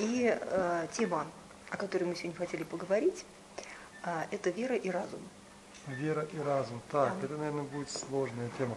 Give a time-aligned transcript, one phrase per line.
[0.00, 1.26] И э, тема,
[1.68, 3.26] о которой мы сегодня хотели поговорить,
[4.02, 5.20] э, это вера и разум.
[5.86, 6.80] Вера и разум.
[6.90, 8.76] Так, это, наверное, будет сложная тема.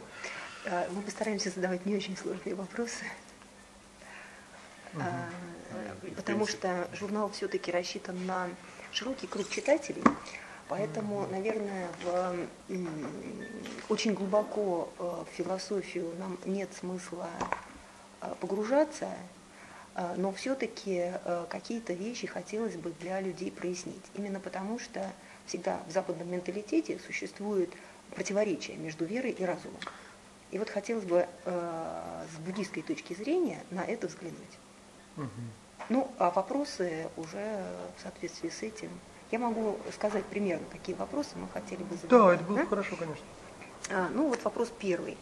[0.66, 3.06] Э, мы постараемся задавать не очень сложные вопросы.
[4.96, 5.00] Э,
[6.18, 8.50] потому что журнал все-таки рассчитан на
[8.92, 10.04] широкий круг читателей,
[10.68, 12.36] поэтому, наверное, в,
[13.88, 17.30] очень глубоко э, в философию нам нет смысла
[18.22, 19.43] э, погружаться, э,
[20.18, 21.12] но все-таки
[21.50, 24.04] какие-то вещи хотелось бы для людей прояснить.
[24.16, 25.12] Именно потому, что
[25.46, 27.70] всегда в западном менталитете существует
[28.16, 29.80] противоречие между верой и разумом.
[30.52, 34.58] И вот хотелось бы с буддийской точки зрения на это взглянуть.
[35.18, 35.28] Угу.
[35.90, 37.64] Ну, а вопросы уже
[37.98, 38.90] в соответствии с этим.
[39.32, 42.10] Я могу сказать примерно, какие вопросы мы хотели бы задать.
[42.10, 42.66] Да, это было да?
[42.66, 43.26] хорошо, конечно.
[43.90, 45.18] А, ну, вот вопрос первый.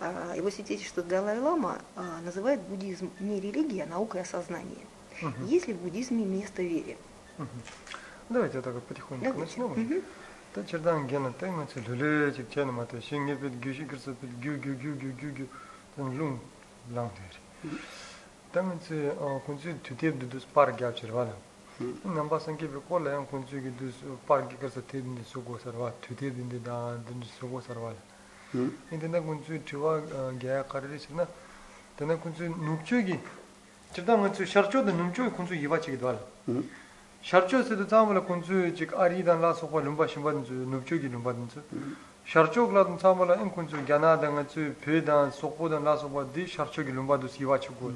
[0.00, 4.86] Его святейшество Далай-Лама а, называет буддизм не религией, а наукой о сознании.
[5.22, 5.46] Угу.
[5.46, 6.96] Есть ли в буддизме место вере?
[7.38, 7.48] Угу.
[8.28, 9.60] Давайте так вот потихоньку Давайте.
[9.60, 9.72] начнем.
[9.72, 10.02] Угу.
[10.54, 14.56] Та чердан гена тайма че люле чик чена мата шинге пит гюши кирса пит гю
[14.56, 15.48] гю гю гю гю гю
[15.96, 16.40] тан лун
[28.90, 30.02] 인데나 군주 티와
[30.38, 31.26] 게야 카르리스나
[31.96, 33.18] 데나 군주 눕추기
[33.92, 36.18] 집단 군주 셔르초도 눕추기 군주 이바치기 도알
[37.22, 41.62] 셔르초스도 참을 군주 직 아리단 라소고 룸바 심바든 주 눕추기 룸바든 주
[42.28, 47.92] 셔르초글라든 참을 인 군주 갸나단 주 베단 소고단 라소고 디 셔르초기 룸바도 이바치고.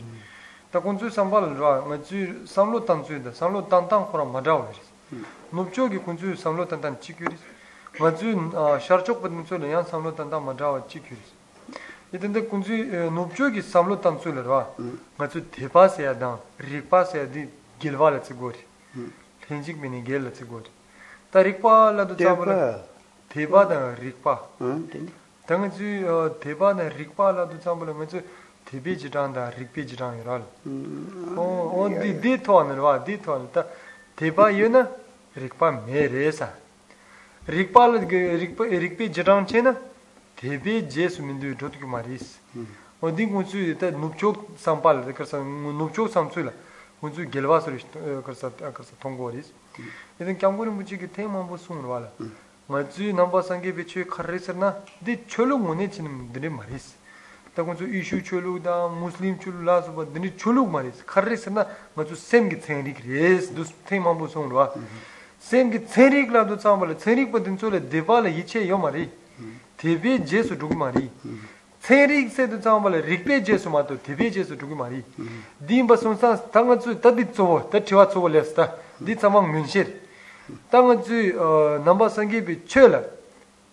[0.70, 4.70] 다 군주 삼발 라 맞지 삼로 단주다 삼로 단단 코라 마다오르
[5.50, 7.34] 눕추기 군주 삼로 단단 치규리
[7.98, 11.20] 와준 샤르촉 분문소는 양 삼로 단다 맞아 지큐스
[12.12, 14.68] 이든데 군지 높쪽이 삼로 단소를 와
[15.16, 18.58] 맞주 대파세야 당 리파세야 디 길발을 쓰고리
[19.46, 20.64] 텐직 미니 길을 쓰고리
[21.30, 22.78] 다 리파라도 잡으라
[23.28, 24.42] 대바다 리파
[25.46, 26.04] 당지
[26.40, 28.22] 대바나 리파라도 잡으라 맞주
[28.66, 30.40] 대비지란다 리피지란이라
[31.36, 33.64] 어 어디 디토는 와 디토는 다
[34.16, 34.88] 대바여나
[35.36, 36.50] 리파 메레사
[37.50, 37.86] rikpa
[38.78, 39.76] rikpe jirang che na
[40.40, 42.66] tepe je sumindu dhrutu ki maris hmm.
[43.00, 46.52] ondi kunsu ta nupchok sampa la karsa nupchok samsu la
[47.00, 47.84] kunsu gelwa surish
[48.24, 49.52] karsa karsa tongo waris
[50.18, 50.38] idan hmm.
[50.38, 52.88] kyamgori muchi ki te mambu sungur wala nga hmm.
[52.88, 56.94] tsu namba sange pe che karre sar na de cholo ngone chinim dhine maris
[57.52, 61.66] ta kunsu ishu cholo da muslim cholo la suba dhine cholo maris karre sar na
[61.94, 64.72] nga tsu sem ki tsengri kres dus te mambu sungur wala
[65.49, 69.09] songwa semgi tsenrik la du tsambala tsenrik pa din chule deva la yiche yo mari
[69.75, 71.09] tebe jesu dugu mari
[71.79, 75.03] tsenrik se du tsambala rikpe jesu mato tebe jesu dugu mari
[75.57, 79.87] dimba sonsa tanga tsu tadi tsobo ta tiwa tsobo lesta di tsamang munshir
[80.69, 81.13] tanga tsu
[81.83, 83.03] namba sangibi chula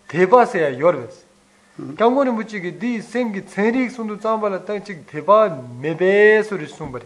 [0.07, 1.25] deva se ya yorves
[1.97, 7.03] 경고는 묻지기 디 생기 체릭 손도 잡아라 땅직 대바 메베 소리 숨버리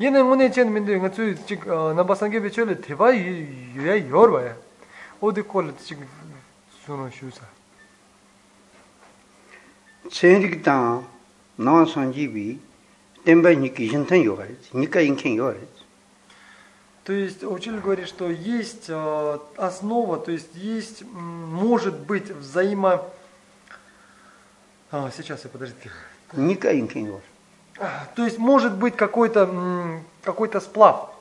[0.00, 4.56] 얘는 오늘 전 민들 이거 즉 넘버 상게 비철 대바 유야 요르바야
[5.20, 6.06] 어디 콜 지금
[6.84, 7.42] 손을 슈사
[10.10, 11.06] 체릭 땅
[11.56, 12.60] 나와 상지비
[13.24, 15.58] 템바 니키 신탄 요가리 니카 인켄 요가리
[17.04, 23.10] То есть учитель говорит, что есть основа, то есть есть, может быть, взаимо
[24.90, 25.90] А, сейчас я подождите.
[26.32, 27.20] Никаинкин
[28.15, 31.13] то есть может быть какой-то какой-то сплав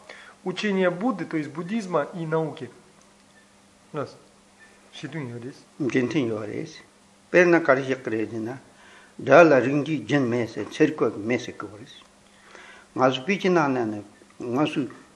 [0.45, 2.71] учения Будды, то есть буддизма и науки.
[3.93, 4.15] Раз.
[4.93, 5.55] Шитун йорис.
[5.79, 6.77] Гентин йорис.
[7.31, 8.59] Перна каришек кредина.
[9.19, 11.55] Дала ринги джен месе, церковь месе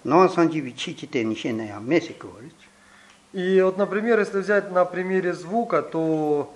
[0.06, 2.54] nāwa sāñjī vi chīchi tēni shēnā yā mēsi говорит.
[3.32, 6.55] И вот, например, если взять на примере звука, то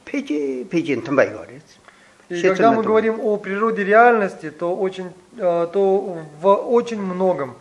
[0.11, 1.63] тамбай говорит.
[2.29, 7.55] И когда мы говорим о природе реальности, то очень э, то в очень многом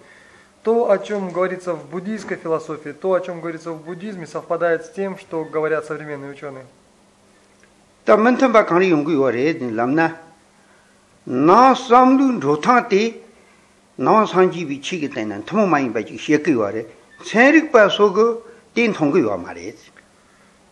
[0.63, 4.91] то, о чем говорится в буддийской философии, то, о чем говорится в буддизме, совпадает с
[4.91, 6.67] тем, что говорят современные ученые.
[8.05, 8.65] Там ментам ба
[11.27, 13.23] на самлу ротати
[13.99, 14.65] nāwa sāngī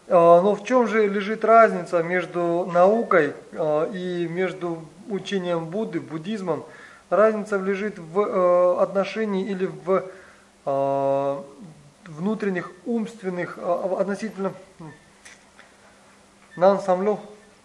[0.09, 6.65] Но в чем же лежит разница между наукой а, и между учением Будды, буддизмом?
[7.11, 10.05] Разница лежит в э, отношении или в
[10.65, 11.45] а,
[12.07, 14.53] внутренних умственных а, относительно
[16.57, 17.21] самло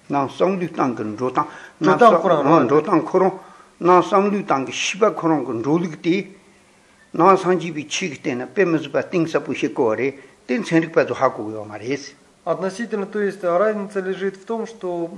[0.10, 1.48] nā sāng lū tāng kī rō tāng
[1.80, 2.68] Rō tāng khurāng, rō.
[2.68, 3.40] rō tāng khurāng
[3.80, 6.16] nā sāng lū tāng kī shibā khurāng kī rō lū kī tī
[7.16, 7.88] nā sāng jī bī
[12.46, 15.10] Относительно, то есть разница лежит в том, что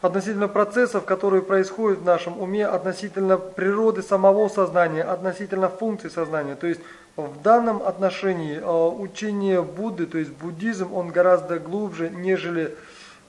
[0.00, 6.54] относительно процессов, которые происходят в нашем уме, относительно природы самого сознания, относительно функций сознания.
[6.54, 6.80] То есть
[7.16, 12.76] в данном отношении э, учение Будды, то есть буддизм, он гораздо глубже, нежели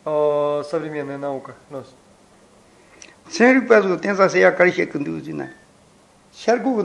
[0.05, 1.55] э, современная наука.
[1.71, 1.85] Ndū
[3.29, 3.45] sī
[6.33, 6.81] shār gu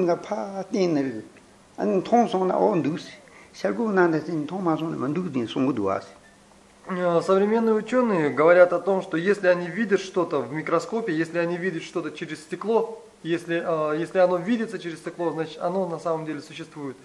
[6.86, 11.56] Э, Современные ученые говорят о том, что если они видят что-то в микроскопе, если они
[11.56, 16.26] видят что-то через стекло, если, э, если оно видится через стекло, значит оно на самом
[16.26, 16.96] деле существует.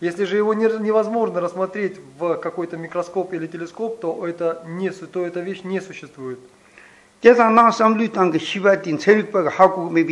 [0.00, 5.26] Если же его не- невозможно рассмотреть в какой-то микроскоп или телескоп, то, это не, то
[5.26, 6.38] эта вещь не существует.
[7.20, 7.34] kā
[9.50, 10.04] hā kū mē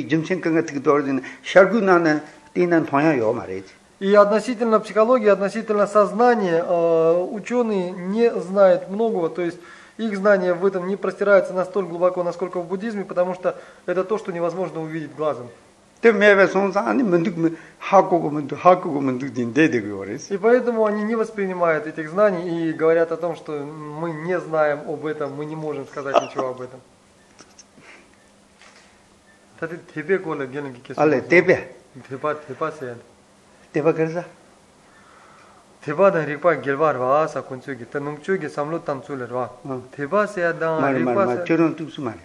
[3.54, 3.62] bī
[3.99, 5.31] jim cēn kāngā tīk tō rī tēn shār gu nā nā tēn nā tōng yā
[5.31, 9.43] yō mā rē sī И относительно психологии, относительно сознания, э, ученые не знают многого, то
[9.43, 9.59] есть
[9.97, 13.55] их знания в этом не простираются настолько глубоко, насколько в буддизме, потому что
[13.85, 15.49] это то, что невозможно увидеть глазом.
[16.01, 18.73] tē mē bā sōng sā nī mā ndūk mē hā kū gu mā ndūk hā
[18.81, 21.13] kū gu mā ndūk tīn dē dē gu yō rē sī И поэтому они не
[21.13, 25.55] воспринимают этих знаний и говорят о том, что мы не знаем об этом, мы не
[25.55, 26.81] можем сказать ничего об этом.
[29.59, 30.97] 다들 대배 거를 얘기하는 게 계속.
[30.97, 31.67] ā lē tē bē
[32.09, 32.95] 대바 대바세
[33.75, 33.75] 야.
[33.75, 34.23] tē bā kār sā
[35.81, 39.49] 대바다 리파 gelbar 와사 군쪽이 또 농쪽이 삼로 탐출을 와.
[39.63, 39.81] 어.
[39.95, 41.43] 대바세야다 mā rī mā rī mā 리파세.
[41.47, 42.21] chō rōng tūk sū mā rī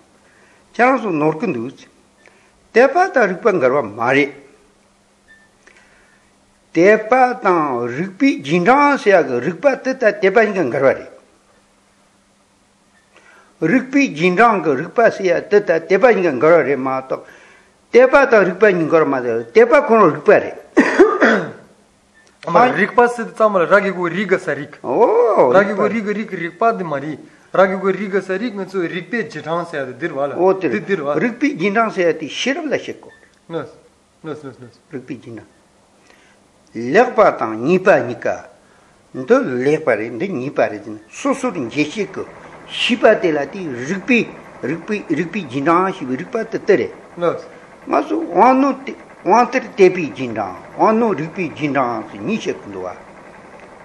[0.74, 1.86] chā rō sō nōr kī ndū sī
[2.74, 4.26] tē bā tā rīk bā ngā rwa mā rī
[6.74, 7.54] tē bā tā
[7.86, 10.78] rīk bī jīn rāng sī yā gā rīk bā tē tā tē bā ngā ngā
[10.82, 11.06] rwa rī
[13.70, 16.52] rīk bī jīn rāng gā rīk bā sī yā tē tā tē bā ngā ngā
[16.52, 17.22] rwa rī mā tō
[17.94, 18.58] tē bā tā rīk
[22.46, 24.84] 아마 릭파스 참을 라기고 리가사 릭.
[24.84, 27.18] 오 라기고 리가 릭 릭파드 마리.
[27.52, 30.36] 라기고 리가사 릭 그래서 릭페 지탕세야 들와라.
[30.36, 31.16] 오 tē 들와.
[31.16, 33.08] rīk bī jīn rāng sī yā tī shirab lā shik kō
[33.48, 33.72] 너스.
[34.22, 34.78] 너스 너스 너스.
[34.92, 35.42] rikpi jina.
[36.74, 38.50] Lekpa tang nipa nika,
[39.14, 42.26] ndo lekpa re, ndo nipa re jina, susur njeshi ko,
[42.66, 44.28] shipa te la ti rikpi,
[44.60, 46.92] rikpi, rikpi jina shibi, rikpa te tere.
[47.14, 47.46] 너스.
[47.86, 48.82] Nga su wano
[49.23, 52.95] wāntar tepi jindāng, wāno rīpi jindāng sī nīshē kunduwa.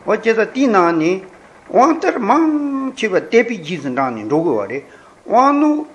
[0.06, 1.20] wā chēsā tī nāni
[1.68, 4.82] wāntar māṅ chīpa tepi jīsindāng nī rōgwa rē,
[5.26, 5.86] wāno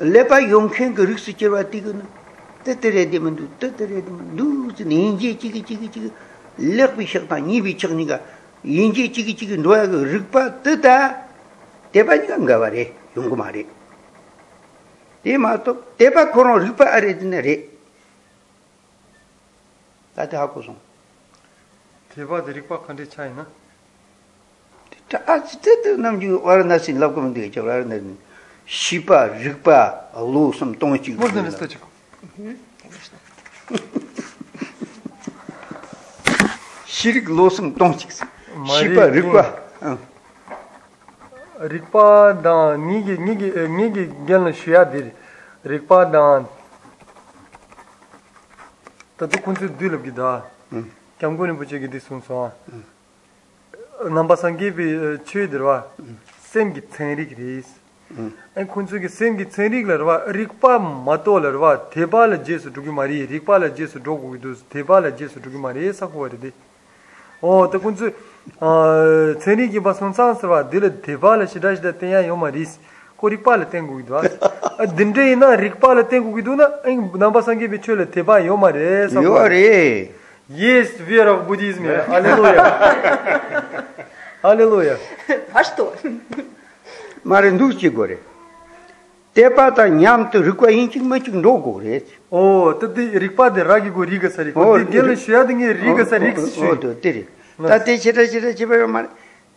[0.00, 2.06] lepa yōngkhēn kā rīksī chirwa tī kuna,
[2.64, 6.10] tatarē di mandu, tatarē di mandu, sī nīñjē chīki chīki chīki,
[6.58, 8.20] lēqbi shaktā, nībi chakni kā,
[8.64, 10.96] yīñjē chīki chīki nduwa kā rīkpa tatā,
[11.92, 12.86] tepa nīka ngāwa rē,
[13.16, 13.66] yōngkumā rē.
[15.26, 17.54] tē mā tō, tepa kōrō rīkpa arē dīna rē,
[20.16, 20.76] 다데 하고 좀.
[22.14, 23.46] 대바 드릭바 컨디 차이나?
[25.10, 28.00] 다 아지데 남지 와르나시 랍고면 되죠 와르나
[28.66, 31.78] 시.바 릭바 루섬 동치 뭐든 스타치
[36.86, 39.56] 시릭 로섬 동치 시바 릭바.
[41.60, 45.12] 릭바 다 니기 니기 니기 겐 슈야디
[45.64, 46.48] 릭바 다
[49.16, 50.44] tato kunzu du labgi da
[51.18, 52.52] kyamgo nipo chegi di sunswa
[54.10, 55.90] namba sangi bi che dirwa
[56.50, 57.66] semgi tsenrik reis
[58.52, 63.24] an kunzu ki semgi tsenrik larwa rikpa mato larwa theba la je su dugi mari
[63.24, 66.28] rikpa la je su dogu ki dus theba la je su dugi mari esa kuwa
[66.28, 66.52] ridi
[67.40, 68.12] o ta kunzu
[69.38, 72.78] tsenrik ki ba sunswa sarwa dila theba la shida shida tenya yoma reis
[73.16, 74.22] ko rikpa le tengu gidwa
[74.94, 78.70] dindre ina rikpa le tengu gidwa na ing namba sangi bichwe le teba yo ma
[78.70, 80.10] re yo re
[80.48, 82.66] yes fear of buddhism hallelujah
[84.42, 84.98] hallelujah
[85.52, 85.94] а что
[87.24, 88.18] маре нучи горе
[89.36, 92.02] Tepa ta ñam tu rikwa inchik machik no go re.
[92.30, 94.50] O, tati rikpa de ragi go riga sari.
[94.54, 96.70] O, gelu shuya dingi riga sari riksi shuya.
[96.70, 97.26] O, to, tiri.
[97.60, 99.10] Tati chira chira chibaya mara.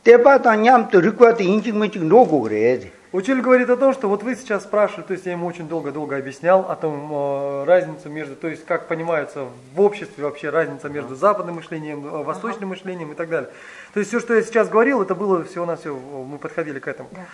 [0.03, 2.91] Tepa ta ñam tu rikwa ta inchik machik no go re.
[3.11, 6.15] Учитель говорит о том, что вот вы сейчас спрашивали, то есть я ему очень долго-долго
[6.15, 11.15] объяснял о том э, разницу между, то есть как понимается в обществе вообще разница между
[11.15, 13.49] западным мышлением, э, восточным мышлением и так далее.
[13.95, 16.87] То есть все, что я сейчас говорил, это было всего на все, мы подходили к
[16.87, 17.09] этому.
[17.11, 17.25] Да.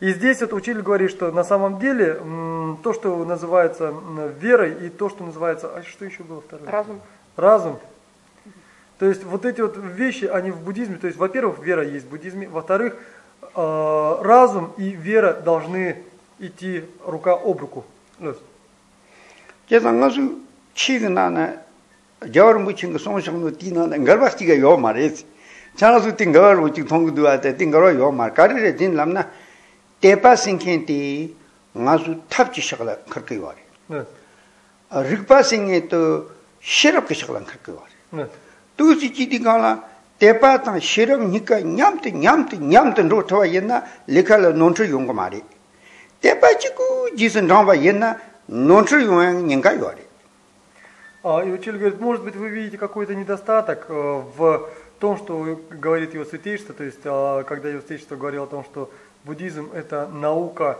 [0.00, 4.86] И здесь вот учитель говорит, что на самом деле м, то, что называется м, верой
[4.86, 6.70] и то, что называется, а что еще было второе?
[6.70, 7.00] Разум.
[7.36, 7.78] Разум.
[8.98, 12.08] То есть вот эти вот вещи, они в буддизме, то есть, во-первых, вера есть в
[12.08, 12.96] буддизме, во-вторых,
[13.60, 15.96] Э, разум и вера должны
[16.38, 17.84] идти рука об руку.
[19.68, 20.38] Кеса ngāsū
[20.78, 21.48] chīga nāna
[22.22, 25.24] gyāwar mūchīnga sōngshāngnu tī nāna ngarvā chīga yō mārēs.
[25.74, 28.30] Chāna sū tī ngarvā mūchīg thōngu duwa tā tī ngarvā yō mār.
[28.38, 29.26] Kārī rē tīn lāmna
[29.98, 31.02] tēpā sīngkhēn tī
[31.74, 34.06] ngāsū tāp chī shakla kharka yō rē.
[35.10, 36.02] Rīkpā sīngkhēn tō
[36.62, 38.30] shirab kī shakla kharka yō rē.
[38.78, 39.80] Tū sī chī tī kāla
[40.18, 45.42] tepa tang shirang nika nyamti nyamti nyamti nru tawa yena lika la nonchir yungu maari.
[46.20, 49.04] Tepa chiku jisan rangwa yena нонши
[51.78, 56.84] говорит, может быть, вы видите какой-то недостаток э, в том, что говорит его святейшество, то
[56.84, 58.90] есть а, когда его святейшество говорил о том, что
[59.24, 60.78] буддизм– это наука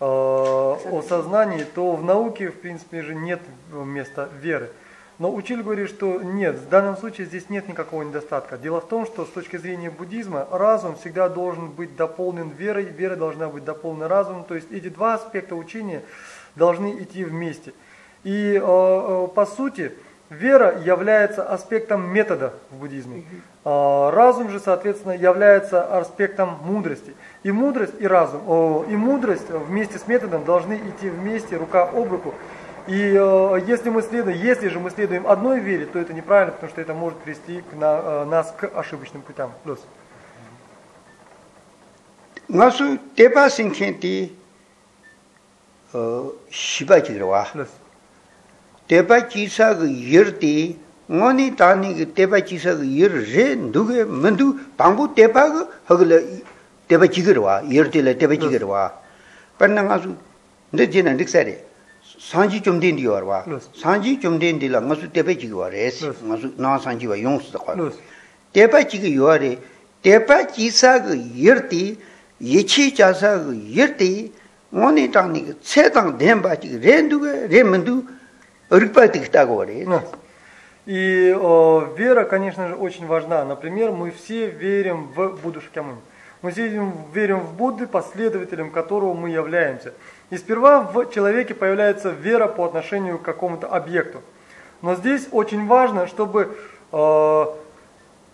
[0.00, 3.40] э, о сознании, то в науке, в принципе же, нет
[3.72, 4.70] места веры.
[5.22, 8.58] Но учитель говорит, что нет, в данном случае здесь нет никакого недостатка.
[8.58, 13.14] Дело в том, что с точки зрения буддизма разум всегда должен быть дополнен верой, вера
[13.14, 14.42] должна быть дополнена разумом.
[14.42, 16.02] То есть эти два аспекта учения
[16.56, 17.72] должны идти вместе.
[18.24, 19.92] И э, э, по сути,
[20.28, 23.22] вера является аспектом метода в буддизме.
[23.64, 27.14] А разум же, соответственно, является аспектом мудрости.
[27.44, 32.34] И мудрость, и разум, и мудрость вместе с методом должны идти вместе, рука об руку.
[32.88, 36.70] И э, если мы следуем, если же мы следуем одной вере, то это неправильно, потому
[36.70, 39.52] что это может привести к на- э, нас к ошибочным путям.
[39.62, 39.78] Плюс.
[43.50, 44.36] singkhen ti
[46.50, 47.46] shiba chigirwa.
[47.52, 47.68] Плюс.
[48.88, 50.76] Ga yir ti,
[51.08, 56.20] ngoni tani ga tepa chisa ga yir re nduge mendu bangbu tepa ga hagla
[56.88, 58.92] tepa chigirwa, yir ti la tepa chigirwa.
[59.56, 60.16] Parna ngasu
[60.72, 61.14] nda jina
[62.11, 63.43] ndiksari, sanji chumden di warwa.
[63.47, 63.69] Yes.
[63.73, 66.15] Sanji chumden di la ngasu tepa chigirwa res, Yes.
[66.23, 67.73] ngasu na sanji wa yongsu da kwa.
[67.75, 67.93] Плюс.
[68.53, 69.59] 대파 지기 요아래
[70.01, 71.97] 대파 지사 그 열띠
[72.41, 74.31] 예치 자사 그 열띠
[74.71, 78.03] 오니 당니 그 세당 덴바 지기 렌두가 렌문두
[78.69, 79.85] 어릭바 득다고 그래.
[79.85, 80.03] Да.
[80.87, 83.43] И э, вера, конечно же, очень важна.
[83.43, 85.99] Например, мы все верим в Будду Шакьямуни.
[86.41, 89.93] Мы все верим, верим в Будды, последователем которого мы являемся.
[90.32, 94.22] И сперва в человеке появляется вера по отношению к какому-то объекту.
[94.80, 96.56] Но здесь очень важно, чтобы
[96.90, 97.46] э,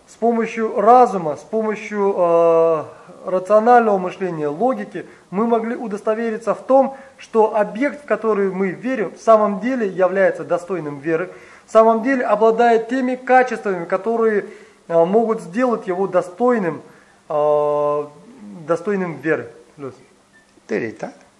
[0.07, 2.83] с помощью разума, с помощью э,
[3.25, 9.19] рационального мышления, логики, мы могли удостовериться в том, что объект, в который мы верим, в
[9.19, 11.29] самом деле является достойным веры,
[11.67, 14.45] в самом деле обладает теми качествами, которые
[14.87, 16.81] э, могут сделать его достойным,
[17.27, 18.03] э,
[18.65, 19.49] достойным веры.
[19.75, 19.95] Плюс.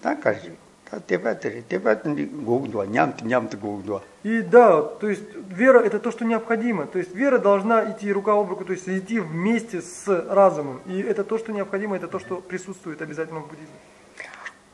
[0.02, 0.58] Да, каждый.
[0.92, 4.02] Да, дебаты, дебаты гугдуа, нямт, нямт гугдуа.
[4.24, 6.88] И да, то есть вера это то, что необходимо.
[6.88, 10.82] То есть вера должна идти рука об руку, то есть идти вместе с разумом.
[10.88, 13.76] И это то, что необходимо, это то, что присутствует обязательно в буддизме.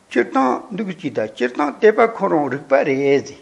[0.08, 3.38] Чертно, ну, дугчида, чертно, теба корон, рыкпа рези.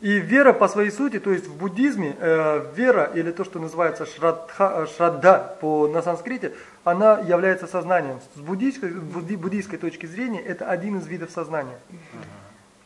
[0.00, 4.06] И вера по своей сути, то есть в буддизме, э, вера или то, что называется
[4.06, 6.52] шрадха, э, шрадда по, на санскрите,
[6.84, 8.18] она является сознанием.
[8.34, 11.78] С буддийской, буддийской точки зрения это один из видов сознания.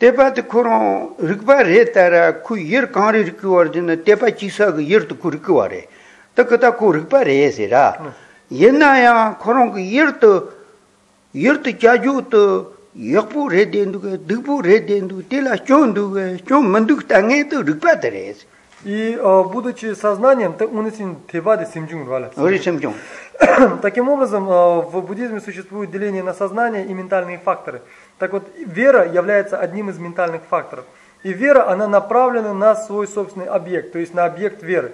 [0.00, 5.14] Тепа ты курон рикба ретара ку ер канри риквар дина тепа чиса га ер ту
[5.14, 5.88] ку рикваре.
[6.34, 7.48] Та ката ку рикба ре
[8.50, 10.50] Я на я курон ку ер ту
[11.32, 17.06] ер ту чажу ту yakpo re denduge, dikpo re denduge, tela chon duge, chon manduk
[17.06, 17.98] tange to rikpa.
[18.84, 22.30] И а, будучи сознанием, ты унесен тевади симджунг валя.
[22.36, 22.94] симджунг.
[23.82, 27.80] Таким образом, а, в буддизме существует деление на сознание и ментальные факторы.
[28.18, 30.84] Так вот, вера является одним из ментальных факторов.
[31.22, 34.92] И вера, она направлена на свой собственный объект, то есть на объект веры.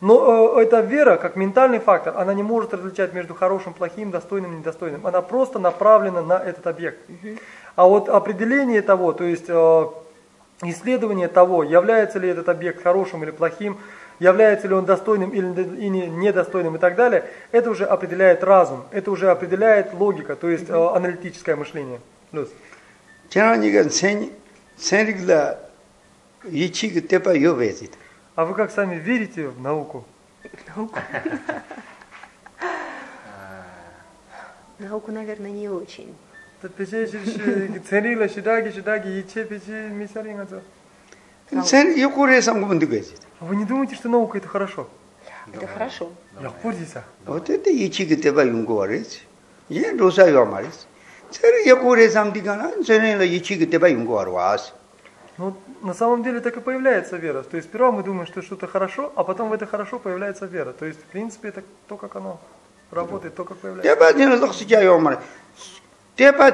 [0.00, 4.58] Но э, эта вера, как ментальный фактор, она не может различать между хорошим, плохим, достойным,
[4.58, 5.06] недостойным.
[5.06, 6.98] Она просто направлена на этот объект.
[7.76, 9.86] А вот определение того, то есть э,
[10.62, 13.78] исследование того, является ли этот объект хорошим или плохим,
[14.18, 18.84] является ли он достойным или не- или недостойным и так далее, это уже определяет разум,
[18.90, 22.00] это уже определяет логика, то есть э, аналитическое мышление.
[22.30, 22.48] Плюс.
[23.30, 24.32] 저는 생
[24.76, 25.56] 생릭라
[26.44, 27.90] 이치 그 대파 요베지.
[28.35, 30.05] А вы как сами верите в науку?
[30.75, 30.99] Науку?
[34.79, 36.15] Науку, наверное, не очень.
[43.39, 44.87] Вы не думаете, что наука это хорошо?
[45.53, 46.11] Это хорошо.
[47.25, 49.25] Вот это ячики тебя говорить.
[49.69, 50.87] Я роса юмарец.
[51.31, 54.73] Цели якуре самдигана, цели ячики тебя юнгуарвас.
[55.37, 57.43] Ну, на самом деле так и появляется вера.
[57.43, 60.73] То есть сперва мы думаем, что что-то хорошо, а потом в это хорошо появляется вера.
[60.73, 62.39] То есть, в принципе, это то, как оно
[62.91, 63.91] работает, то, как появляется.
[66.17, 66.51] teba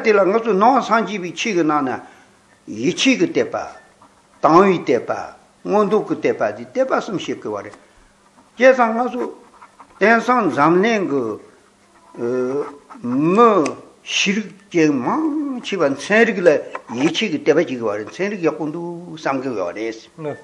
[14.08, 18.06] 시릭 게망 집안 세릭을 예치기 때바 지기 와래.
[18.10, 20.38] 세릭 약군도 삼게 와래.스 네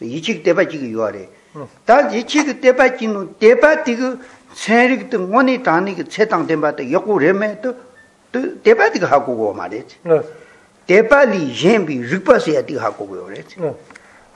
[0.00, 1.28] 이직 때바 지기 요아래
[1.84, 4.20] 다 예치기 때바 지노 때바 디그
[4.54, 7.76] 세릭 등 원이 다니기 세당 된바도 역고 레메 또
[8.62, 9.96] 때바 디가 하고 고 말했지.
[10.02, 10.20] 네.
[10.86, 13.56] 때바리 옌비 릭바스야 디가 하고 고 그랬지.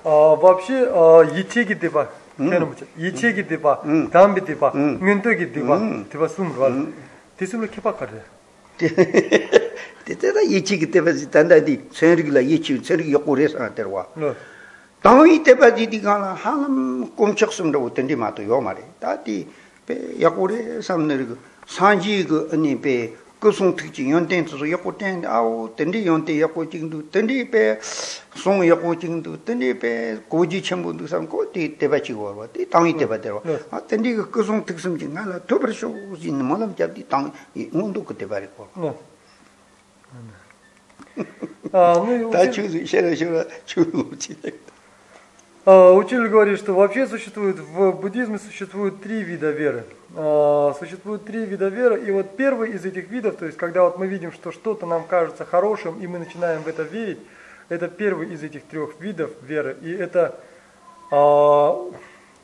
[0.04, 5.80] 어 법시 어 이치기 때바 내놓지 이치기 때바 담비 때바 면도기 때바
[6.12, 6.68] 때바 숨을 봐
[7.38, 8.12] 디숨을 캐박 거래.
[10.05, 14.35] 대대다 이치 그 대바 단다디 세릭라 이치 세릭 역고 레사 데와 Ну,
[15.01, 19.47] 당이 대바 디디가 한 꼼짝숨도 어떤디 마도 요 말이 다디
[19.85, 25.68] 베 역고레 삼네 그 산지 그 아니 베 kusung tikchi yonten tsu yako ten awo
[25.74, 27.78] tendi yonten yako chingdu tendi pe
[28.34, 32.68] sung yako chingdu tendi pe goji chenpo ndu sam ko ti teba chigwa wa ti
[32.68, 33.40] tangi teba derwa
[33.88, 37.32] tendi kusung tiksum chi nga la tobar sho uzi nimalam jab ti tangi
[37.72, 38.68] ngundu ku teba rikwa
[41.70, 44.36] ta chuzu shera shera chuzu uchi
[45.66, 49.84] Учитель говорит, что вообще существует, в буддизме существует три вида веры–
[50.16, 53.98] А, существует три вида веры, и вот первый из этих видов, то есть когда вот
[53.98, 57.18] мы видим, что что-то нам кажется хорошим, и мы начинаем в это верить,
[57.68, 60.40] это первый из этих трех видов веры, и это
[61.12, 61.90] а,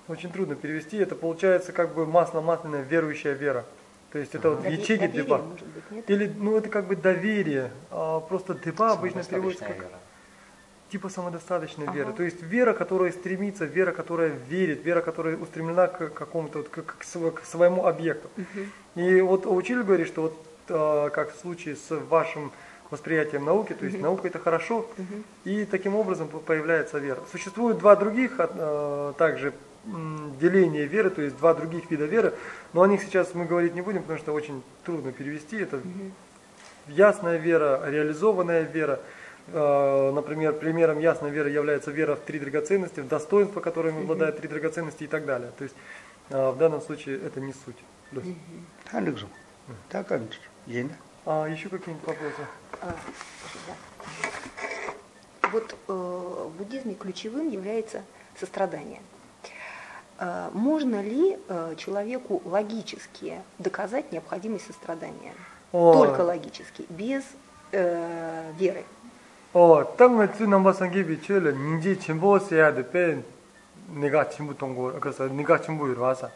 [0.06, 3.64] очень трудно перевести, это получается как бы масло-масляная верующая вера.
[4.12, 5.02] То есть это вот Дове- ячейки
[5.90, 6.08] нет?
[6.08, 9.76] Или, ну это как бы доверие, а, просто деба обычно переводится как
[10.90, 12.12] типа самодостаточная вера.
[12.12, 16.82] То есть вера, которая стремится, вера, которая верит, вера, которая устремлена к какому-то, вот, к,
[16.84, 16.96] к
[17.40, 18.28] к своему объекту.
[18.94, 22.52] И вот учитель говорит, что вот а, как в случае с вашим
[22.90, 24.88] восприятием науки, то есть наука это хорошо,
[25.44, 27.18] и таким образом по- появляется вера.
[27.32, 29.52] Существует два других а, также
[29.86, 32.32] м, деления веры, то есть два других вида веры,
[32.72, 35.56] но о них сейчас мы говорить не будем, потому что очень трудно перевести.
[35.56, 35.80] Это
[36.88, 39.00] ясная вера, реализованная вера.
[39.00, 44.38] Э, Э, например, примером ясной веры является вера в три драгоценности, в достоинство, которыми обладает
[44.38, 45.52] три драгоценности и так далее.
[45.56, 45.76] То есть
[46.30, 47.76] э, в данном случае это не суть.
[49.88, 50.10] Так,
[51.24, 52.46] А еще какие-нибудь вопросы?
[52.80, 52.96] А,
[55.52, 58.02] вот э, в буддизме ключевым является
[58.38, 59.00] сострадание.
[60.54, 61.38] Можно ли
[61.76, 65.34] человеку логически доказать необходимость сострадания?
[65.72, 65.92] О.
[65.92, 67.22] Только логически, без
[67.72, 68.84] э, веры.
[69.55, 72.89] 어, 땅을 주는 것은 기비 줄을 ninji 진보 써야 돼.
[72.89, 73.19] 배
[73.93, 76.29] 내가 진보 동고 그래서 내가 진보로 와서.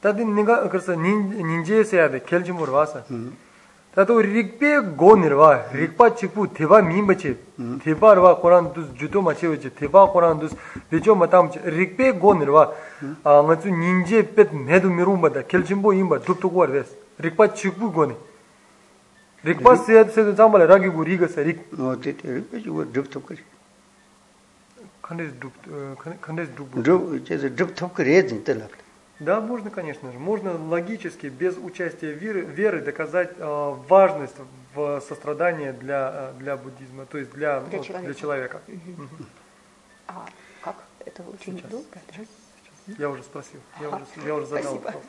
[0.00, 2.22] 다들 내가 그래서 닌 ninji 써야 돼.
[2.26, 3.04] kel 진보로 와서.
[3.94, 7.36] 다도 릭베 고니르와 릭파 치부 대바 민바치
[7.82, 10.54] 대바르와 코란 두스 주도 마치오지 대바 코란 두스
[10.90, 12.70] 베조 마탐 릭베 고니르와
[13.24, 18.14] 아 맞주 ninji 펫 메도 미rum바다 kel 진보 임바 둡두고 와르스 릭파 치부 고니
[19.45, 21.59] Рикпа се се замбале раги го рига се рик.
[21.77, 23.43] Но те те рипе го дуб топкари.
[25.01, 25.53] Кандес дуб
[26.21, 26.69] кандес дуб.
[26.75, 28.71] Дуб че дуб топкари един те лап.
[29.19, 30.19] Да, можно, конечно же.
[30.19, 34.35] Можно логически, без участия веры, веры доказать э, важность
[34.73, 38.05] в сострадании для, э, для буддизма, то есть для, для вот, человека.
[38.05, 38.61] Для человека.
[40.07, 40.25] А
[40.61, 40.75] как?
[41.05, 41.71] Это очень Сейчас.
[41.71, 42.13] долго, да?
[42.13, 42.99] Сейчас.
[42.99, 43.59] Я уже спросил.
[43.79, 44.63] Я, а, уже, я уже задал.
[44.63, 44.85] Спасибо.
[44.85, 45.03] Вопрос.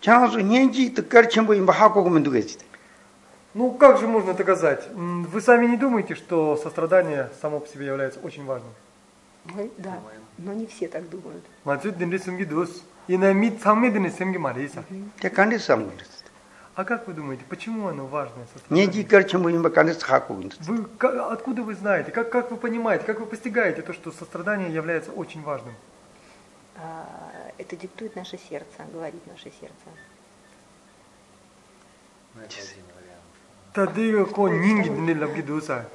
[0.00, 2.58] 장수 년지 또 가르쳐 뭐 하고 그러면 누구지
[3.54, 4.82] Ну, как же можно доказать?
[4.96, 8.72] М, Вы сами не думаете, что сострадание само по себе является очень важным?
[9.44, 10.00] Мы- да,
[10.38, 11.44] но не все так думают.
[11.64, 11.92] 맞죠?
[11.96, 12.82] 딘리 숨기 두스.
[13.06, 14.82] 이나 밑 상미드니 생기 말이사.
[15.20, 16.24] 제 간데스 삼 그랬어
[16.76, 18.86] А как вы думаете, почему оно важное сострадание?
[18.90, 23.04] 년지 가르쳐 뭐 간데스 하고 그랬어 Вы, ка- откуда вы знаете, как, как вы понимаете,
[23.04, 25.74] как вы постигаете то, что сострадание является очень важным?
[26.76, 29.73] А, это диктует наше сердце, говорит наше сердце.
[33.73, 35.85] Тады ко нинги дни лапки дуса.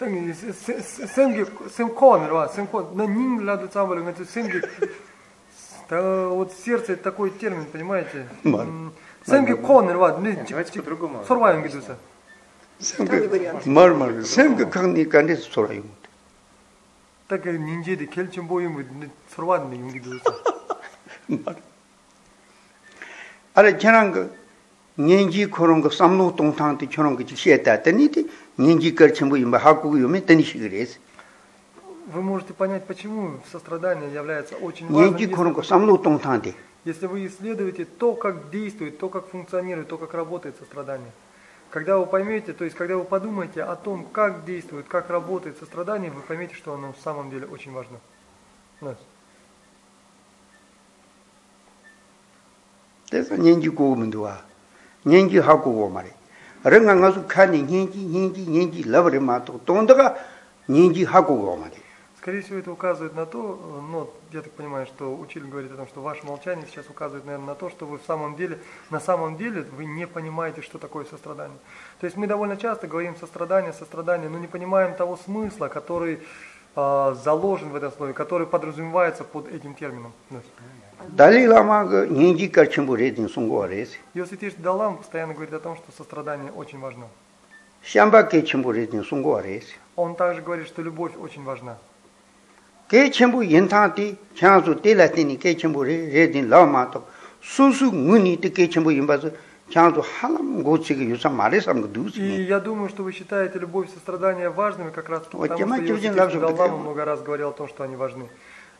[0.00, 4.62] Танги сенги сен кон рва сен кон на нинг ладу цамбал гэнцу сенги.
[5.88, 8.26] Да вот сердце такой термин, понимаете?
[9.24, 10.32] Сенги кон рва дни.
[10.32, 11.24] Ну, давайте типа, по-другому.
[11.24, 11.98] Сорва янги дуса.
[13.64, 14.24] Мармар
[14.58, 15.88] как канни канни сорва янги.
[17.28, 20.34] Так э, ниндзя де кельчин боюм э, сорва янги дуса.
[23.53, 24.35] 아래 저런 그
[24.97, 28.09] 년지 그런 거 삼로 동탕한테 저런 거 지시했다 했더니
[28.57, 30.99] 년지 걸 전부 이 하고 요면 되니 시그레스.
[32.07, 37.05] вы можете понять почему сострадание является очень важным 년지 если- 그런 거 삼로 동탕한테 Если
[37.05, 41.11] вы исследуете то, как действует, то, как функционирует, то, как работает сострадание.
[41.69, 46.09] Когда вы поймете, то есть когда вы подумаете о том, как действует, как работает сострадание,
[46.11, 47.99] вы поймете, что оно в самом деле очень важно.
[48.79, 48.95] Да.
[53.12, 54.40] 그래서 년기 고문도와
[55.04, 56.08] 년기 하고 고 말이
[56.64, 60.16] 랭가 가서 칸이 년기 년기 년기 러버리 마토 돈다가
[60.66, 61.76] 년기 하고 고 말이
[62.16, 65.76] Скорее всего, это указывает на то, э, ну, я так понимаю, что учитель говорит о
[65.76, 69.00] том, что ваше молчание сейчас указывает, наверное, на то, что вы в самом деле, на
[69.00, 71.58] самом деле вы не понимаете, что такое сострадание.
[71.98, 76.20] То есть мы довольно часто говорим сострадание, сострадание, но не понимаем того смысла, который
[76.76, 80.12] э, заложен в этом слове, который подразумевается под этим термином.
[81.08, 83.90] Дали Лама не иди к чембуре дин сунгуарес.
[84.14, 87.06] Йоситиш Далам постоянно говорит о том, что сострадание очень важно.
[87.82, 89.64] Шамба ке чембуре дин сунгуарес.
[89.96, 91.76] Он также говорит, что любовь очень важна.
[92.88, 97.04] Ке чембу янтанти чанзу тела тени ке чембуре редин лама то
[97.42, 99.32] сусу муни те ке чембу имбазу
[99.70, 102.18] чанзу халам гоцеги юса марес сам а дуси.
[102.18, 106.40] И я думаю, что вы считаете любовь и сострадание важными как раз потому, что Йоситиш
[106.40, 108.28] Далам много раз говорил о том, что они важны.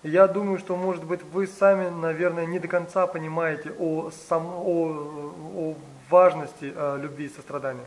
[0.04, 4.46] И Я думаю, что, может быть, вы сами, наверное, не до конца понимаете о, сам,
[4.46, 5.76] о, о
[6.10, 7.86] важности э, любви и сострадания.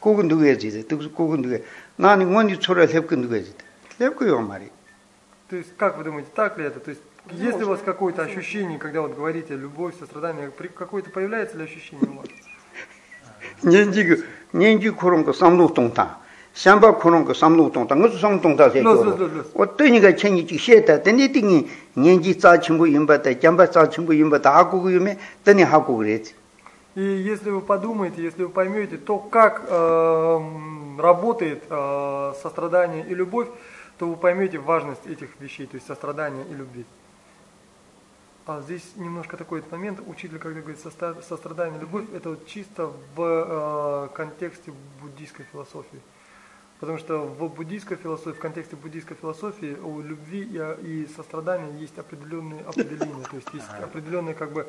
[0.00, 0.86] 그건 누구야 지데?
[0.86, 1.58] 또 그건 누구야?
[1.96, 3.64] 나는 원이 초를 해고 누구야 지데?
[4.00, 4.70] 해고요 말이.
[5.48, 6.78] То есть, как вы думаете, так ли это?
[6.78, 11.10] То есть, есть ли у вас какое-то ощущение, когда вот говорите любовь, сострадание, при- какое-то
[11.10, 12.26] появляется ли ощущение у вас?
[13.64, 16.18] 년지 그 년지 그런 거 삼로 동타.
[16.54, 17.94] 샴바 그런 거 삼로 동타.
[17.94, 18.82] 그것도 삼로 동타 세.
[18.82, 19.44] 러, 러, 러, 러.
[19.54, 21.02] 어떠니가 챙이 지시했다.
[21.02, 26.34] 근데 띵이 년지 짜 친구 임바다 잠바 짜 친구 임바다 하고 그러면 더니 하고 그랬지.
[26.96, 33.46] И если вы подумаете, если вы поймете, то как эм, работает э, сострадание и любовь,
[33.98, 36.84] то вы поймете важность этих вещей, то есть сострадания и любви.
[38.46, 42.90] А здесь немножко такой момент, учитель, когда говорит соста- сострадание и любовь, это вот чисто
[43.14, 46.00] в э, контексте буддийской философии.
[46.83, 51.97] Потому что в буддийской философии, в контексте буддийской философии у любви и, и сострадания есть
[51.97, 54.67] определенные определения, то есть есть определенные как бы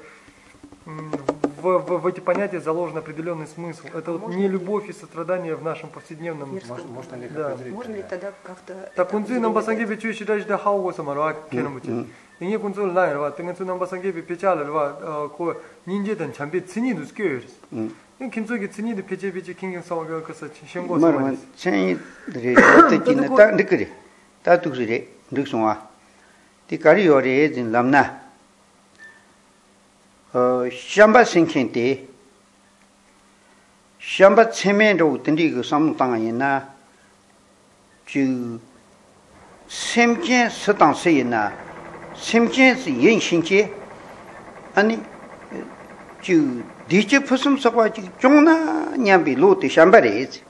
[0.84, 3.88] в, в- в эти понятия заложен определенный смысл.
[3.92, 6.50] Это вот не любовь и сострадание в нашем повседневном.
[6.50, 7.56] Может, можно ли их Да.
[7.70, 8.32] Можно ли тогда?
[8.44, 8.92] как-то...
[8.94, 9.52] Так кунцы нам
[9.96, 12.06] чуй считаешь да хауго самара кенамути.
[12.38, 16.60] И не кунцул лайн рва, ты кунцу нам басангебе печали рва, ко ниндетан чамбе
[18.18, 23.88] 긴쪽이 진이도 배제 배제 긴긴 싸워가 그래서 신고 말만 챤이들이 어떻게는 딱 느끼리.
[24.42, 25.88] 다 두그리 늑송아
[26.68, 28.22] 티 가리요레 진 람나.
[30.32, 32.08] 어 샴바 신킨티
[34.00, 36.72] 샴바 쳔메로 된디 그 삼무 땅아이나?
[38.06, 38.60] 주
[39.68, 41.52] 샘켄 스탄세이나?
[42.16, 43.72] 샘켄스 옌신케
[44.74, 45.00] 아니
[46.20, 50.43] 주 디체 푸슴 서과 종나 냠비 로테 샴바레지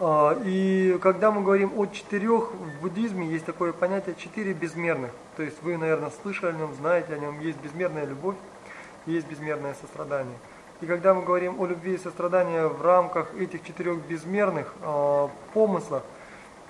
[0.00, 5.10] А, И когда мы говорим о четырех, в буддизме есть такое понятие четыре безмерных.
[5.36, 7.40] То есть вы, наверное, слышали о нем, знаете о нем.
[7.40, 8.36] Есть безмерная любовь,
[9.06, 10.36] есть безмерное сострадание.
[10.80, 16.02] И когда мы говорим о любви и сострадании в рамках этих четырех безмерных а, помыслов,
[16.02, 16.21] а,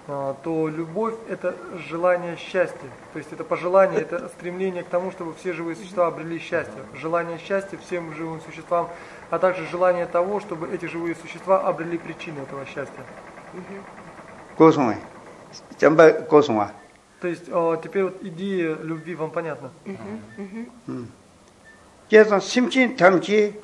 [0.05, 1.55] а, то любовь– это
[1.87, 2.89] желание счастья.
[3.13, 6.81] То есть это пожелание, это стремление к тому, чтобы все живые существа обрели счастье.
[6.93, 8.89] Желание счастья всем живым существам,
[9.29, 13.03] а также желание того, чтобы эти живые существа обрели причину этого счастья.
[14.57, 14.95] Косума.
[15.79, 16.73] Чамба косума.
[17.21, 19.71] То есть а, теперь вот идея любви вам понятна?
[22.09, 23.57] Чесан симчин тамчи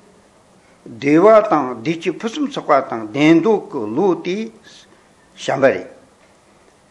[0.85, 4.23] дева танг дичи пусум саква танг денду лу
[5.35, 5.87] шамбари.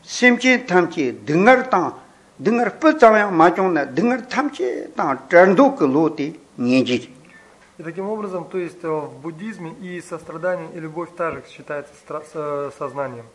[0.08, 2.00] 심진 탐지 등어당
[2.44, 7.14] 등어 뻗자면 마종나 등어 탐지 당 전도 그 루디 니지.
[7.80, 12.24] И таким образом, то есть э, в буддизме и сострадание, и любовь также считается стра-
[12.32, 13.26] со- сознанием.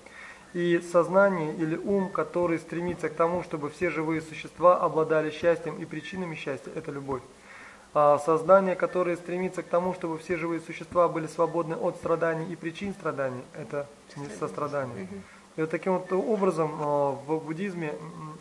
[0.55, 5.85] И сознание или ум, который стремится к тому, чтобы все живые существа обладали счастьем и
[5.85, 7.23] причинами счастья, это любовь.
[7.94, 12.55] А сознание, которое стремится к тому, чтобы все живые существа были свободны от страданий и
[12.55, 15.09] причин страданий, это не сострадание.
[15.56, 16.72] И вот таким вот образом
[17.28, 17.94] в буддизме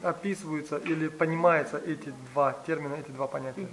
[0.02, 3.68] описываются или понимаются эти два термина, эти два понятия.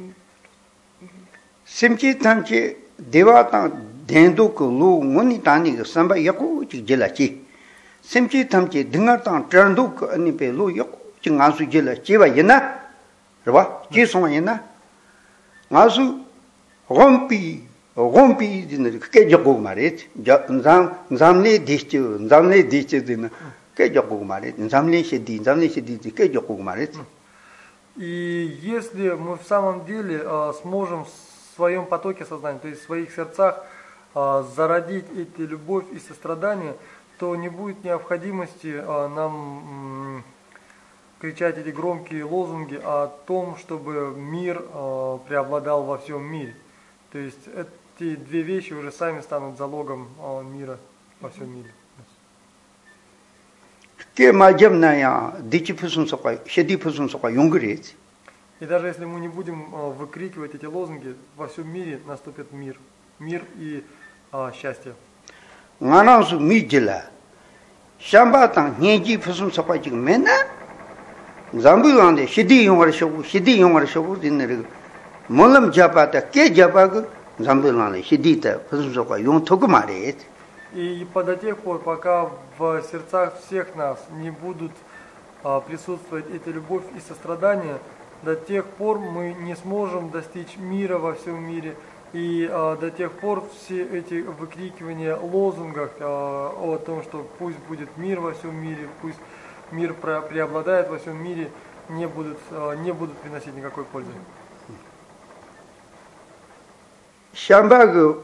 [1.66, 3.72] Симчи танчи дева тан
[4.06, 7.46] денду ку лу ngoni tani gu samba yaku chi jela chi.
[8.02, 12.16] Simchi tamchi dingar tang trandu gu ani pe lu yaku chi nga su jela chi
[12.16, 12.80] wa yina,
[13.46, 14.62] rwa, chi song yina.
[15.70, 16.26] Nga su
[16.88, 23.30] gompi gompi dina ke jaku ma re nzamli dishchi nzamli dishchi dina
[23.74, 26.90] ke jaku ma re nzamli shidi nzamli shidi ke jaku ma re
[27.98, 31.10] И если мы в самом деле а, сможем в
[31.56, 33.66] своем потоке сознания, то есть в своих сердцах,
[34.16, 36.76] а, зародить эти любовь и сострадание,
[37.20, 40.24] то не будет необходимости а, нам
[41.20, 46.56] кричать эти громкие лозунги о том, чтобы мир а, преобладал во всем мире.
[47.12, 47.50] То есть
[47.99, 50.09] эти две вещи уже сами станут залогом
[50.53, 50.79] мира
[51.21, 51.71] во всем мире.
[58.61, 62.79] И даже если мы не будем выкрикивать эти лозунги, во всем мире наступит мир.
[63.19, 63.85] Мир и
[64.33, 64.95] 아, счастье.
[65.79, 67.05] 나나스 미질라.
[68.01, 70.31] 샴바탄 녜지 푸숨 서파지 메나.
[71.53, 74.65] 잠부한데 시디 용어를 쇼고 시디 용어를 쇼고 dinner.
[75.29, 77.07] 몰람 잡아다 깨 잡아고
[77.40, 80.18] Замбилана хидита посмсока ён токмарет.
[80.74, 84.74] И по до тех пор, пока в сердцах всех нас не будут
[85.44, 87.78] а, присутствовать эта любовь и сострадание,
[88.24, 91.76] до тех пор мы не сможем достичь мира во всем мире.
[92.12, 97.88] И а, до тех пор все эти выкрикивания лозунгов а, о том, что пусть будет
[97.96, 99.20] мир во всем мире, пусть
[99.72, 101.50] мир преобладает во всем мире,
[101.88, 104.12] не будут, а, не будут приносить никакой пользы.
[107.40, 108.22] shamba gu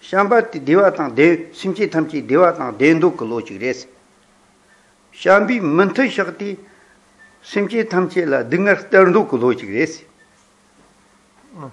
[0.00, 3.86] shamba ti dewa tang de simchi thamchi dewa tang dendu ku lo chig res.
[5.10, 6.56] Shambi mantha shakti
[7.42, 10.04] simchi thamchi la dingar tarndu ku lo chig res.
[11.58, 11.70] Mm.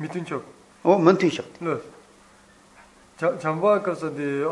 [0.00, 0.44] Mitin chok.
[0.82, 1.64] O mantha shakti.
[1.64, 1.80] No
[3.18, 4.44] chamba ka sa de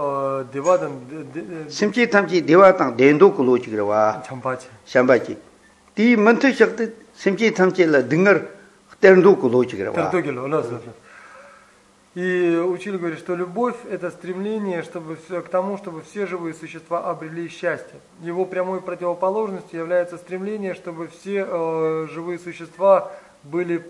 [0.51, 4.67] dewa dan simchi thamchi dewa tang dendu ku lo chig wa chamba chi.
[4.87, 5.37] Shamba chi.
[5.93, 8.49] Ti mantha shakti simchi thamchi la dingar
[8.99, 10.63] tarndu ku lo chig wa tarndu ki lo la
[12.15, 17.11] И учитель говорит, что любовь– это стремление чтобы все, к тому, чтобы все живые существа
[17.11, 17.99] обрели счастье.
[18.23, 23.11] Его прямой противоположностью является стремление, чтобы все э, живые существа
[23.43, 23.85] были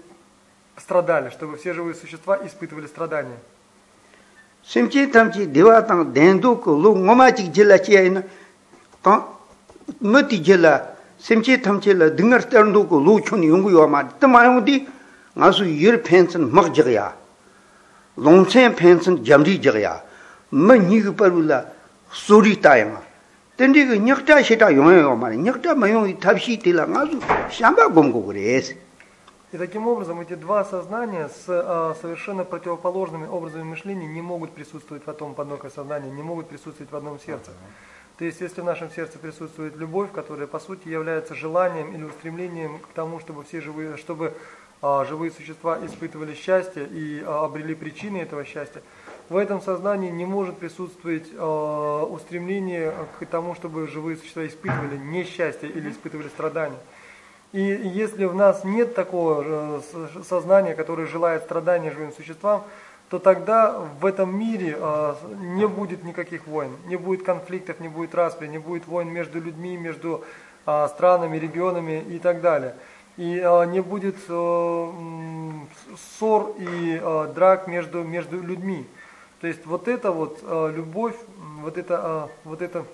[0.78, 3.36] страдали, чтобы все живые существа испытывали страдания.
[4.64, 8.24] Симчи тамчи дива танг денду лу ngoма chik jila chi ayina
[9.02, 9.24] kan
[10.00, 14.08] mati jila simchi tamchi la dingar tarndu ku lu chun yungu yuwa ma
[16.72, 17.23] jigya
[18.16, 20.02] longchen pension jamri jiya
[20.50, 21.72] mani gu parula
[22.10, 23.02] suri tayama
[23.56, 28.74] tendi gu nyakta shita yongyo ma nyakta mayo tabshi tila ngasu shamba gomgo gres
[29.52, 35.06] И таким образом эти два сознания с а, совершенно противоположными образами мышления не могут присутствовать
[35.06, 37.52] в одном потоке сознания, не могут присутствовать в одном сердце.
[38.18, 42.80] То есть, если в нашем сердце присутствует любовь, которая по сути является желанием или устремлением
[42.80, 44.34] к тому, чтобы все живые, чтобы
[45.08, 48.82] живые существа испытывали счастье и а, обрели причины этого счастья,
[49.30, 55.70] в этом сознании не может присутствовать а, устремление к тому, чтобы живые существа испытывали несчастье
[55.70, 56.76] или испытывали страдания.
[57.52, 59.80] И если в нас нет такого э,
[60.28, 62.64] сознания, которое желает страдания живым существам,
[63.08, 64.76] то тогда в этом мире
[65.38, 69.76] не будет никаких войн, не будет конфликтов, не будет распри, не будет войн между людьми,
[69.76, 70.24] между
[70.64, 72.74] странами, регионами и так далее.
[73.16, 73.34] И
[73.70, 74.16] не будет
[76.18, 77.00] ссор и
[77.34, 78.86] драк между, между людьми.
[79.40, 81.16] То есть вот это вот любовь,
[81.60, 82.84] вот это, вот это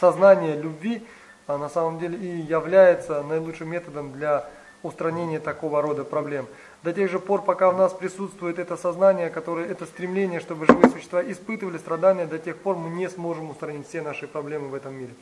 [0.00, 1.06] сознание любви,
[1.46, 4.48] а на самом деле и является наилучшим методом для
[4.82, 6.46] устранения такого рода проблем.
[6.82, 10.90] До тех же пор, пока в нас присутствует это сознание, которое, это стремление, чтобы живые
[10.90, 14.94] существа испытывали страдания, до тех пор мы не сможем устранить все наши проблемы в этом
[14.94, 15.14] мире.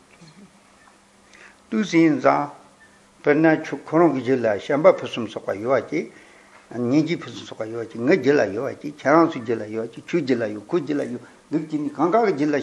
[6.77, 11.03] Nyeji pusu suka yuwachi, nga jila yuwachi, charansu jila yuwachi, chu jila yu, ku jila
[11.03, 11.19] yu,
[11.51, 12.61] dukjini, kankaga jila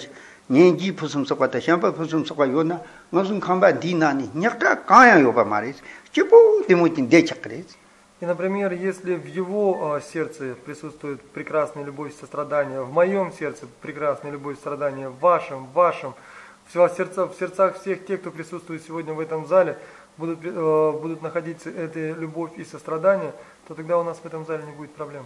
[0.50, 2.80] nyenji pusum sokwa ta shenpa pusum sokwa yo na
[3.12, 7.08] nga sun kamba di na ni nyakta kaya yo pa ma res chibu dimu tin
[7.08, 7.76] de chak res
[8.22, 14.32] И, например, если в его сердце присутствует прекрасная любовь и сострадание, в моем сердце прекрасная
[14.32, 16.14] любовь и сострадание, в вашем, в вашем,
[16.66, 19.78] в, сердца, в сердцах всех тех, кто присутствует сегодня в этом зале,
[20.18, 23.34] будут, будут находиться эта любовь и сострадание,
[23.68, 25.26] то тогда у нас в этом зале не будет проблем.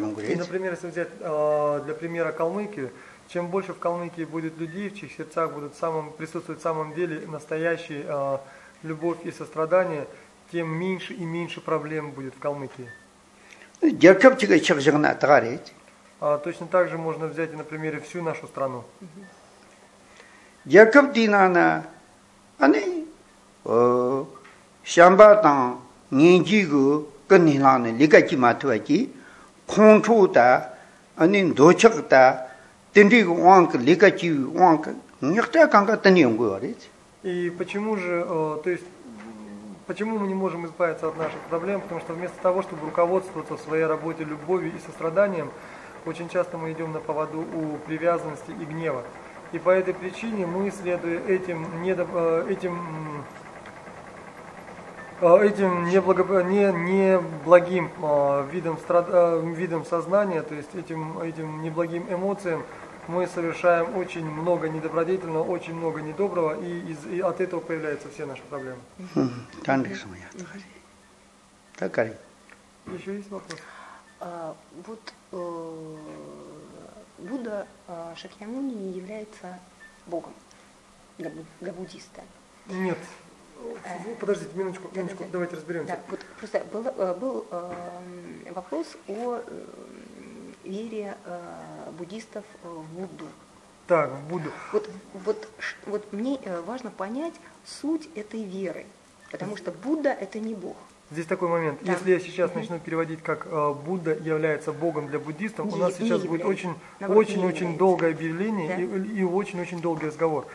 [0.00, 2.90] yong Например, если взять для примера Калмыкию,
[3.28, 7.26] чем больше в Калмыкии будет людей, в чьих сердцах будут самым, присутствовать в самом деле
[7.26, 8.38] настоящие э,
[8.82, 10.06] любовь и сострадание,
[10.52, 12.88] тем меньше и меньше проблем будет в Калмыкии.
[16.20, 18.84] А, точно так же можно взять и на примере всю нашу страну.
[20.64, 21.84] Яков Динана,
[22.58, 23.06] они
[23.64, 24.24] э,
[24.84, 25.76] Шамбатан,
[26.10, 29.10] Ниндзигу, Каниланы, Лигати Матвати,
[29.66, 30.78] Кончута,
[31.16, 32.50] они Дочакта,
[32.94, 34.88] Тендик Ванг, Лигати Ванг,
[35.20, 36.78] Нихта Канга Таньонгу говорит.
[37.22, 38.84] И почему же, э, то есть
[39.86, 41.80] почему мы не можем избавиться от наших проблем?
[41.80, 45.50] Потому что вместо того, чтобы руководствоваться в своей работе любовью и состраданием,
[46.06, 49.02] очень часто мы идем на поводу у привязанности и гнева.
[49.52, 53.24] И по этой причине мы, следуя этим, недо- э, этим,
[55.20, 62.04] э, этим неблаго- не, неблагим э, видом, страд- видом сознания, то есть этим, этим неблагим
[62.10, 62.64] эмоциям,
[63.08, 68.26] мы совершаем очень много недобродетельного, очень много недоброго, и, из, и от этого появляются все
[68.26, 68.80] наши проблемы.
[72.86, 73.58] Еще есть вопрос?
[74.20, 75.96] А, вот э,
[77.18, 79.58] Будда а, Шакьямуни является
[80.06, 80.32] Богом
[81.18, 81.30] для,
[81.72, 82.22] буддиста.
[82.66, 82.98] Нет.
[83.84, 84.14] Э.
[84.20, 85.94] Подождите, минуточку, минуточку, давайте разберемся.
[85.94, 87.46] Да, вот просто был, э, был
[88.50, 89.42] вопрос о
[90.64, 91.40] вере э,
[91.98, 93.26] буддистов э, в Будду.
[93.86, 94.50] Так, буду.
[94.72, 94.88] Вот,
[95.26, 97.34] вот, ш- вот мне э, важно понять
[97.66, 98.86] суть этой веры,
[99.30, 100.76] потому что Будда это не бог.
[101.10, 101.80] Здесь такой момент.
[101.82, 101.92] Да.
[101.92, 105.98] Если я сейчас начну переводить, как э, Будда является Богом для буддистов, у Не- нас
[106.00, 107.78] не сейчас будет очень, Наоборот, очень-очень является.
[107.78, 108.82] долгое объявление Да.
[109.12, 110.46] и, очень-очень долгий разговор.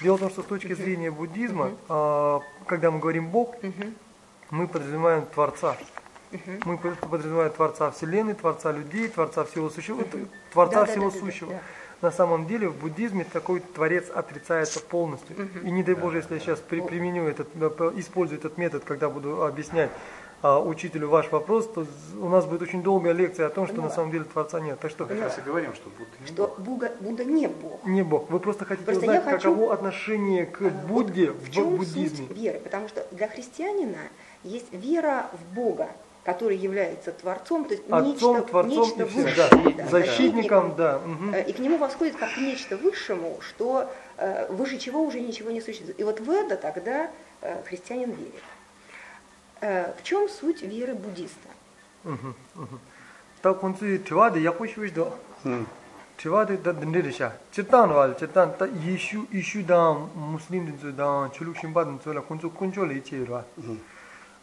[0.00, 3.94] Дело в том, что с точки зрения буддизма, э, когда мы говорим Бог, Мгм.
[4.50, 5.76] мы подразумеваем Творца.
[6.64, 10.04] Мы под- подразумеваем Творца Вселенной, Творца людей, Творца всего сущего,
[10.52, 11.50] Творца Да, да, всего да, да, да, сущего.
[11.52, 11.60] да.
[12.00, 15.36] На самом деле в буддизме такой Творец отрицается полностью.
[15.64, 19.08] И не дай Боже, если я сейчас при- применю этот, э, использую этот метод, когда
[19.08, 19.90] буду объяснять
[20.40, 21.84] а, учителю ваш вопрос, то
[22.20, 24.78] у нас будет очень долгая лекция о том, что на самом деле Творца нет.
[24.78, 27.84] Так что Как раз и говорим, что Будда не Что Будда, Будда не бог.
[27.84, 28.30] не Бог.
[28.30, 32.28] Вы просто хотите Просто узнать, хочу- каково отношение к Будде В в чем буддизме.
[32.28, 32.60] суть веры?
[32.60, 33.98] Потому что для христианина
[34.44, 35.88] есть вера в Бога,
[36.28, 39.72] который является Творцом, то есть Отцом, нечто, Творцом нечто высшее, да.
[39.78, 40.98] да, Защитником, да.
[40.98, 41.32] мгм.
[41.32, 45.50] Э, И к нему восходит как к нечто высшему, что э, выше чего уже ничего
[45.50, 45.98] не существует.
[45.98, 47.10] И вот в это тогда
[47.40, 48.42] э, христианин верит.
[49.60, 51.48] В чем суть веры буддиста?
[53.42, 55.06] Tā kuñcī tīwā dī yākū shūsh dō,
[55.46, 55.66] 응.
[56.20, 57.32] tīwā dī dā dindī rī shā,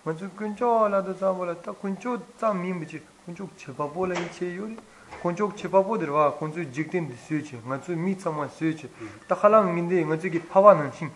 [0.05, 1.55] 먼저 근처 알아도 잡으라.
[1.63, 3.01] 딱 근처 짬 민부지.
[3.25, 4.77] 근처 제바보라 이체 요리.
[5.23, 8.89] 근처 제바보들 와 근처 직된 수치 맞죠 미참마 수치
[9.27, 11.09] 딱 하랑 민데 맞죠기 파바는 신.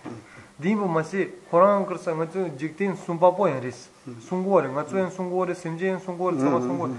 [0.61, 3.89] 디부 마시 호랑 그래서 맞죠 직된 숨바보 야리스
[4.21, 6.95] 숨고를 맞죠 숨고를 심진 숨고를 잡아 숨고를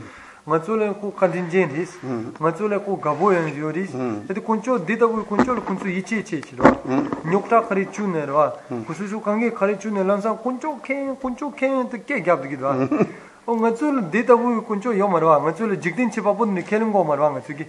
[0.51, 2.35] nga tsu le ku kantin jen ris, hmm.
[2.41, 4.27] nga tsu le ku gabo yang yo ris, hmm.
[4.27, 7.31] tati kuncho dita ku kuncho le kuncho ichi ichi ichi rwa, hmm.
[7.31, 11.89] nyokta kari chu ne rwa, kusushu kange kari chu ne lansan kuncho ken, kuncho ken
[11.89, 12.89] te ke gyab dikid rwa.
[13.47, 16.45] O nga tsu le dita ku kuncho yo marwa, nga tsu le jikdin chi papu
[16.45, 17.67] ne kelen go marwa nga tsu ki.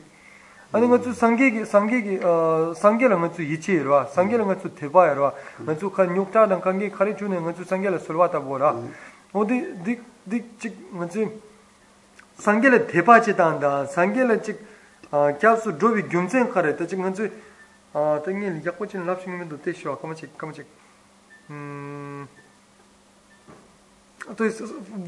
[0.73, 2.19] Ani nga tsu sangge ki, sangge ki,
[2.73, 5.89] sangge la nga tsu ichi rwa, sangge la nga tsu teba ya rwa, nga tsu
[5.91, 8.75] ka nyokta dan kange kari chu ne nga tsu sangge la sulwa tabo rwa.
[9.31, 11.29] O di, di, di, chik, nga tsu,
[12.40, 13.86] 상계를 대바지다 한다.
[13.86, 14.60] 상계를 즉
[15.10, 17.30] 아, 갸수 로비 경쟁 카레 때 지금 현재
[17.92, 19.98] 아, 땡일 약고진 랍싱면도 되시와.
[19.98, 20.64] 까마치 까마치.
[21.50, 22.28] 음.
[24.36, 24.60] То есть,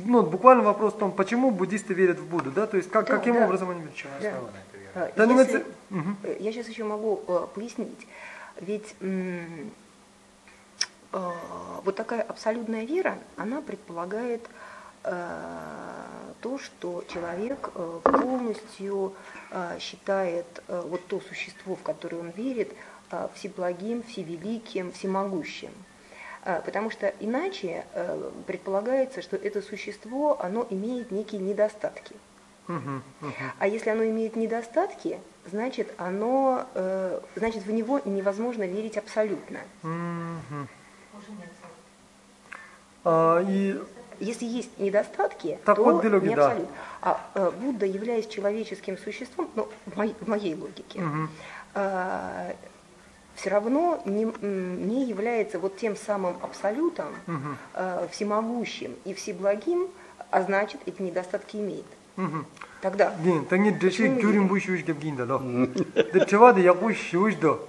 [0.06, 2.68] ну, буквально вопрос в том, почему буддисты верят в Будду, да?
[2.68, 3.46] То есть, как, Да, каким да.
[3.46, 3.96] образом они верят?
[3.96, 4.28] Чем Да.
[4.28, 5.06] основана эта вера?
[5.08, 6.16] Э, Да, ну, если- это- мгм.
[6.22, 8.06] э, Я сейчас еще могу э, пояснить.
[8.60, 9.72] Ведь м,
[11.12, 11.30] э,
[11.84, 14.48] вот такая абсолютная вера, она предполагает э,
[15.03, 19.13] то, что человек э, полностью
[19.51, 22.73] э, считает э, вот то существо, в которое он верит,
[23.11, 25.71] э, всеблагим, всевеликим, всемогущим.
[26.43, 32.15] Э, Потому что иначе э, предполагается, что это существо, оно имеет некие недостатки.
[33.59, 35.19] А если оно имеет недостатки,
[35.51, 39.59] значит, оно, э, значит, в него невозможно верить абсолютно.
[43.05, 43.81] А, и
[44.23, 46.57] если есть недостатки, так то вот, не да.
[47.01, 51.23] А э, Будда, являясь человеческим существом, ну, в, моей, в моей логике, угу.
[51.23, 51.27] э,
[51.75, 52.55] а,
[53.35, 57.37] все равно не, не является вот тем самым абсолютом, угу.
[57.73, 59.87] э, всемогущим и всеблагим,
[60.31, 61.85] а значит, эти недостатки имеет.
[62.17, 62.45] Угу.
[62.81, 63.13] Тогда.
[63.23, 65.41] Гин, танги деши гюрим бу шуиш гем гин да ло.
[66.13, 67.67] Де чва де яку шуиш до.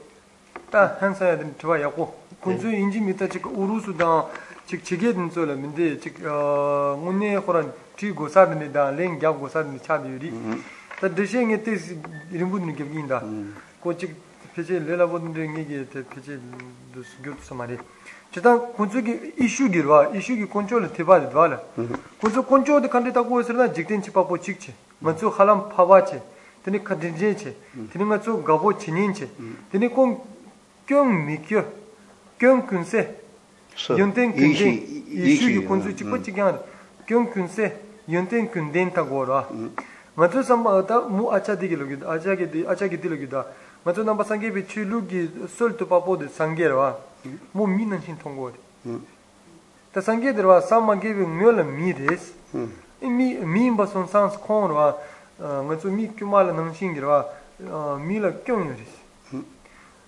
[0.72, 2.10] Да, хансая де чва яку.
[2.40, 4.26] Кунзу инжи мита чик урусу да
[4.66, 9.64] chik chige dinso la minde chik ngune khoran tri gosar dine da len gyab gosar
[9.64, 10.60] dine chadi yuri mm-hmm.
[10.98, 11.78] ta dreshe nge te
[12.30, 13.20] rinpo dine gyab ginda.
[13.20, 13.52] Mm-hmm.
[13.80, 14.14] Ko chik
[14.54, 16.40] peche lela bodin dine nge ge te peche
[17.22, 17.78] gyot samari
[18.30, 21.62] chita kuncho ki ishu girwa, ishu ki kuncho la teba didwa la.
[22.18, 24.72] Kuncho kuncho de kante tako esra na jikten chi papo chik che.
[24.72, 25.06] Mm-hmm.
[25.06, 26.20] Manchu khalam pawa che.
[26.62, 27.56] Tene kadinje che.
[27.90, 29.28] Tene nga cho gabo chinin che.
[29.70, 30.18] Tene kong
[30.86, 31.64] kyong mikyo
[32.38, 33.22] kyong kunse
[33.88, 36.58] yonten kunden yishu yu kunzu chikpa chikyaan
[37.06, 37.72] kyon kunse
[38.06, 39.46] yonten kunden ta gora
[40.16, 43.46] matru samba ata mu acha digi lo gida acha gidi acha gidi lo gida
[43.84, 46.96] matru namba sangye be chu lu gi sol tu papo de sangye ra
[47.52, 48.58] mu mi nan shin tong gore
[49.92, 52.32] ta sangye de ra sama ge be ngyo la mi des
[53.00, 54.96] mi mi ba son sans kon ra
[55.38, 57.26] ngatsu mi kyuma la nang shin gi ra
[57.98, 59.03] mi la kyon yo des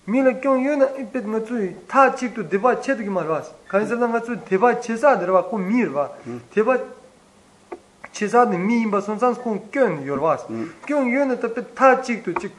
[0.07, 1.57] mīla kyōng yō na ipit ngā tsū
[1.91, 4.95] tā chīk tu dēbā chē tu kī mā rwās kāñi sāb ngā tsū dēbā chē
[4.95, 6.05] sā dhā rwā kō mī rwā
[6.55, 6.75] dēbā
[8.15, 10.47] chē sā dhā mī yīmbā sōn sāns kōng kyōng yō rwās
[10.87, 12.55] kyōng yō na tā pit tā chīk tu chīk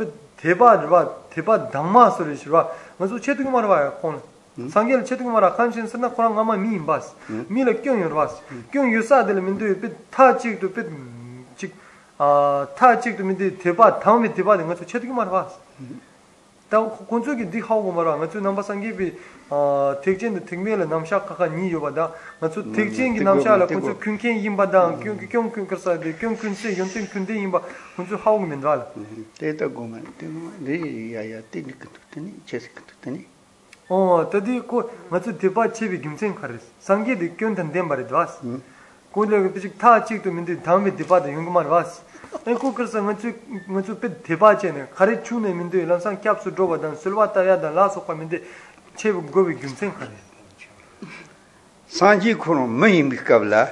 [0.00, 1.04] pit dēbā rwā
[1.36, 2.64] dēbā dhāngmā sō rī shirwā
[2.96, 4.16] ngā tsū chē tu kī mā rwā yā kōn
[4.72, 7.00] sāngyā chē tu kī mā rwā kāñi shēn sā na khurā ngā mā mī yīmbā
[7.04, 8.40] sī mīla kyōng yō rwās
[8.72, 10.88] kyōng yō sā dhā rā mī tu pit tā chīk tu pit
[11.60, 11.76] chīk
[12.16, 15.12] tā chīk tu mī tu dēbā dhāng mī dēbā dhā ngā tsū chē tu kī
[15.12, 15.52] mā rwās
[16.68, 18.16] 다 콘조기 디 하고 말아.
[18.16, 19.16] 맞추 넘버 상기비
[19.48, 25.98] 어 택진 택메라 남샤 카카 니 요바다 맞추 택진기 남샤라 콘조 큁켄 임바다 큁큁 큁커사
[26.00, 27.62] 디 큁큁세 연튼 큁데 임바
[27.96, 28.84] 콘조 하고 민달
[29.38, 31.78] 데이터 고만 데 야야 테크닉
[32.12, 32.34] 뜻니?
[32.44, 32.68] 체스
[33.00, 33.24] 뜻니?
[33.88, 36.66] 어 더디 코 맞추 디바 치비 김생 카레스.
[36.80, 38.60] 상기 디 큁던 덴 바레 드와스
[39.12, 42.02] 콘레 비직 타 치도 민데 다음에 디바다 용마르 와스
[42.46, 43.28] 에 코크서 먼저
[43.66, 48.42] 먼저 때 대바제네 가래 추네 민데 람상 캡스 드로바단 슬바타야다 라소파 민데
[48.96, 50.10] 체브 고비 김생 가래
[51.88, 53.68] 산지 코노 메이 미캅라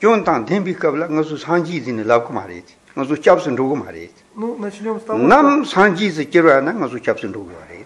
[0.00, 2.62] 쫀탄 덴비캅라 ngsu 산지 딘 라고 말해
[2.96, 7.81] ngsu 캡스 드로고 말해 노 나실럼 스타 남 산지스 제라나 ngsu 캡스 드로고 말해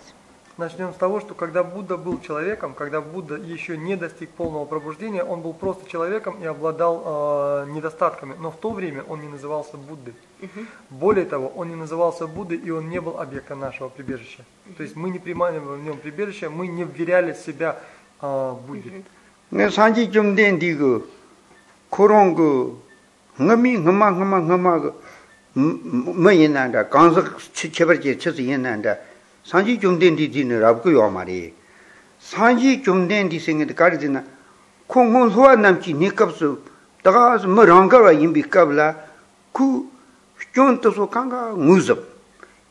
[0.58, 5.24] Начнем с того, что когда Будда был человеком, когда Будда еще не достиг полного пробуждения,
[5.24, 8.36] он был просто человеком и обладал э, недостатками.
[8.40, 10.14] Но в то время он не назывался Буддой.
[10.90, 14.44] Более того, он не назывался Буддой, и он не был объектом нашего прибежища.
[14.78, 17.80] То есть мы не принимали в нем прибежище, мы не вверяли себя
[18.22, 19.04] э, Будде.
[19.52, 21.04] 네 산지 좀 된 디고
[21.90, 22.80] 코롱 그
[23.36, 24.96] ngami ngama ngama ngama 그
[25.54, 28.96] 뭐이나다 간석 체버지 쳐서 이나다
[29.46, 31.54] 산지 좀 된 디디는 라고 요 말이
[32.20, 34.24] 산지 좀 된 디생의 가르지나
[34.88, 36.62] 콩콩 소화 남지 니값수
[37.04, 38.96] 다가서 뭐 랑가와 임비값라
[39.52, 39.90] 그
[40.54, 42.06] 쫀도서 강가 무섭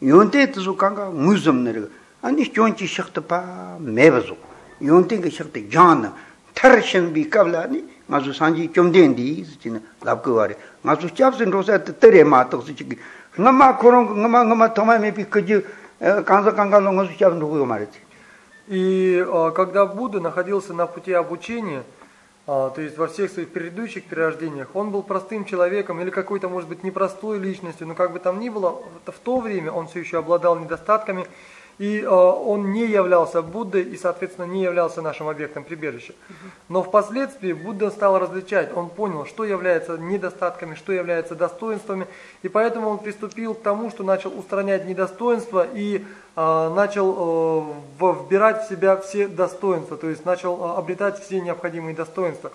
[0.02, 1.88] 용대도서 강가 무섭 내려
[2.22, 4.36] 아니 쫀치 식도파 매버서
[4.82, 6.14] 용대가 식도 잔나
[6.54, 12.96] 타르신 비값라니 마주 산지 좀 된디 지나 라고 말이 마주 잡선 로사 뜨레 마떡스 지기
[13.38, 15.24] ngama koron ngama ngama thoma me pi
[16.00, 18.10] kji kanza kanga lo ngasu chab ndu 말이지
[18.68, 21.82] И а, когда Будда находился на пути обучения,
[22.46, 26.68] а, то есть во всех своих предыдущих перерождениях, он был простым человеком или какой-то, может
[26.68, 30.18] быть, непростой личностью, но как бы там ни было, в то время он все еще
[30.18, 31.26] обладал недостатками,
[31.77, 36.13] и э, он не являлся Буддой и, соответственно, не являлся нашим объектом прибежища.
[36.69, 42.07] Но впоследствии Будда стал различать, он понял, что является недостатками, что является достоинствами,
[42.43, 46.05] и поэтому он приступил к тому, что начал устранять недостоинства и
[46.35, 51.95] э, начал э, вбирать в себя все достоинства, то есть начал э, обретать все необходимые
[51.95, 52.51] достоинства.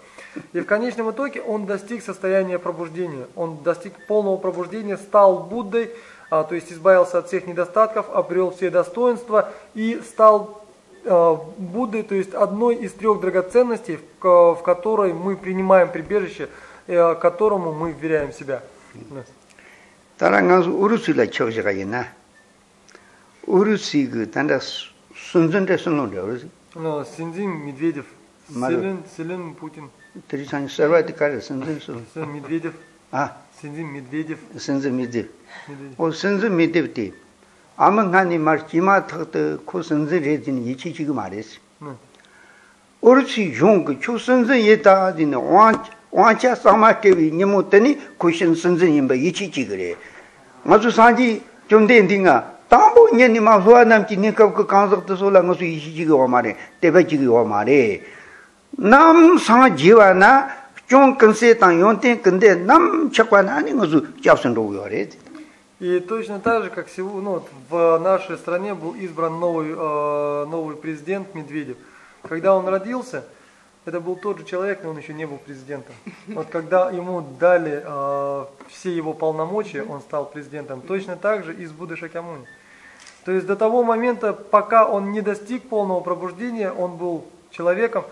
[0.53, 5.91] И в конечном итоге он достиг состояния пробуждения, он достиг полного пробуждения, стал Буддой,
[6.30, 10.66] то есть избавился от всех недостатков, обрел все достоинства и стал
[11.06, 16.50] а, Буддой, то есть одной из трех драгоценностей, в, в которой мы принимаем прибежище,
[16.88, 18.64] э, которому мы вверяем себя.
[20.18, 22.08] 따라가서 우르스라 쳐지가 있나
[23.46, 24.60] 우르시 그 단다
[25.14, 28.06] 순전대 선로 되어지 Но Синдзин Медведев,
[28.50, 28.82] Мадам.
[28.82, 29.90] Селен, Селен Путин,
[30.28, 32.74] 드리산 서바이트 카르 순전 선 Селен Медведев,
[33.12, 35.32] 아 Синдзин Медведев, 선전 미드 Медведев.
[35.99, 37.13] o senzu mi debdi
[37.77, 41.59] ama ngani mar jima thakta ko senzu redzin ichi chiga mares
[43.03, 45.37] oruchi yung ki chu senzu yeta dine
[46.13, 49.97] wancha sama tewi nimu tani kushin senzu yinba ichi chiga re
[50.67, 55.55] nga su sanji chomden dinga tambo nyani ma suwa namchi nikab ka kansak sola nga
[55.55, 58.03] su ichi chiga wa mare teba chiga wa mare
[58.77, 60.49] nam sang jiwa na
[60.87, 64.87] chung kanse tang yon ten kande nam chakwa na ani nga su chapsan rogo yo
[64.87, 65.09] re
[65.81, 71.35] И точно так же, как ну, в нашей стране был избран новый, э, новый президент
[71.35, 71.79] Медведев.
[72.23, 73.25] Когда он родился,
[73.87, 75.95] это был тот же человек, но он еще не был президентом.
[76.29, 80.83] Вот когда ему дали э, все его полномочия, он стал президентом.
[80.83, 82.45] Точно так же и с Будды Шакьямуни.
[83.25, 88.05] То есть до того момента, пока он не достиг полного пробуждения, он был человеком.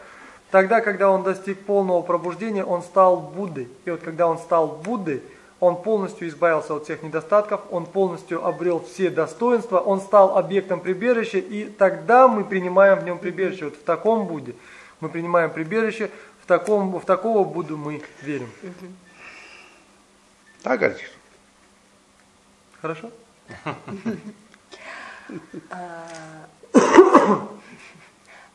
[0.51, 3.69] Тогда, когда он достиг полного пробуждения, он стал Буддой.
[3.85, 5.23] И вот когда он стал Буддой,
[5.61, 11.39] он полностью избавился от всех недостатков, он полностью обрел все достоинства, он стал объектом прибежища,
[11.39, 13.67] и тогда мы принимаем в нем прибежище.
[13.67, 14.55] Вот в таком Будде
[15.01, 16.11] мы принимаем прибежище,
[16.43, 18.51] в, таком, в такого Будду мы верим.
[20.63, 21.11] Так говоришь.
[22.81, 23.11] Хорошо?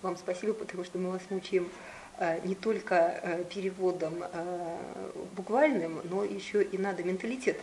[0.02, 1.68] Вам спасибо, потому что мы вас мучаем э,
[2.44, 4.78] не только э, переводом э,
[5.36, 7.60] буквальным, но еще и надо менталитет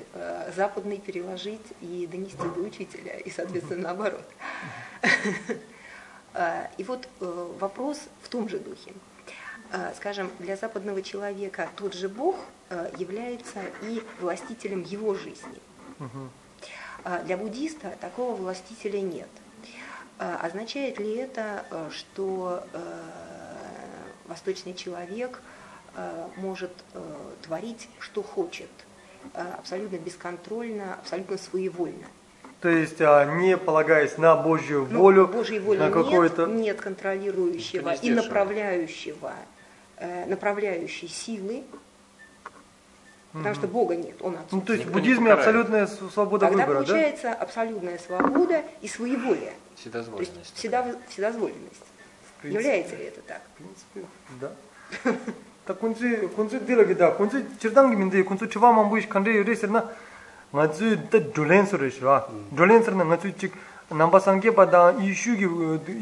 [0.57, 4.25] западный переложить и донести до учителя, и, соответственно, наоборот.
[6.79, 8.93] И вот вопрос в том же духе.
[9.97, 12.37] Скажем, для западного человека тот же Бог
[12.99, 15.59] является и властителем его жизни.
[17.25, 19.29] Для буддиста такого властителя нет.
[20.19, 22.65] Означает ли это, что
[24.31, 25.43] восточный человек
[26.37, 26.70] может
[27.43, 28.70] творить, что хочет,
[29.35, 32.07] абсолютно бесконтрольно, абсолютно своевольно?
[32.61, 36.45] То есть, а, не полагаясь на Божью Ну, волю, Божьей воли на какое-то...
[36.47, 39.33] нет, нет контролирующего и направляющего,
[39.97, 41.64] э, направляющей силы,
[43.33, 44.66] потому что Бога нет, Он Ну, отсутствует.
[44.66, 46.87] то есть в Никто буддизме абсолютная свобода Тогда выбора, да?
[46.87, 50.57] получается абсолютная свобода и своеволие, то есть Вседозволенность.
[50.57, 51.85] всегда, вседозволенность.
[52.43, 53.43] является ли это так?
[53.55, 54.01] В принципе,
[54.41, 54.51] да.
[55.66, 59.84] Так кунци кунци дила гида кунци чирданги минде кунци чива мамбуиш канде юрисна
[60.53, 63.53] ngazü de dolens rishwa dolens na ngazü chik
[63.91, 65.47] namba sangge pa da issue gi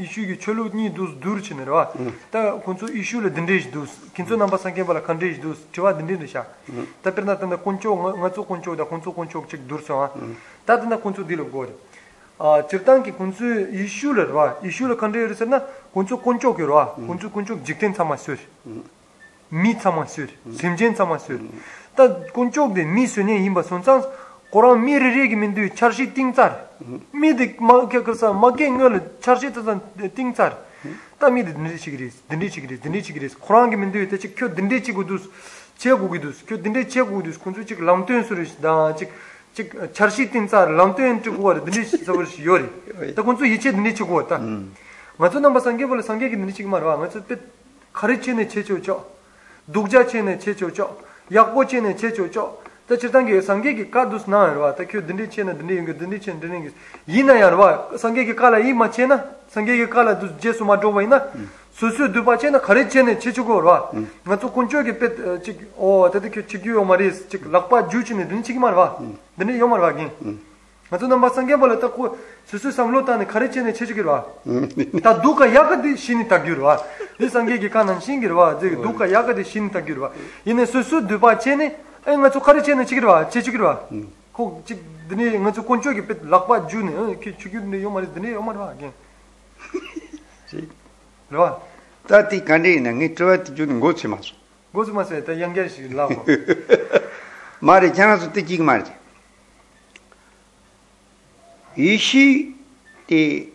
[0.03, 1.93] issue gi cholu ni dus dur chinera wa.
[2.31, 3.91] Ta kunchu issue le dindish dus.
[4.15, 5.59] Kinchu namba sangge pa la kandish dus.
[5.71, 6.47] Chiwa dindin sha
[7.03, 10.11] ta perna ta kunchu ngazü kunchu da kunchu kunchu chik dur sa
[10.65, 11.73] ta ta kunchu dilo gore
[12.70, 15.64] 직단기 군수 이슈를 와 이슈를 컨트롤해서나
[15.94, 18.34] 군수 군쪽으로 와 군수 군쪽 직된 참았어
[19.50, 20.24] 미 참았어
[20.60, 21.34] 심진 참았어
[21.96, 24.04] 다 군쪽데 미스네 임바 손상
[24.50, 26.70] 고랑 미르리기 민두 차르시 띵짤
[27.12, 30.58] 미디 마게 그래서 마게 걸 차르시던 띵짤
[31.20, 35.30] 다 미디 딘디치기리스 딘디치기리스 딘디치기리스 고랑기 민두 대체 켜 딘디치고두스
[35.78, 39.10] 제고기두스 켜 딘디 제고기두스 군수직 람트엔스르스 다직
[39.55, 42.69] 즉 eh, charshi tinsa lamten chukwa dhini sabar yori.
[43.15, 44.37] Ta kunzu yiche dhini chukwa ta.
[44.37, 44.73] Hmm.
[45.19, 47.39] Ngatsu namba sangye bola sangye ki dhini chikma rwa ngatsu pe
[47.93, 49.17] khari che ne che cho cho
[49.65, 53.75] dukja che ne che cho cho yakbo che ne che cho cho tā chirtāngi sāngi
[53.77, 56.39] ki kā dus nā yarwa, tā kio dindi che na dindi yungi, dindi che na
[56.41, 56.73] dindi yungi,
[57.05, 59.21] yī na yarwa, sāngi ki kāla yī ma che na,
[59.53, 61.21] sāngi ki kāla dus je su ma dhōwa yī na,
[61.77, 63.93] sūsū dhūpa che na khari che na che chukho yarwa,
[64.25, 67.27] ngā tsu kunchō ki pet, eh, chik, o, tā tā kio chik yu yo maris,
[67.29, 68.97] chik lakpa jū chi na dindi chik marwa,
[69.37, 70.09] dindi yo marwa ki.
[70.89, 72.09] ngā tsu nāmbā sāngi bala tā ku
[72.49, 74.25] sūsū samlo tā na khari che na che chukho yarwa,
[75.05, 76.81] tā dhūka yakadi shini tā gyur yarwa,
[77.21, 80.13] yī sāngi ki kā nan shingi yarwa, dhūka yakadi shini tā gyur yarwa,
[80.47, 81.69] yī na sūsū dhūpa che na,
[82.05, 83.87] 아니 맞아 가르치는 지기로 지지기로 와.
[84.33, 84.63] 코
[85.09, 86.93] 드니 맞아 콘초기 빛 락바 주네.
[87.11, 88.75] 이렇게 죽이는 요 말이 드니 요 말이 와.
[90.49, 90.69] 지.
[91.31, 91.61] 로아.
[92.07, 94.33] 따티 간디나 니 트와티 주는 고치 마스.
[94.73, 96.25] 고치 마스 다 양게시 라고.
[97.61, 98.93] 말이 장아서 뜨기 말이지.
[101.77, 102.55] 이시
[103.07, 103.49] 때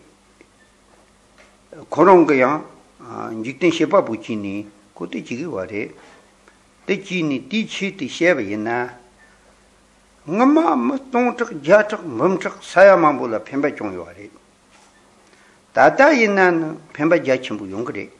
[1.90, 2.64] 그런 거야.
[3.00, 5.90] 아, 직된 셰파 부치니 그때 지기 와래.
[6.86, 8.98] te chi ni ti chi ti sheba yina
[10.26, 14.30] ngama ma tong chak ja chak mum chak saya mambu la phenpa chong yuwa re.
[15.72, 18.10] Tata yina na phenpa ja chimbu yung kare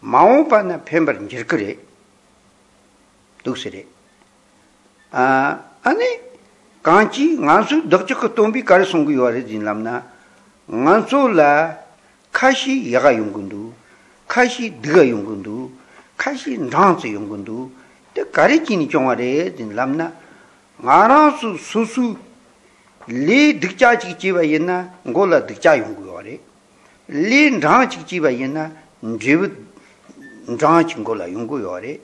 [0.00, 1.78] mao pa na phenpa njir kare
[3.42, 3.86] duksi re.
[5.12, 6.20] Ane
[6.82, 10.02] kanchi ngansu dakchak tombi kare songu yuwa re zinlam na.
[10.70, 11.76] Ngansu la
[12.32, 13.72] kashi yaga yung kundu
[14.26, 15.70] kashi diga yung kundu
[16.16, 17.70] kashi nangzi yung kundu
[18.14, 20.12] te kari kini kyongwa re zin lamna
[20.80, 22.16] nga rang su su su
[23.06, 26.38] le dikcha chik chiba yena ngo la dikcha yungu yo re
[27.06, 28.70] le ndrang chik chiba yena
[29.02, 29.50] njibu
[30.46, 32.00] ndrang chik ngo la yungu yo re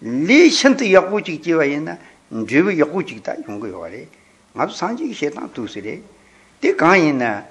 [0.00, 1.98] le shanta yakbu chik chiba yena
[2.30, 4.08] njibu yakbu chik ta yungu yo re
[4.54, 6.02] nga tu sanji ki shetan tu si re
[6.58, 7.46] te kaan yena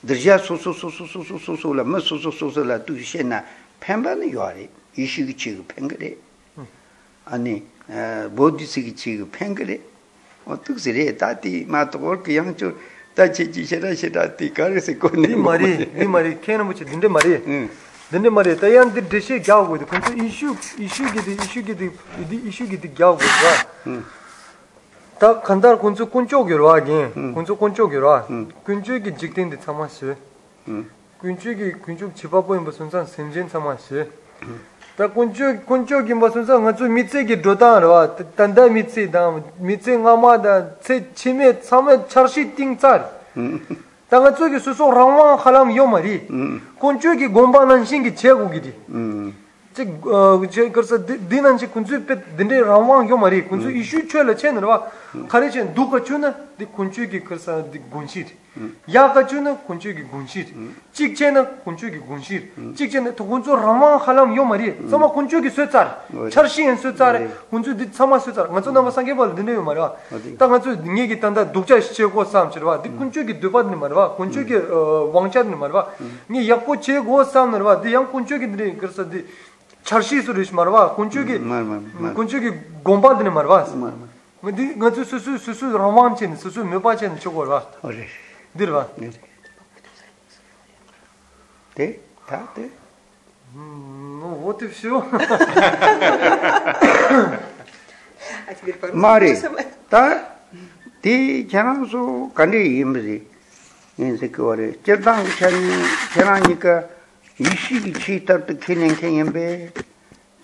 [0.00, 2.78] dirja su su su su su su su la ma su su su su la
[2.78, 3.42] tu shi na
[3.78, 6.16] penpa na yo re ishi ki chiga penka re
[7.25, 7.63] 아니
[8.35, 9.79] 보디스기 지금 팽그래
[10.45, 12.79] 어떻게 다티 마도 올 양쪽
[13.13, 14.97] 다 지지셔라 시라티 가르세
[15.29, 17.69] 이 말이 이 말이 캐는 뭐지 근데 말이 응
[18.09, 24.01] 근데 말이 다양들 대시 가고 있고 근데 이슈 이슈기도 이슈기도 이 이슈기도 가고 있어
[25.19, 26.91] 다 간다 군주 군쪽으로 하기
[27.33, 28.27] 군주 군쪽으로 와
[28.63, 30.15] 군주기 직된데 참았어
[30.67, 30.89] 응.
[31.19, 34.05] 군주기 군주 집 앞에 무슨 산 생진 참았어
[34.96, 38.00] tā kuñchō kuñchō ki mbā sūnsā ngā tsū mītsē ki dhōtān rwa
[38.32, 43.04] tāndā mītsē dāng mītsē ngā mā dā tsē chīmē tsāmē charshī tīng tsār
[44.08, 46.16] tā ngā tsū ki sūsō rāngwāng khālam yō mā rī
[46.80, 48.72] kuñchō ki gōmbā nānshīng ki chē gu gī rī
[49.75, 50.01] 왕 할람 요마리 군주기 곰바는 신기 제국이디 음.
[50.01, 54.87] 즉 어, 제 그래서 디난지 군주 빼 딘데 라왕 요 말이 군주 이슈 쳐라 채너와
[55.29, 58.25] 가르치 누가 주나 디 군주기 그래서 디 군시
[58.93, 60.53] 야가 주나 군주기 군시
[60.91, 67.31] 직체는 군주기 군시 직체는 또 군주 라왕 할람 요 말이 서마 군주기 쇠짤 철시엔 쇠짤
[67.49, 69.93] 군주 디 서마 쇠짤 맞죠 나마 상게 볼 딘데 요 말이야
[70.37, 74.53] 딱 맞죠 얘기 단다 독자 시체고 싸움치와 디 군주기 두바드니 말이야 군주기
[75.13, 75.85] 왕차드니 말이야
[76.29, 79.25] 니 약고 제고 싸움는 말이야 디양 군주기들이 그래서 디
[79.86, 81.38] charshi surish marwa, kunchuki,
[82.14, 82.50] kunchuki
[82.82, 83.64] gomba dhini marwa.
[84.42, 87.64] Di nganzu susu, susu rawan chen, susu mipa chen chokorwa.
[88.52, 88.88] Dirwa.
[91.74, 92.70] Te, ta, te?
[93.54, 95.02] Ну, вот и все.
[98.92, 99.38] Мари,
[99.88, 100.36] та,
[101.02, 103.26] ты чанам су канди имбзи.
[103.96, 104.78] Инсекуари.
[104.84, 105.54] Чердан чан,
[106.14, 106.90] чананика,
[107.39, 109.71] 랑소 간디 임지 인세 그거래 저당 찬이 자라니까 이시기 치다도 기능케 임베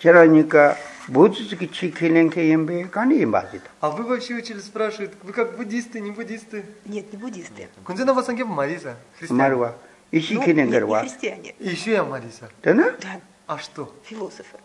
[0.00, 0.76] 자라니까
[1.08, 6.10] 뭐지기 치 기능케 임베 간디 맞이다 А вы вообще учили спрашивают, вы как буддисты, не
[6.10, 6.64] буддисты?
[6.84, 7.68] Нет, не буддисты.
[7.84, 9.38] Кунзе на васанге Мариса, христиане.
[9.38, 9.74] 말과
[10.12, 11.54] 이시 Ну, 기능 нет, не 거와 христиане.
[11.60, 12.48] Еще я Мариса.
[12.62, 12.92] 되나?
[13.00, 13.94] Да, А что?
[14.04, 14.56] философы.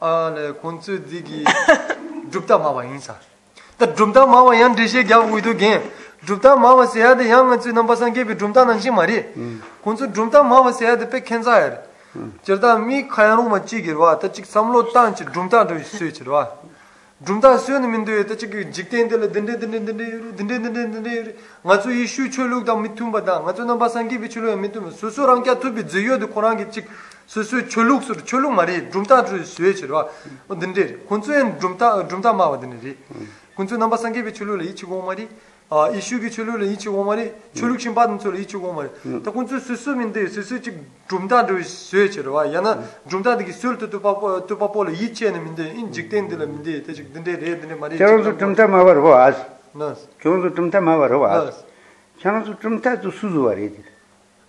[0.00, 1.44] А, не, кунце диги
[2.30, 3.18] джупта мава инса.
[3.78, 5.82] Та джумта мава ян деше гя уйду ген.
[6.25, 9.25] drupta mawa seyade yang tsu namba san gebi drumta nangshi mari.
[9.33, 9.59] Hmm.
[9.83, 12.31] Kunzu drumta mawa seyade pe kenza yar hmm.
[12.43, 16.49] jirda mi khayanung ma chi girwa ta chik samlo tan chi drumta dhu sui chirwa
[17.17, 21.77] drumta sui ni mindu ta chik jikten dele dinde dinde dinde dinde dinde dinde nga
[21.77, 24.39] tsu yi shu chu luk da mitum ba da nga tsu namba san gebi chu
[24.39, 24.91] luk mitum.
[24.91, 26.87] Su su rang kya tubi ziyo di kurang ki chik
[27.25, 30.09] su su chu luk sur chu luk mari drumta dhu sui chirwa
[30.47, 33.27] dinde kunzu en drumta drumta mawa dinde hmm.
[33.55, 35.27] kunzu namba san gebi chu luk la yi chi gong mari.
[35.62, 36.98] 철룩 말이 줌타 도 스위치르와 딘데 콘츠엔 줌타 줌타 마와 딘데 콘츠 남바상기 비출로 이치고
[36.98, 38.88] 말이 아 이슈기 철룩을 이치고 말이 철룩신 받은 철 이치고 말이
[39.22, 44.58] 다 콘츠 수수민데 수수 직 줌다 도 스위치르와 야나 줌다 디기 술도 또 파포 또
[44.58, 49.30] 파포를 이치에는 민데 인 직텐들 민데 대 직든데 레드네 말이 저런도 좀 더 마버 와
[49.74, 51.64] 나스 저런도 좀 더 마버 와 나스
[52.22, 53.84] 저런도 좀더 수수와리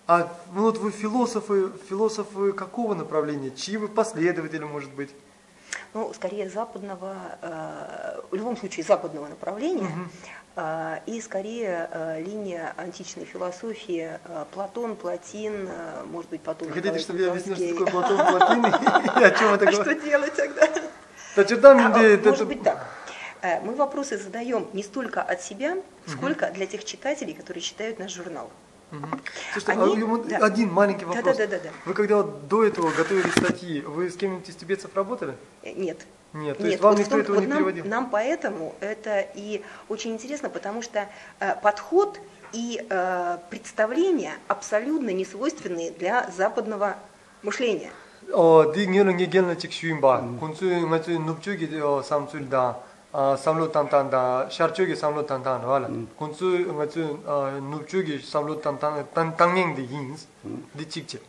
[0.10, 3.52] А ну вот вы философы, философы какого направления?
[3.52, 5.14] Чьи вы последователи, может быть?
[5.94, 10.43] Ну, скорее западного, э, в любом случае западного направления, э,
[11.07, 15.69] и скорее э, линия античной философии э, Платон, Платин,
[16.07, 18.65] может быть, потом Вы хотите, чтобы я объяснил, что такое Платон, Платин
[19.21, 20.69] и о чем это А что делать тогда?
[22.27, 22.87] А, Может быть так.
[23.43, 25.77] Э, Мы вопросы задаем не столько от себя,
[26.07, 28.51] сколько для тех читателей, которые читают наш журнал.
[28.95, 29.07] Угу.
[29.53, 30.03] Слушайте, а Они...
[30.03, 30.47] а, да.
[30.47, 31.25] один маленький вопрос.
[31.25, 31.71] Да, да, да, да.
[31.85, 35.35] Вы когда вот до этого готовили статьи, вы с кем-нибудь из тибетцев работали?
[35.63, 36.07] Э, нет.
[36.33, 37.85] Нет, то Нет, есть вам вот никто том, этого вот не нам, переводил?
[37.85, 42.19] Нам поэтому это и очень интересно, потому что э, подход
[42.53, 46.97] и э, представления абсолютно не свойственные для западного
[47.43, 47.91] мышления.
[53.37, 55.89] samlo tantan da sharchu gi samlo tantan wala
[56.19, 57.19] kunchu nga chu
[57.71, 60.27] nupchu gi samlo tantan tan tangeng de yins
[60.73, 61.21] di chikche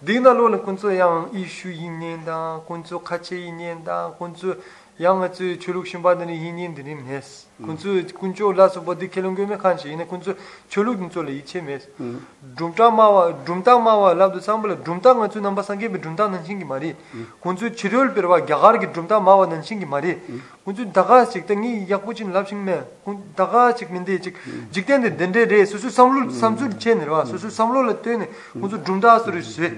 [0.00, 4.56] dina lo kunchu yang ishu yin da kunchu khache yin da kunchu
[4.96, 9.56] yang tsu chuluk shimba dani hinin dini mes kunzu kuncho la so bodi kelung me
[9.56, 10.36] khanchi ina kunzu
[10.68, 11.88] chuluk nzo le iche mes
[12.40, 15.98] dumta ma wa dumta ma wa la du sambal dumta nga tsu namba sangge be
[15.98, 16.94] dumta nan shingi mari
[17.40, 20.16] kunzu chirol per wa gyagar gi dumta ma wa nan shingi mari
[20.62, 24.20] kunzu daga chik ta ngi yakbu chin lab shing me kun daga chik min de
[24.20, 24.36] chik
[24.70, 27.82] jik den de den de re su su samlu samzu chen wa su su samlo
[27.82, 29.74] la te ne kunzu dumta su ri se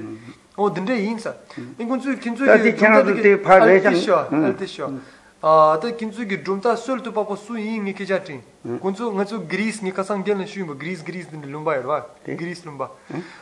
[0.57, 1.36] o dende insa
[1.77, 3.93] in kunchu kinchu 다디 채널도 때 파레장.
[4.32, 4.45] 응.
[4.45, 4.99] altisho
[5.43, 8.41] 아, 또 긴수기 둠타 솔도 파고 수잉이 기자티.
[8.79, 12.05] 군수 ngachu gris ni kasang gel na shuimba gris gris din lumba erwa.
[12.38, 12.91] Gris lumba.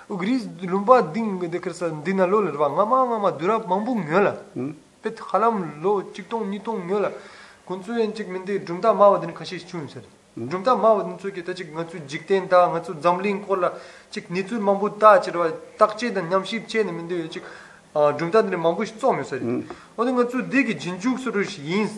[0.08, 4.32] O gris lumba ding de kersa dina lo lerwa ngama ngama dura mambu ngyola.
[5.04, 7.12] Pet khalam lo chiktong nitong ngyola.
[7.68, 10.04] Kunsu en chik mende dumta mawa din kashi chun ser.
[10.37, 13.79] dhruv 마우 nitsu ki tachik ngatsu jikten ta, ngatsu zamling kola,
[14.11, 17.43] chik nitsu mambu ta chirwa, takche dan nyamshib che namin deyo chik
[17.95, 19.65] dhruv ta dhiri mambu shi tsomyo sari.
[19.97, 21.93] Oda ngatsu digi jinjuk surush yins,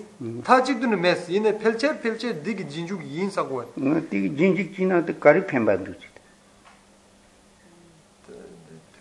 [0.45, 3.65] ta chik dhuni mes, yine pelche pelche digi jinjuk yin sakwa.
[3.75, 6.13] Digi jinjuk jina dhe kari phenpa dhuchik.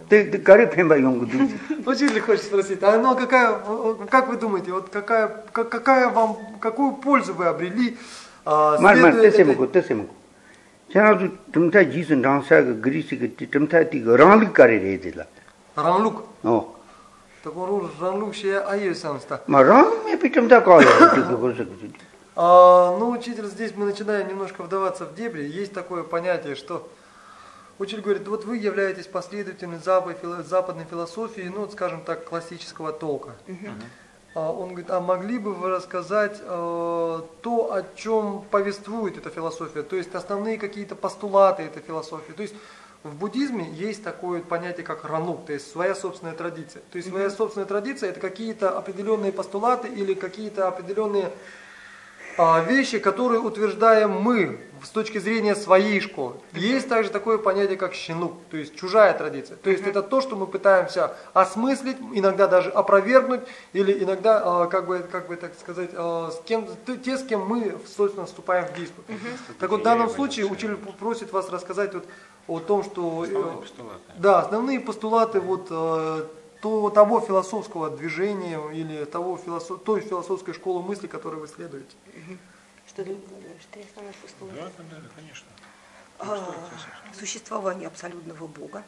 [0.08, 1.60] Dhe kari phenpa yungu dhuchik.
[1.86, 3.62] Очень легко спросить, а оно какая,
[4.10, 7.96] как вы думаете, вот какая, какая вам, какую пользу вы обрели,
[8.46, 10.14] mar mar следуя te se этой- mo ko te se mo ko
[10.92, 14.16] chana su tumta ji sun rang sa ga gri si ga ti tumta ti ga
[14.16, 15.26] rang li kari re de la
[15.76, 16.24] Ранлук.
[16.44, 16.76] o
[17.44, 19.42] Так он ранлук ще айесамста.
[19.48, 21.74] ma rang me pi tumta ka ya ti ga go sa ga
[22.38, 25.44] А, ну, учитель, здесь мы начинаем немножко вдаваться в дебри.
[25.48, 26.86] Есть такое понятие, что
[27.80, 32.92] учитель говорит, вот вы являетесь последователем западной, фило- западной философии, ну, вот, скажем так, классического
[32.92, 33.30] толка.
[33.48, 33.54] А,
[34.36, 39.96] Он говорит, а могли бы вы рассказать э, то, о чем повествует эта философия, то
[39.96, 42.34] есть основные какие-то постулаты этой философии.
[42.34, 42.54] То есть
[43.04, 46.82] в буддизме есть такое понятие, как ранук, то есть своя собственная традиция.
[46.92, 51.32] То есть своя собственная традиция это какие-то определенные постулаты или какие-то определенные а,
[52.38, 56.36] вещи, которые утверждаем мы с точки зрения своей школы.
[56.54, 59.58] Есть также такое понятие, как щенук, то есть чужая традиция.
[59.58, 63.42] То есть это то, что мы пытаемся осмыслить, иногда даже опровергнуть,
[63.74, 66.68] или иногда, а, как бы, как бы так сказать, а, с кем,
[67.04, 69.06] те, с кем мы, собственно, вступаем в диспут.
[69.60, 72.06] Так вот, в данном случае учитель просит вас рассказать вот
[72.48, 73.26] о том, что...
[73.26, 74.02] э, Основные постулаты.
[74.18, 76.26] Да, основные постулаты вот э,
[76.66, 81.96] то, того философского движения или того философ, той философской школы мысли, которой вы следуете.
[82.88, 84.72] Что основных постулата.
[84.80, 85.48] Да, да, да, конечно.
[86.18, 86.56] А,
[87.14, 88.84] Существование абсолютного Бога.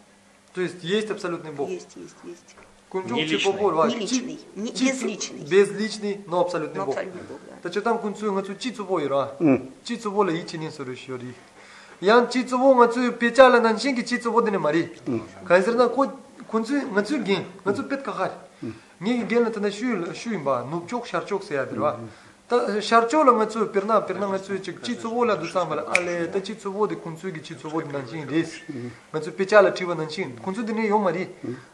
[0.56, 1.70] То есть есть абсолютный Бог.
[1.70, 2.56] Есть, есть, есть.
[2.90, 3.38] Кунчук Не личный.
[3.38, 5.42] Чипопор, ва, Не личный, не- безличный.
[5.42, 6.96] Безличный, но абсолютный Но Бог.
[6.96, 7.58] абсолютный Бог, да.
[7.62, 8.26] Та че там кунцу
[16.48, 18.32] kunzu ngatsu gen ngatsu pet kakhar
[19.02, 22.00] ngi gen la tanda shu shu ba nup chok shar chok se ya birwa
[22.48, 26.30] ta shar chok la ngatsu pirna pirna ngatsu chik chi tsubo la dusam bala ale
[26.30, 28.64] ta chi tsubo de kunzu gi chi tsubo de nanchin des
[29.12, 31.28] ngatsu pecha la tiwa nanchin kunzu de ne yo mari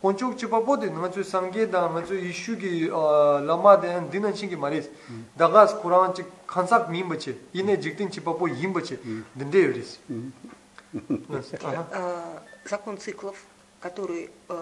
[0.00, 4.88] kunchuk chipapo de nga tsu sangge da nga tsu ishugi lama de dinan shingi maris
[5.36, 8.98] dagas kuran chik kansak mimbache ine jikten chipapo yimbache
[9.34, 9.98] dinde yoris
[11.62, 11.86] Ага.
[11.92, 13.36] А, Закон циклов,
[13.80, 14.54] который, э,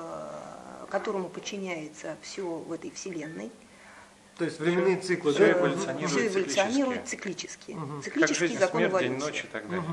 [0.91, 3.51] которому подчиняется все в этой вселенной,
[4.39, 5.53] То есть временные циклы, Всё да?
[5.53, 7.73] эволюционирует все эволюционирует циклически.
[7.73, 7.73] циклически.
[7.73, 7.95] Мгм.
[7.97, 9.27] Как Циклический жизнь, закон смерть, день, эволюции.
[9.27, 9.85] ночь и так далее.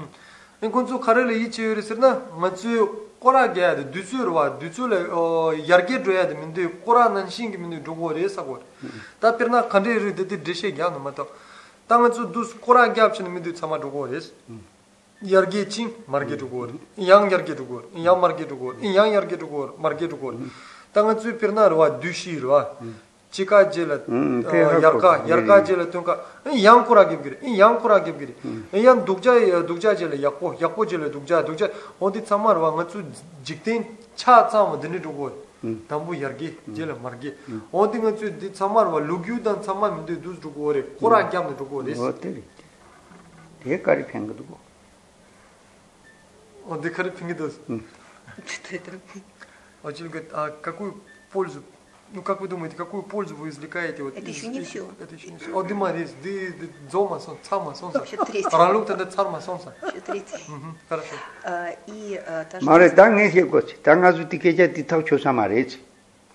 [0.61, 2.87] 응 군주 카레를 이치 요리스나 마츠
[3.19, 8.61] 꼬라게 돼 두츠르와 두츠레 어 야르게 줘야 돼 민데 꼬라는 신기 민데 두고레 사고
[9.19, 11.25] 다 페르나 칸데르 데데 데셰 갸노 마타
[11.87, 14.31] 땅은주 두스 꼬라게 합치는 민데 참아 두고레스
[15.29, 16.73] 야르게 친 마르게 두고레
[17.07, 20.47] 양 야르게 두고레 양 마르게 두고레 양 야르게 두고레 마르게 두고레 땅은주 페르
[20.98, 22.74] tanga tsu pirna rwa dushi rwa
[23.30, 24.00] chika jela
[24.80, 26.18] yarka yarka jela tunka
[26.52, 28.34] yang kura gib gire in yang kura gib gire
[28.72, 31.70] in yang dukja dukja jela yakpo yakpo jela dukja dukja
[32.00, 33.04] onti tsama rwa nga tsu
[33.44, 33.84] jikten
[34.16, 35.30] cha tsama dini dugo
[35.86, 37.32] tambu yargi jela margi
[37.70, 41.54] onti nga tsu di tsama rwa lugyu dan tsama minde dus dugo ore kura gyam
[41.54, 41.98] dugo res
[43.62, 44.58] te kari pengi dugo
[46.66, 49.37] onti kari pengi dus te kari pengi
[49.82, 51.00] Один говорит, а какую
[51.32, 51.62] пользу,
[52.12, 54.02] ну как вы думаете, какую пользу вы извлекаете?
[54.02, 54.88] Вот, это из, еще не из, все.
[55.00, 55.56] Это еще не все.
[55.56, 58.02] О, дима, рис, ди, ди, дзома, сон, цама, солнце.
[58.02, 58.50] Еще третье.
[58.50, 59.74] Ралюк, тогда царма, солнце.
[59.82, 60.38] Еще третье.
[60.88, 61.14] Хорошо.
[61.86, 62.20] И
[62.50, 62.66] та же...
[62.66, 63.76] Маре, да, не все гости.
[63.82, 65.78] Та газу ты кеча, ты тау чо сама речи.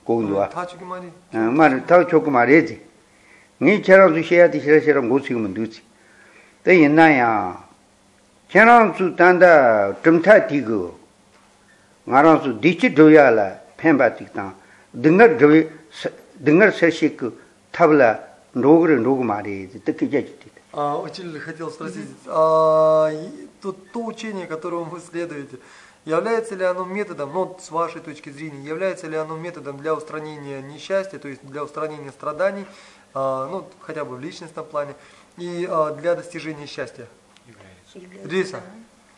[0.06, 0.48] Когдуа.
[0.48, 1.12] Та чо кумари.
[1.32, 2.82] Маре, тау чо кумари речи.
[3.60, 5.82] Ни чара зу шея, ты шера шера гоци гуман дуци.
[6.64, 7.58] Та ина я.
[8.48, 10.96] Чара зу танда, чымта тигу.
[12.08, 14.54] nga rang su dichi dhruya la phenpa tik tang
[14.92, 15.70] dhingar dhruvi
[16.36, 17.22] dhingar sarshik
[17.72, 18.20] tabla
[18.56, 23.06] ndogri ndog maari таки jaji Учитель, хотел спросить, то,
[23.94, 25.60] учение, которому вы следуете,
[26.04, 30.64] является ли оно методом, ну, с вашей точки зрения, является ли оно методом для устранения
[30.64, 32.66] несчастья, то есть для устранения страданий,
[33.14, 34.96] ну, хотя бы в личностном плане,
[35.38, 37.08] и для достижения счастья?
[37.46, 38.28] Является.
[38.28, 38.62] Риса.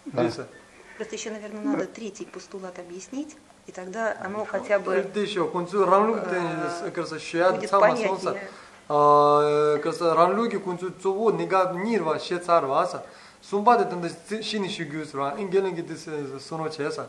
[0.07, 0.23] Да.
[0.23, 0.47] Риса.
[0.96, 3.36] Просто еще, наверное, надо третий постулат объяснить,
[3.66, 7.88] и тогда оно хотя бы Это еще, кунцу ранлук, э, ты, кажется, щят, будет сама
[7.88, 8.08] понятнее.
[8.08, 8.38] солнце.
[8.88, 13.04] А, кажется, ранлуги кунцу цуво, нега нирва, ще царваса.
[13.42, 14.10] 숨바데 던데
[14.42, 15.80] 신이 쉬규스라 인게는 게
[16.38, 17.08] 소노 체사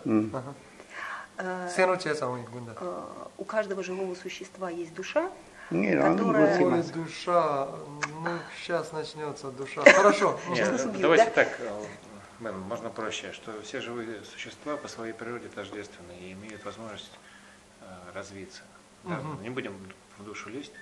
[1.38, 3.04] Э, 세노 체사 온 군다 э,
[3.38, 5.30] у каждого живого существа есть душа,
[5.72, 7.68] ngi rang Которая- go Ой, si душа
[8.24, 11.32] ну сейчас начнется душа хорошо Что Нет, нас убьют, давайте да?
[11.32, 11.58] так,
[12.41, 17.11] Мэн, можно проще, что все живые существа по своей природе тождественны и имеют возможность
[17.81, 17.85] э,
[18.15, 18.63] развиться.
[19.05, 19.43] Да, Мгм.
[19.43, 19.75] Не будем
[20.19, 20.73] в душу лезть.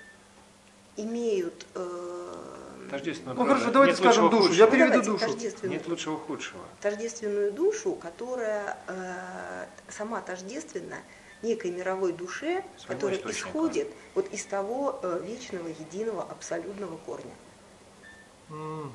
[0.97, 4.67] имеют э, Тождественную ну хорошо давайте Нет скажем душу я худшего.
[4.67, 6.65] ну, переведу давайте, душу тождественную, Нет лучшего худшего.
[6.81, 10.97] тождественную душу, которая э, сама тождественна
[11.43, 17.33] некой мировой душе, Своему которая исходит вот из того э, вечного, единого, абсолютного корня.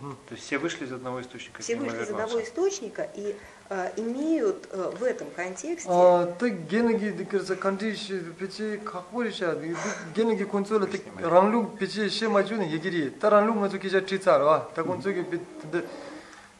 [0.01, 0.11] Угу.
[0.27, 1.61] То есть все вышли из одного источника.
[1.61, 3.35] Все вышли из одного источника и
[3.69, 5.89] э, имеют э, в этом контексте.
[5.91, 8.07] А ты генеги дикерса контиш
[8.39, 9.75] печи как больше.
[10.15, 15.25] генеги консола ты ранлю печи еще мачуни егири та ранлю мачу кижа а та консоги
[15.61, 15.85] тенде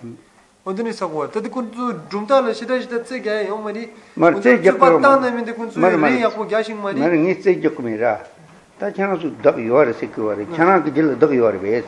[0.63, 4.55] Odini sakwa, tade kunzu jumta la shida shida tse gaya yo mari, Mar kunzu tse
[4.55, 5.19] tsu gyakaro pa mar.
[5.19, 6.09] tanda minde kunzu Mar mar.
[6.09, 8.25] rin yakpo gyashin mar mari, ngi se jok me ra
[8.79, 11.83] ta chana su dag yor se ko re chana ki jil dag yor be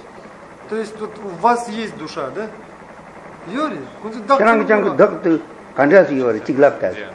[0.69, 2.49] то есть тут у вас есть душа, да?
[3.47, 4.97] Chang chikpa.
[4.97, 5.41] dag tu
[5.75, 7.09] kandra si yor chiglap ta Где?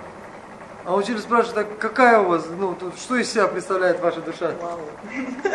[0.85, 4.51] А учитель спрашивает, а какая у вас, ну, тут, что из себя представляет ваша душа?
[4.61, 4.79] Вау.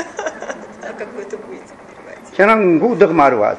[0.82, 2.18] А как вы это будете понимать?
[2.36, 3.56] chana ngu dag mar wa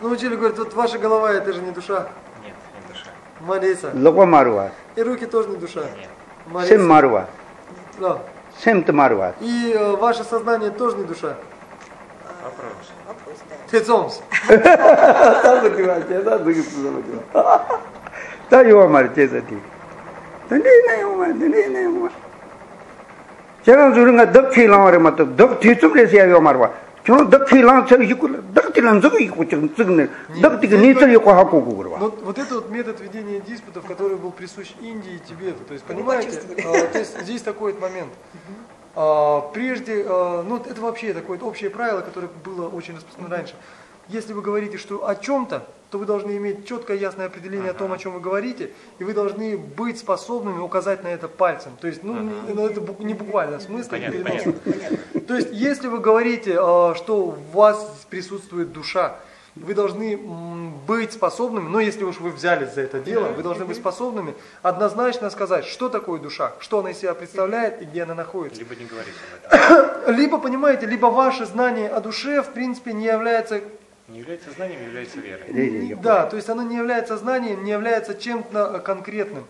[0.00, 2.08] Ну, учитель говорит, вот ваша голова, это же не душа.
[2.44, 3.90] Нет, не душа.
[3.94, 5.82] Lokwa mar wa И руки тоже не душа.
[5.82, 6.80] Нет.
[6.80, 7.26] Mar wa
[8.00, 8.18] Да.
[8.64, 11.36] te mar wa И э, ваше сознание тоже не душа.
[13.67, 13.71] Вопрос.
[13.71, 13.79] Вопрос, да.
[13.79, 14.21] Тецомс.
[15.43, 16.81] ta bu ti wa che da du ki pu
[17.31, 17.65] da
[18.49, 19.57] ta yo mar che da ti
[20.47, 22.09] ta ni na yo ma ni na yo ma
[23.63, 26.39] chana su nga dag thi la re ma ta dag thi chum le se yo
[26.39, 26.71] mar wa
[27.03, 29.87] chana dag thi la che yi ku dag thi la zog yi ku chang zig
[29.87, 30.09] ne
[30.39, 32.69] dag ti ni che yi ku ha ku ku ro wa Вот, вот это вот
[32.69, 35.63] метод ведения диспутов, который был присущ Индии и Тибету.
[35.65, 36.83] То есть, понимаете, почувствовали.
[36.83, 38.11] а, то есть здесь такой вот момент.
[38.94, 43.54] А, прежде, а, ну это вообще такое общее правило, которое было очень распространено раньше.
[44.08, 47.92] Если вы говорите что о чем-то, то вы должны иметь четкое ясное определение о том,
[47.92, 51.72] о чем вы говорите, и вы должны быть способными указать на это пальцем.
[51.80, 53.90] То есть, ну, не- ну, это бу- не буквально в смысле.
[53.90, 55.20] Понятно, понятно.
[55.20, 59.16] То есть, если вы говорите, э, что у вас присутствует душа,
[59.62, 60.16] вы должны
[60.86, 65.30] быть способными, ну если уж вы взялись за это дело, вы должны быть способными однозначно
[65.30, 68.60] сказать, что такое душа, что она из себя представляет и где она находится.
[68.60, 70.16] Либо не говорить об этом.
[70.16, 73.60] Либо, понимаете, либо ваше знание о душе, в принципе, не является,
[74.08, 75.94] Не является знанием, является верой.
[76.02, 79.44] Да, то есть оно не является знанием, не является чем-то конкретным.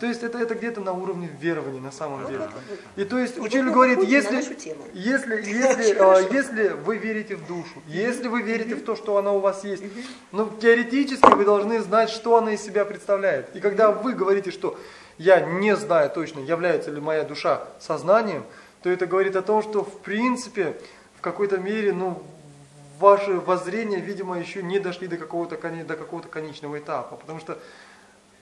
[0.00, 2.48] То есть это, это где-то на уровне верования на самом деле.
[2.96, 4.36] И то есть И учитель вот говорит, если,
[4.94, 9.32] если, если, а, если вы верите в душу, если вы верите в то, что она
[9.32, 9.82] у вас есть,
[10.32, 13.54] ну, теоретически вы должны знать, что она из себя представляет.
[13.54, 14.78] И когда вы говорите, что
[15.18, 18.44] я не знаю точно, является ли моя душа сознанием,
[18.82, 20.76] то это говорит о том, что в принципе,
[21.16, 22.22] в какой-то мере, ну,
[22.98, 27.16] ваши воззрения, видимо, еще не дошли до какого-то, до какого-то конечного этапа.
[27.16, 27.58] Потому что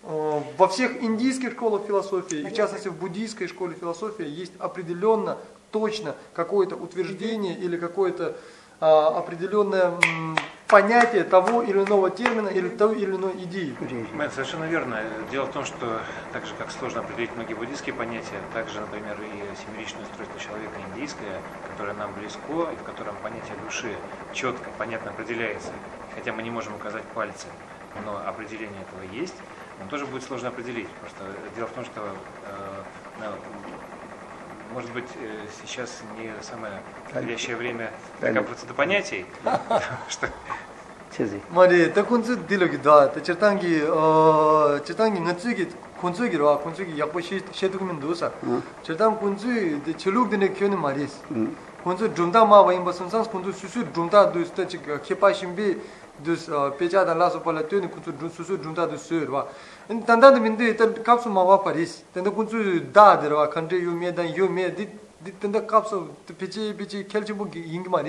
[0.03, 5.37] во всех индийских школах философии, и в частности в буддийской школе философии, есть определенно,
[5.71, 8.37] точно какое-то утверждение или какое-то
[8.81, 10.37] а, определенное м,
[10.67, 13.77] понятие того или иного термина или той или иной идеи.
[14.15, 15.01] Мэн, совершенно верно.
[15.31, 16.01] Дело в том, что
[16.33, 21.41] так же, как сложно определить многие буддийские понятия, также, например, и семеричное устройство человека индийское,
[21.71, 22.41] которое нам близко,
[22.73, 23.95] и в котором понятие души
[24.33, 25.71] четко, понятно определяется,
[26.15, 27.51] хотя мы не можем указать пальцем,
[28.07, 29.35] но определение этого есть,
[29.80, 30.88] нам тоже будет сложно определить.
[31.02, 31.24] Просто
[31.56, 32.84] дело в том, что, э,
[33.20, 33.26] ну,
[34.74, 40.30] может быть, э, сейчас не самое подходящее время докапываться до понятий, потому что
[41.18, 43.12] che zi 말이 딱 콘츠 딜로기다.
[43.14, 48.32] 딱 저탄기 어 저탄기 ngtsigi 콘츠기로 콘츠기 약보 시 셰두면 도사.
[48.84, 51.24] 저탄 콘츠 데 첼룩드네 켜니 말이스.
[51.84, 55.80] 콘츠 좀다 마바임 버선상 콘츠 수수 좀다 도스타 치 케파심비
[56.23, 59.47] dus uh, pecha da laso pala tuni kunzu susu junta du su rwa.
[60.05, 62.05] Tanda da minde ta kapsu ma wa paris.
[62.13, 64.89] Tanda kunzu da de rwa yu me dan yu me di
[65.39, 68.03] tanda kapsu pechi pechi kelchi bu yingi ma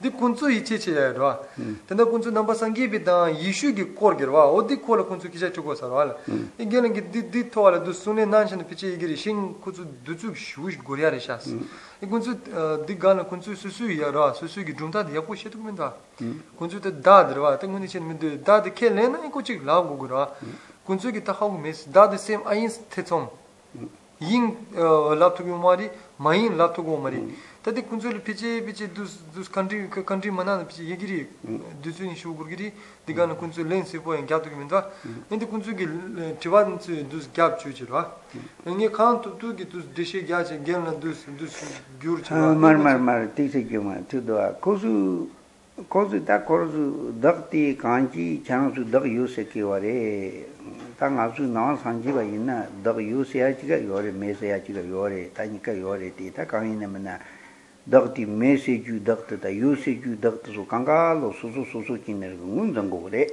[0.00, 1.44] 디 군주 이체체야로
[1.86, 6.16] 근데 군주 넘버 상기비다 이슈기 코르게와 어디 코르 군주 기자 쪽고 살아
[6.56, 11.58] 이게는 디 토알 두 순에 난신 피치 이기리 신 군주 두주 슈우시 고리아리 샤스
[12.02, 12.40] 이 군주
[12.86, 15.94] 디 가나 군주 수수야로 수수기 중다 야고 셰두면다
[16.56, 20.32] 군주 때 다드와 땡문이 chen 민데 다드 켈레나 이코치 라고고라
[20.86, 23.28] 군주기 타 하고 메스 다드 셈 아인스 테톰
[24.20, 24.56] yin
[25.16, 27.24] laptogu mari mayin laptogu mari
[27.65, 31.27] tadi kunzul pichi pichi dus dus country country manan pichi yegiri
[31.81, 32.71] dusun shu gurgiri
[33.07, 34.91] digan kunzul len se poen gyatu gi mendwa
[35.29, 38.03] endi kunzul gi eh, tiwan tsu dus gyap chu chi ra
[38.65, 41.55] ngi khan tu tu gi dus dishe gya che gen na dus dus
[41.99, 45.27] gyur chi ra ah, mar mar mar ti se gi ma tu do kozu
[45.87, 50.53] kozu ta kozu dak ti kan ji chan su dak yu se ki ware.
[50.97, 53.75] Ta nga su na san ji ba yin na dak yu se ya chi ga
[53.75, 56.85] yore me se ya chi ga yore ta ni ka yore ti ta kan yin
[57.03, 57.19] na
[57.90, 61.16] dāg tī mē sē chū dāg tā tā yū sē chū dāg tā sū kāngā
[61.18, 63.24] lō sū sū sū sū chī nā rī ngūn zhāng gō rē,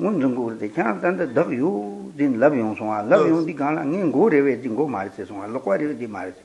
[0.00, 1.70] ngūn zhāng gō rē tē, kiā tā ndā dāg yū
[2.18, 4.88] dīn lab yōng sōng wā, lab yōng dī kāngā ngī ngō rē wē dī ngō
[4.88, 6.44] mā rī sē sōng wā, lō kwa rē wē dī mā rī sē,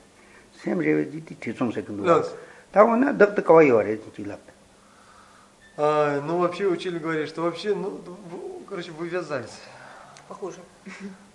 [0.62, 2.22] sēm rē wē dī tī tī sōng sē kī ndō wā,
[2.70, 4.52] tā wā na dāg tā kawā yō rē tī chī lab
[5.76, 8.00] Ну, вообще учили говорить, что вообще, ну,
[8.68, 9.58] короче, вы вязались.
[10.28, 10.58] Похоже.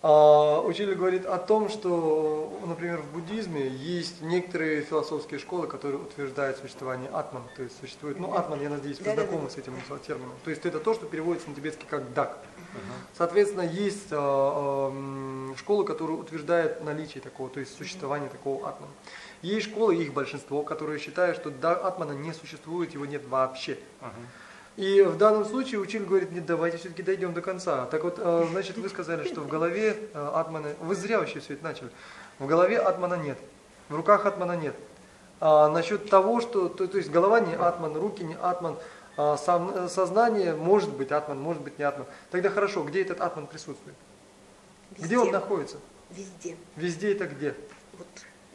[0.07, 6.59] А, учили говорит о том, что, например, в буддизме есть некоторые философские школы, которые утверждают
[6.59, 9.73] существование атман, то есть существует, ну, атман, я надеюсь, вы знакомы с этим
[10.07, 10.35] термином.
[10.45, 12.37] То есть это то, что переводится на тибетский как дак.
[13.17, 14.93] Соответственно, есть а,
[15.57, 18.93] школы, которые утверждают наличие такого, то есть существование такого атмана.
[19.41, 21.51] Есть школы, их большинство, которые считают, что
[21.83, 23.79] атмана не существует, его нет вообще.
[24.77, 27.87] И в данном случае учитель говорит, нет, давайте все-таки дойдем до конца.
[27.87, 31.55] Так вот, э, значит, вы сказали, что в голове э, атмана, вы зря вообще все
[31.55, 31.91] это начали,
[32.41, 33.39] в голове атмана нет,
[33.89, 34.75] в руках атмана нет.
[35.41, 38.77] А насчет того, что, то, то есть голова не атман, руки не атман,
[39.16, 42.09] а сам, э, сознание может быть атман, может быть не атман.
[42.33, 43.97] Тогда хорошо, где этот атман присутствует?
[44.99, 45.77] Где он находится?
[46.11, 46.57] Везде.
[46.75, 47.55] Везде это где?
[47.97, 48.09] Вот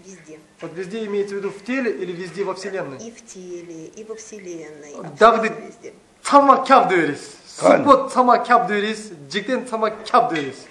[0.05, 0.39] везде.
[0.59, 2.97] Вот везде имеется в виду в теле или везде во Вселенной?
[2.97, 4.95] И в теле, и во Вселенной.
[5.17, 5.93] Да, везде.
[6.28, 7.60] 참마 캡 되리스.
[7.60, 7.78] 간.
[7.84, 9.28] 스포 참마 캡 되리스.
[9.28, 10.66] 직된 참마 캡 되리스.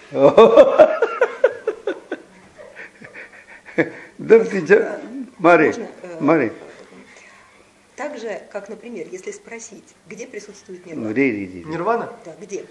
[4.20, 4.78] dak tī chā,
[5.42, 6.52] mā rē, Можно, э, mā rē,
[7.96, 11.14] Так же, как, например, если спросить, где присутствует rē нирвана?
[11.14, 11.66] rē rē.
[11.66, 12.10] Нирвана?
[12.26, 12.66] Да, где?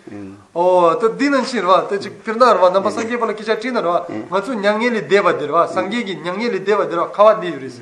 [0.54, 4.06] О, то динан ширва, то чик пернарва, на басанге пала кича чинарва.
[4.30, 7.80] Мацу нянгели дева дерва, сангеги нянгели дева дерва, кава диврис.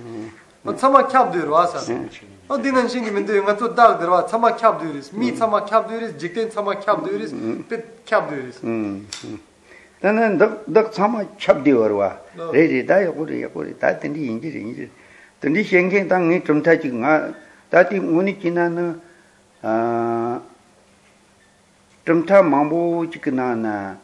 [0.64, 1.78] Вот сама 캡 дерва аса.
[2.47, 7.35] 어 디는 신기 민데 영가 또 다그라 참아 캡드리스 미 참아 캡드리스 직된 참아 캡드리스
[7.67, 8.61] 빛 캡드리스
[9.99, 12.19] 나는 덕덕 참아 캡디어와
[12.53, 14.91] 레지 다요 고리 고리 다 된디 인지 인지
[15.39, 17.33] 된디 생생 당이 좀 타지 나
[17.71, 19.01] 다티 오니 지나는
[19.63, 20.39] 아
[22.05, 23.97] 좀타 망보 지그나나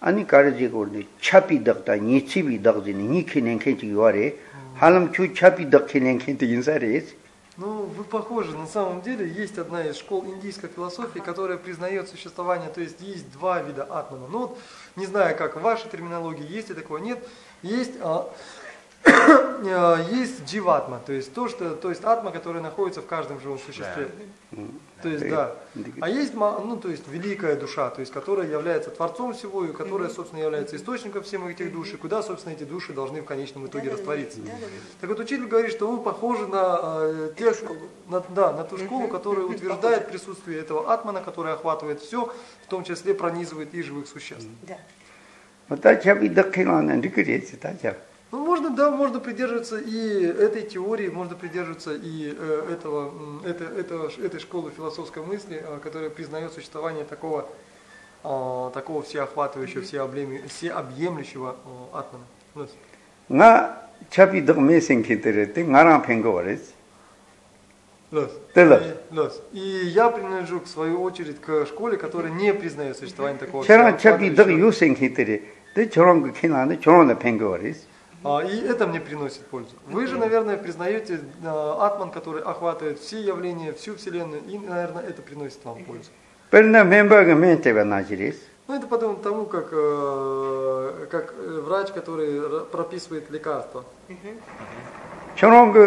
[0.00, 4.34] 아니 가르지 고르니 찹이 덕다 니치비 덕지니 니키넨케 지요레
[4.74, 7.27] 할람 추 찹이 덕케넨케 인사레스
[7.58, 8.56] Ну, вы похожи.
[8.56, 13.30] На самом деле есть одна из школ индийской философии, которая признает существование, то есть есть
[13.32, 14.28] два вида атмана.
[14.28, 14.58] Ну вот,
[14.94, 17.18] не знаю, как в вашей терминологии, есть ли такого, нет.
[17.62, 18.32] Есть, а,
[19.04, 23.58] а, есть дживатма, то есть то, что, то есть атма, которая находится в каждом живом
[23.58, 24.08] существе.
[25.02, 25.54] То есть, да.
[26.00, 30.08] А есть, ну, то есть великая душа, то есть которая является творцом всего и которая,
[30.08, 33.90] собственно, является источником всех этих душ, и куда, собственно, эти души должны в конечном итоге
[33.90, 34.40] раствориться.
[35.00, 37.62] Так вот, учитель говорит, что вы похожи на, э, тех,
[38.08, 42.32] на, да, на ту школу, которая утверждает присутствие этого атмана, который охватывает все,
[42.64, 44.48] в том числе пронизывает и живых существ.
[44.62, 44.78] Да.
[48.30, 54.10] Ну, можно, да, можно придерживаться и этой теории, можно придерживаться и э, этого, это, это,
[54.22, 57.48] этой школы философской мысли, э, которая признает существование такого,
[58.24, 61.56] э, такого всеохватывающего, всеобъемлющего,
[61.94, 62.02] э.
[62.54, 62.70] Вот.
[63.28, 63.48] ngā
[64.10, 66.72] chabi dak mē sēng kī tē rē tē, ngā rāng pēng kō rē sī.
[68.10, 68.32] Лёс.
[68.54, 68.80] Тела.
[68.80, 69.42] И, Лёс.
[69.52, 69.60] И
[69.92, 74.56] я принадлежу, в свою очередь, к школе, которая не признает существование такого всеохватывающего.
[74.56, 75.40] yu sēng kī tē rē,
[75.76, 77.74] tē chōrāng kī kī
[78.28, 79.70] А, И это мне приносит пользу.
[79.86, 85.22] Вы же, наверное, признаете э, атман, который охватывает все явления, всю Вселенную, и, наверное, это
[85.22, 86.10] приносит вам пользу.
[88.68, 93.84] Ну, это потом тому, как, э, как э, врач, который прописывает лекарства.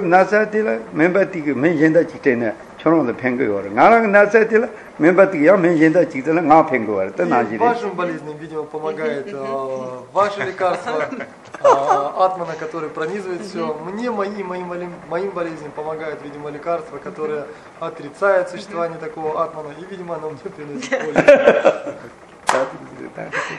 [0.07, 4.12] nā sā tē lā mēmbā tī kā mē yendā chī tē nā, 저런데 팽거 나랑
[4.12, 7.10] 나서들 멤버들 야 맨진다 지들 나 팽거 와.
[7.10, 7.58] 또 И 나지리.
[7.58, 13.74] вашим болезням, видимо, помогает э, ваше лекарство э, атмана, который пронизывает все.
[13.74, 17.46] Мне, мои, моим, болем- моим болезням помогает, видимо, лекарство, которое
[17.80, 19.68] отрицает существование такого атмана.
[19.80, 21.20] И, видимо, оно мне приносит пользу.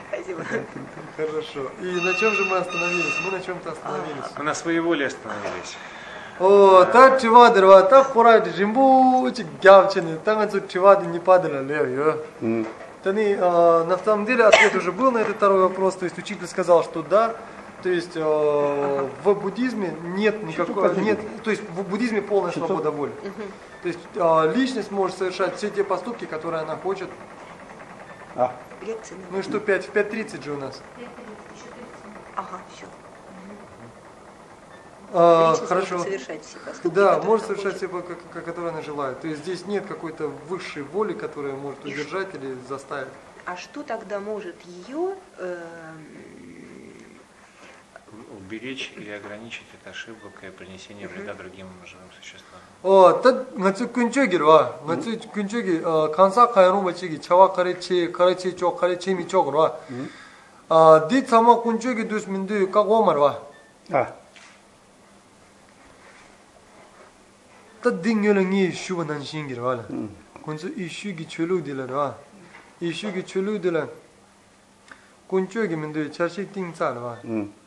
[0.09, 0.43] Спасибо.
[1.17, 1.71] Хорошо.
[1.81, 3.19] И на чем же мы остановились?
[3.25, 4.23] Мы на чем-то остановились.
[4.37, 5.77] Мы на своей воле остановились.
[6.40, 12.16] О, та чивадырва, та пора жимбучи гявчины, та цу чивады не падала лево.
[12.40, 12.66] 음.
[13.02, 16.46] Тани, э, на самом деле ответ уже был на этот второй вопрос, то есть учитель
[16.46, 17.34] сказал, что да,
[17.82, 23.12] то есть э, в буддизме нет никакого, нет, то есть в буддизме полная свобода воли.
[23.82, 27.08] То есть э, личность может совершать все те поступки, которые она хочет.
[28.36, 28.50] 아.
[28.86, 30.80] Лекции на- Ну и что, 5, в 5.30 же у нас.
[32.36, 32.86] Ага, все.
[35.14, 35.98] А, хорошо.
[35.98, 39.20] Может совершать все поступки, да, может совершать все, как, которые она желает.
[39.20, 42.38] То есть здесь нет какой-то высшей воли, которая может И удержать что?
[42.38, 43.08] или заставить.
[43.44, 46.22] А что тогда может ее э, эм,
[48.38, 52.60] уберечь или ограничить от ошибок и принесения вреда другим живым существам.
[52.82, 58.70] О, тад нацу кунчогир ва, нацу кунчоги э, конца кайру мачиги чава каречи каречи чо
[58.70, 59.80] каречи ми чогр ва.
[60.68, 63.42] А сама кунчоги дус минду как омар ва.
[63.90, 64.14] А.
[67.82, 69.84] tā dī ngio la ngī shūpa nān shīngi rā la
[70.44, 72.06] kunzu ī shū ki chūlū di la rā
[72.80, 73.88] ī shū ki chūlū di la
[75.32, 77.16] kunchū ki mindu chārshī tīng tsā rā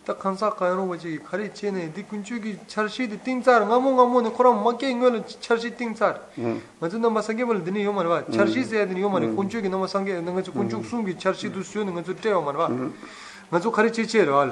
[0.06, 3.42] tā kānsā kāyā rō wachī ki khārī chē nē dī kunchū ki chārshī di tīng
[3.42, 6.14] tsā rā ngā mō ngā mō nē khurā mā kē ngio la chārshī tīng tsā
[6.14, 9.10] rā ngā tsū nā mā sāngi pala dīni yō mā rā chārshī sē dīni yō
[9.10, 11.82] mā rā kunchū ki nā mā sāngi ngā tsū kunchū sūng ki chārshī du sū
[11.82, 12.70] nē ngā tsū tē yō mā rā
[13.50, 14.46] ngā tsū khārī chē chē rā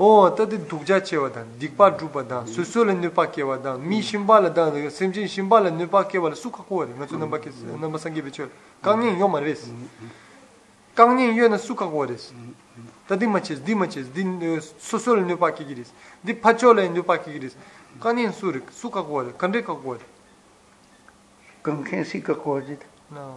[0.00, 4.38] o tati dhukja chewa dan, dikpa dhrupa dan, susu la nirpa kewa dan, mi shimba
[4.40, 7.64] la dan, semchen shimba la nirpa kewa la sukha kuwa re, nga tsu namba kesi,
[7.80, 9.68] namba sangi becho re, kangnyen yo ma res,
[10.94, 12.32] kangnyen yo na sukha kuwa res,
[13.08, 14.24] tati ma ches, di ma ches, di
[14.78, 17.56] susu la nirpa kegi res, di pacho la nirpa kegi res,
[17.98, 20.04] kangnyen su re, sukha kuwa re, kandre ka kuwa re.
[21.62, 22.86] Kankhen si ka kuwa jita?
[23.10, 23.34] Na.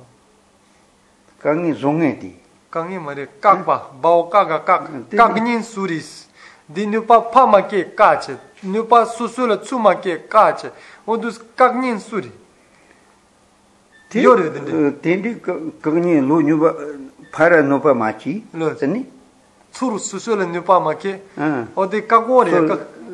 [1.39, 2.37] Kangnyen zongen di?
[2.69, 6.29] Kangnyen ma re, kakpa, bao kaka kak, kaknyen su res.
[6.71, 8.37] di nyupa pa ma ke ka che.
[8.61, 10.71] Nyupa su su la tsu ma ke ka che.
[11.05, 12.31] O dus kak nyin su ri.
[14.13, 16.97] Yore dinde eh, tendi kak nyin lu nyupa eh,
[17.31, 18.45] pa ra nyupa ma chi?
[18.51, 19.09] Zani
[19.71, 21.21] tsuru su su la nyupa ma ke.
[21.35, 21.65] Ah.
[21.73, 22.51] O di kak wo ri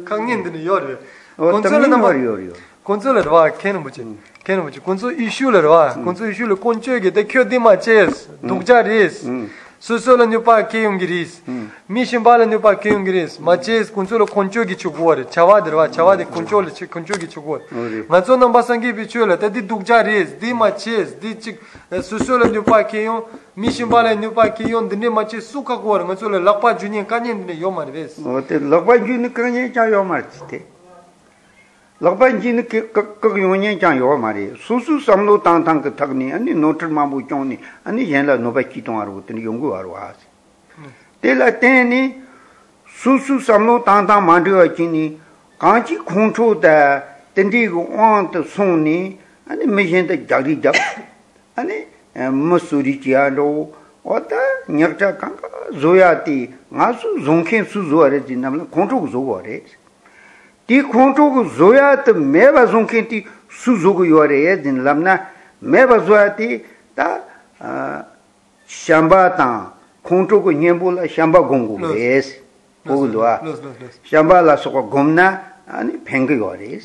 [0.04, 0.98] kak nyin dinde yore
[1.38, 2.52] o oh, tamni nama yore
[2.84, 4.02] kunzu la rwa kenu buchi
[4.44, 6.04] kenu buchi kunzu ishu la rwa mm.
[6.04, 8.28] kunzu ishu la kunchu ge de kyo di ma che es.
[8.42, 8.48] Mm.
[8.48, 9.24] Dukja ri es.
[9.24, 9.50] Mm.
[9.80, 11.42] suso la nyupa keyungiris
[11.90, 16.16] mi shimba la nyupa keyungiris ma ches kuncho lo koncho gi chugwar chawa derwa chawa
[16.18, 17.62] de kuncho lo koncho gi chugwar
[18.10, 21.60] ma zo namba sangi bi chula ta di dukja res di ma ches di chik
[22.02, 23.22] suso la nyupa keyun
[23.56, 27.06] mi shimba la nyupa keyun dine ma ches suka gwar ma zo la lakpa junyen
[27.06, 30.66] kanyen dine yomar ves o te lakpa junyen kanyen cha yomar chite
[32.00, 35.90] lakpa ji ni kak yonyen kyang yuwa ma re su su samlo tang tang ka
[35.90, 39.42] thak ni ani notar mambu kyong ni ani yen la nopa ki tong arwa tani
[39.42, 40.26] yongu arwa ase
[41.20, 42.22] te la ten ni
[42.86, 45.20] su su samlo tang tang mandriwa ki ni
[45.58, 47.02] kanchi khuncho da
[47.34, 49.18] tendi ku oan ta song ni
[49.50, 50.76] ani me shen ta jagri jag
[51.56, 51.82] ani
[52.30, 53.74] ma suri chi ando
[54.04, 54.38] wata
[54.70, 59.42] nyakta kanka zoya ti nga su zongkhen su zowa re zi namla khuncho ku zowa
[59.42, 59.87] re ase
[60.68, 64.60] ti khonto ko zoya ta me ba zong ken ti su zo go yo re
[64.62, 65.30] din lam na.
[65.60, 66.64] Me ba zoya ti
[66.94, 67.24] ta
[68.68, 72.36] shamba ta khonto ko nyen bo la shamba gong go bes
[72.86, 73.42] bo lo a
[74.04, 76.80] shamba la so ko gom na ani pheng go yo re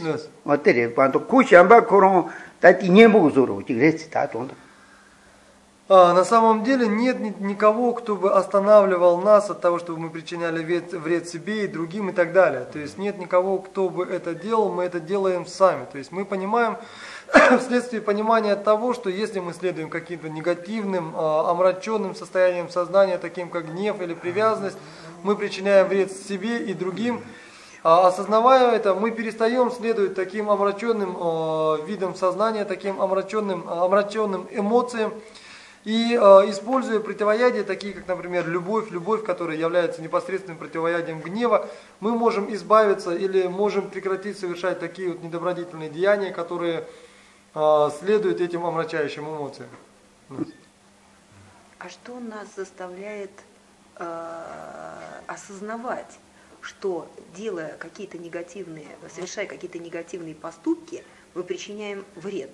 [0.47, 2.31] o te re pa to ku shamba ko ro
[2.61, 4.27] ta ti nyen bo go zo ro ji re ta.
[4.27, 4.47] to
[5.89, 10.63] на самом деле нет ни- никого, кто бы останавливал нас от того, чтобы мы причиняли
[10.63, 12.67] вред, себе и другим и так далее.
[12.73, 15.87] То есть нет никого, кто бы это делал, мы это делаем сами.
[15.91, 16.77] То есть мы понимаем,
[17.61, 23.67] вследствие понимания того, что если мы следуем каким-то негативным, а, омраченным состоянием сознания, таким как
[23.73, 24.79] гнев или привязанность,
[25.23, 27.23] мы причиняем вред себе и другим.
[27.85, 31.17] А осознавая это, мы перестаем следовать таким омраченным
[31.85, 35.13] видам сознания, таким омраченным, омраченным эмоциям,
[35.85, 41.69] и э, используя противоядия, такие как, например, любовь, любовь, которая является непосредственным противоядием гнева,
[41.99, 46.87] мы можем избавиться или можем прекратить совершать такие вот недобродетельные деяния, которые
[47.55, 49.69] э, следуют этим омрачающим эмоциям.
[51.79, 53.33] А что нас заставляет
[53.97, 54.95] э,
[55.27, 56.19] осознавать,
[56.61, 61.03] что делая какие-то негативные, совершая какие-то негативные поступки,
[61.35, 62.51] мы причиняем вред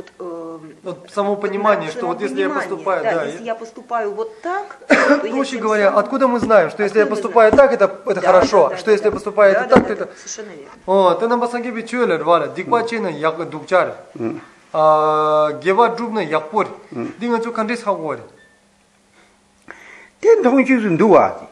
[0.00, 3.54] вот, э, Вот само понимание, что вот если я поступаю, да, да, если и- я
[3.54, 7.16] поступаю вот так, то я Проще говоря, самым- откуда мы знаем, что если я Откуда
[7.16, 9.76] мы поступаю так, это, это Да, хорошо, да, что да, если я поступаю так, да,
[9.80, 10.08] то это...
[10.16, 10.70] Совершенно верно.
[10.86, 13.94] О, ты на басанге чуэлэр вара, дикпа чена як дукчар,
[14.72, 18.22] а гева джубна якпор, динга чу кандрис хагуари.
[20.20, 21.46] ten tong chi sun duwa di.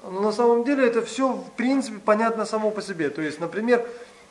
[0.09, 3.11] Но на самом деле это все, в принципе, понятно само по себе.
[3.11, 3.85] То есть, например, э,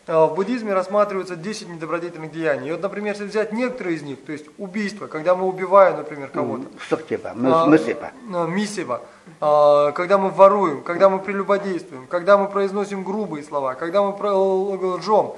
[0.07, 2.69] в буддизме рассматриваются 10 недобродетельных деяний.
[2.69, 6.29] И вот, например, если взять некоторые из них, то есть убийство, когда мы убиваем, например,
[6.29, 9.01] кого-то, Sakche pa, А, ma se pa.
[9.41, 15.33] а, когда мы воруем, когда мы прелюбодействуем, когда мы произносим грубые слова, когда мы лжем,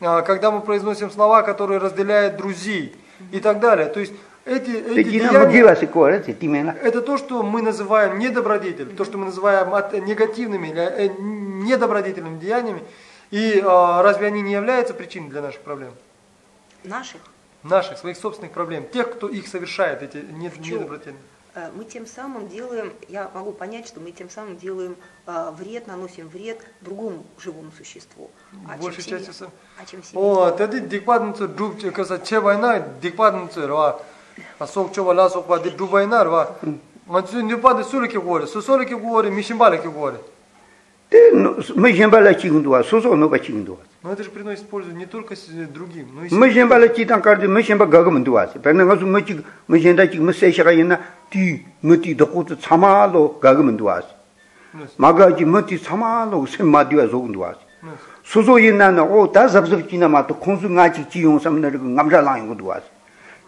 [0.00, 2.96] а, когда мы произносим слова, которые разделяют друзей
[3.30, 3.86] и так далее.
[3.86, 4.12] То есть
[4.44, 5.28] эти, эти деяния,
[6.82, 9.68] это то, что мы называем недобродетель, то, что мы называем
[10.06, 12.82] негативными или э, недобродетельными деяниями.
[13.30, 15.92] И а, разве они не являются причиной для наших проблем?
[16.84, 17.20] Наших
[17.64, 20.78] Наших, своих собственных проблем, тех, кто их совершает, эти не- В чём?
[20.78, 21.20] недобродетельные.
[21.54, 24.96] Э, мы тем самым делаем, я могу понять, что мы тем самым делаем
[25.26, 28.30] э, вред, наносим вред другому живому существу.
[28.68, 29.16] А чем Большей себе?
[29.16, 29.50] частью сам.
[29.76, 30.18] А чем себе?
[30.20, 34.00] О, теди дикпаднцу джуб каса че война дикпаднцу рва.
[34.60, 36.56] А сок чова ла сок пади джуб война рва.
[37.06, 40.18] Мацу не пади сулики говори, со солики говори, мишимбалики говори.
[41.09, 41.31] Te
[41.75, 43.77] me jemba la chi gundwa, so so no ba chi gundwa.
[44.03, 46.53] Но это же приносит пользу не только с- другим, но и Me себе.
[46.53, 48.59] jemba la chi tang kar de me jemba ga ga mundwa se.
[48.59, 50.99] Per na ga su me chi me jenda chi me se sha ga yin na
[51.29, 54.07] ti me ti do ko tsama lo ga ga mundwa se.
[54.71, 57.59] Ну, Ma ga ji me ti tsama lo se ma diwa zo gundwa se.
[57.85, 57.91] ну,
[58.23, 60.67] So so yin na na o da zab zab chi na ma to khong su
[60.67, 62.89] nga chi chi yong sam na ri ngam ra lang gundwa se.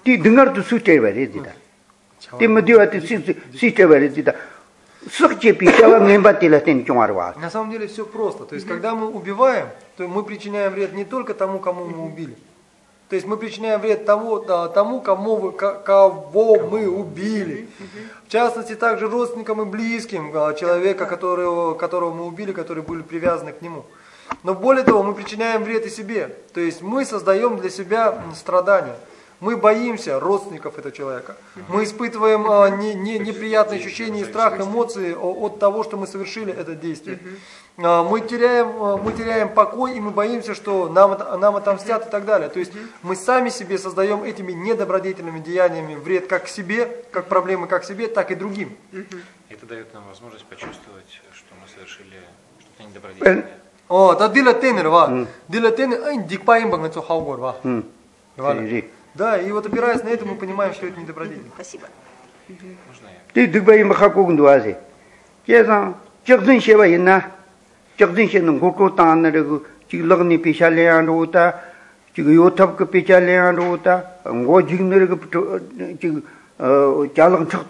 [0.04, 1.52] Ti dingar tu su che ba re di da.
[2.38, 3.74] Ti me diwa ti si
[7.41, 8.45] На самом деле все просто.
[8.45, 12.37] То есть, когда мы убиваем, то мы причиняем вред не только тому, кому мы убили.
[13.09, 17.69] То есть мы причиняем вред да, тому кому вы, ко- кого мы убили.
[18.27, 23.53] В частности, также родственникам и близким а, человека, которого, которого мы убили, которые были привязаны
[23.53, 23.85] к нему.
[24.45, 26.37] Но более того, мы причиняем вред и себе.
[26.55, 28.95] То есть мы создаем для себя страдания.
[29.41, 31.35] Мы боимся родственников этого человека.
[31.69, 36.53] Мы испытываем а, не- не- неприятные ощущения и страх, эмоции от того, что мы совершили
[36.53, 37.19] это действие.
[37.79, 42.11] А, Мы теряем, а, мы теряем покой, и мы боимся, что нам, нам отомстят и
[42.11, 42.51] так далее.
[42.51, 42.73] То есть
[43.03, 48.31] мы сами себе создаем этими недобродетельными деяниями вред как себе, как проблемы как себе, так
[48.31, 48.77] и другим.
[49.49, 52.21] Это дает нам возможность почувствовать, что мы совершили
[52.61, 53.51] что-то недобродетельное.
[53.89, 55.27] О, да дила тенер, ва.
[55.49, 57.57] Дила тенер, ай, дикпаим багнацо хаугор, ва.
[57.65, 57.85] Hm.
[59.15, 61.51] Да, и вот опираясь на это, мы понимаем, что это недобродетель.
[61.55, 61.89] Спасибо.
[62.49, 63.21] Можно я?
[63.33, 64.77] Ti dikba yi makha kukun duwa se.
[65.47, 67.23] Che zang, chak zin she wa yin na,
[67.97, 71.07] chak zin she nung kukru tang na rigu, chik lag ni pi sha le yang
[71.07, 71.61] ru ta,
[72.13, 75.19] chik yo tab ka pi sha le yang ru ta, ngo jik na rigu,
[75.99, 76.13] chik
[77.15, 77.69] cha lag chak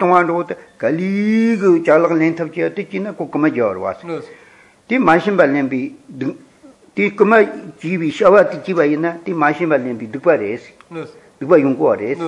[11.40, 12.18] ikba yungkuwa res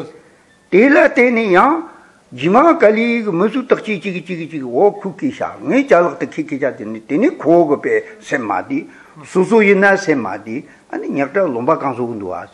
[0.71, 1.85] tela teni yang
[2.33, 6.73] jima kali musu takchi chigi chigi chigi wo kuki sha ngay chalak ta kiki cha
[6.73, 8.89] teni teni kogo pe sem madi
[9.25, 12.49] susu yina sem madi ani nyakta lomba kansu kunduwa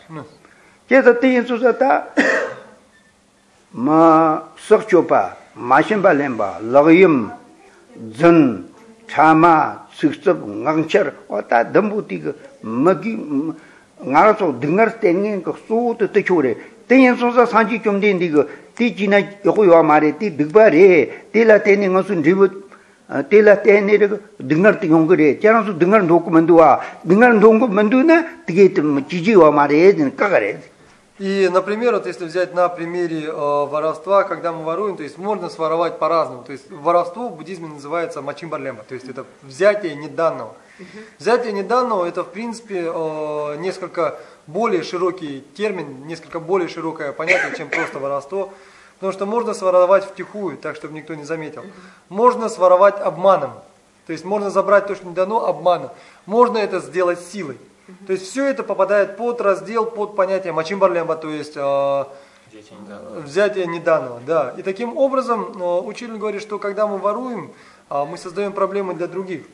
[0.89, 2.11] chesa teni susa ta
[3.71, 7.31] ma sakchopa mashimba lemba lagayim
[8.19, 8.67] zan
[9.07, 12.33] chama sikchab ngangchar wata dambu tiga
[12.63, 13.15] magi
[14.05, 16.55] ngara so dingar tengen ka su to te chore
[16.87, 21.59] teyin susa sanji chomden diga ti jina yoko yo mare ti bigba re ti la
[21.59, 22.47] teni ngasu ribu
[23.29, 27.33] ti la teni re dingar ti yong re chara su dingar ndoku mandu wa dingar
[27.33, 28.71] ndoku mandu na tige
[29.07, 30.59] jiji yo mare din ka gare
[31.19, 35.49] И, например, вот если взять на примере э, воровства, когда мы воруем, то есть можно
[35.49, 36.45] своровать по-разному.
[36.45, 40.55] То есть воровство в буддизме называется мачимбарлема, то есть это взятие неданного.
[41.17, 42.81] Взятие неданного это, в принципе,
[43.59, 48.51] несколько более широкий термин, несколько более широкое понятие, чем просто воровство.
[48.95, 51.63] Потому что можно своровать втихую, так, чтобы никто не заметил.
[52.09, 53.53] Можно своровать обманом.
[54.07, 55.91] То есть можно забрать то, что не дано, обманом.
[56.25, 57.57] Можно это сделать силой.
[58.07, 62.05] То есть все это попадает под раздел, под понятие мачимбарлемба, то есть э,
[62.51, 63.21] Взятие недавно.
[63.21, 64.53] взятие неданного, да.
[64.57, 67.51] И таким образом э, учитель говорит, что когда мы воруем,
[67.89, 69.45] а, мы создаем проблемы для других.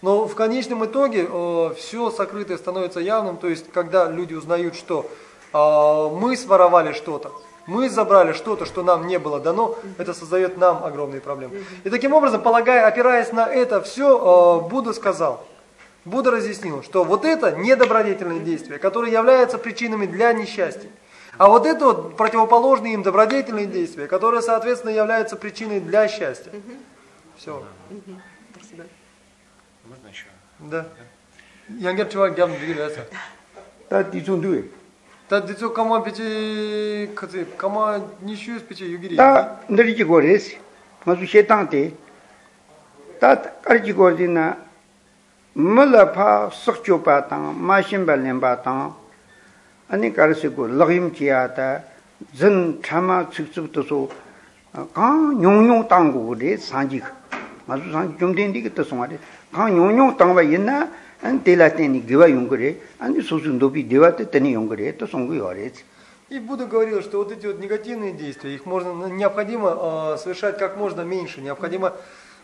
[0.00, 1.28] Но в конечном итоге
[1.76, 5.10] все сокрытое становится явным, то есть когда люди узнают, что
[5.52, 7.32] а, мы своровали что-то,
[7.66, 11.64] мы забрали что-то, что нам не было дано, это создает нам огромные проблемы.
[11.84, 15.46] И таким образом, полагая, опираясь на это все, э, Будда сказал,
[16.06, 20.88] Будда разъяснил, что вот это недобродетельные действия, которые являются причинами для несчастья.
[21.36, 26.50] А вот это вот противоположные им добродетельные действия, которые, соответственно, являются причиной для счастья.
[27.36, 27.62] Все.
[30.60, 30.82] 네.
[31.82, 33.02] 양게 트와 겸 비기라서.
[33.88, 34.64] 다 디존 두에.
[35.28, 39.16] 다 디조 까마 비지 그지 까마 니슈스 비지 유기리.
[39.16, 40.56] 다 늘기 고레스.
[41.04, 41.94] 맞우 셰탕테.
[43.20, 44.56] 다 까르지 고르디나
[45.54, 48.94] 몰라파 석초파타 마신발렘바타
[49.88, 51.80] 아니 가르시고 러힘지야다
[52.36, 54.08] 전 참아 직접도소
[54.94, 57.02] 강 용용 땅고리 산지
[57.66, 59.18] 맞우 산 중된디 그때 송아리
[59.52, 60.88] kāng nyōng nyōng tāngwa yin na
[61.22, 64.92] ān tēlā tēni gīwā yōng kore ān tī sūsū ndōpi dīwā tē tēni yōng kore
[64.92, 65.72] tō sōng kuyō re
[66.30, 70.76] И Будда говорил, что вот эти вот негативные действия, их можно, необходимо э, совершать как
[70.76, 71.94] можно меньше, необходимо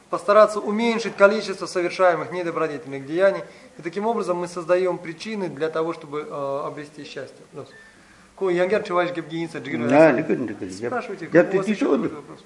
[0.09, 3.43] постараться уменьшить количество совершаемых недобродетельных деяний,
[3.77, 7.45] и таким образом мы создаем причины для того, чтобы э, обрести счастье.
[8.39, 9.89] Ко янгер чуваш гибгинца джигру.
[9.89, 10.73] Да, ликуд ликуд.
[10.73, 12.45] Спрашивайте, у вас еще вопрос.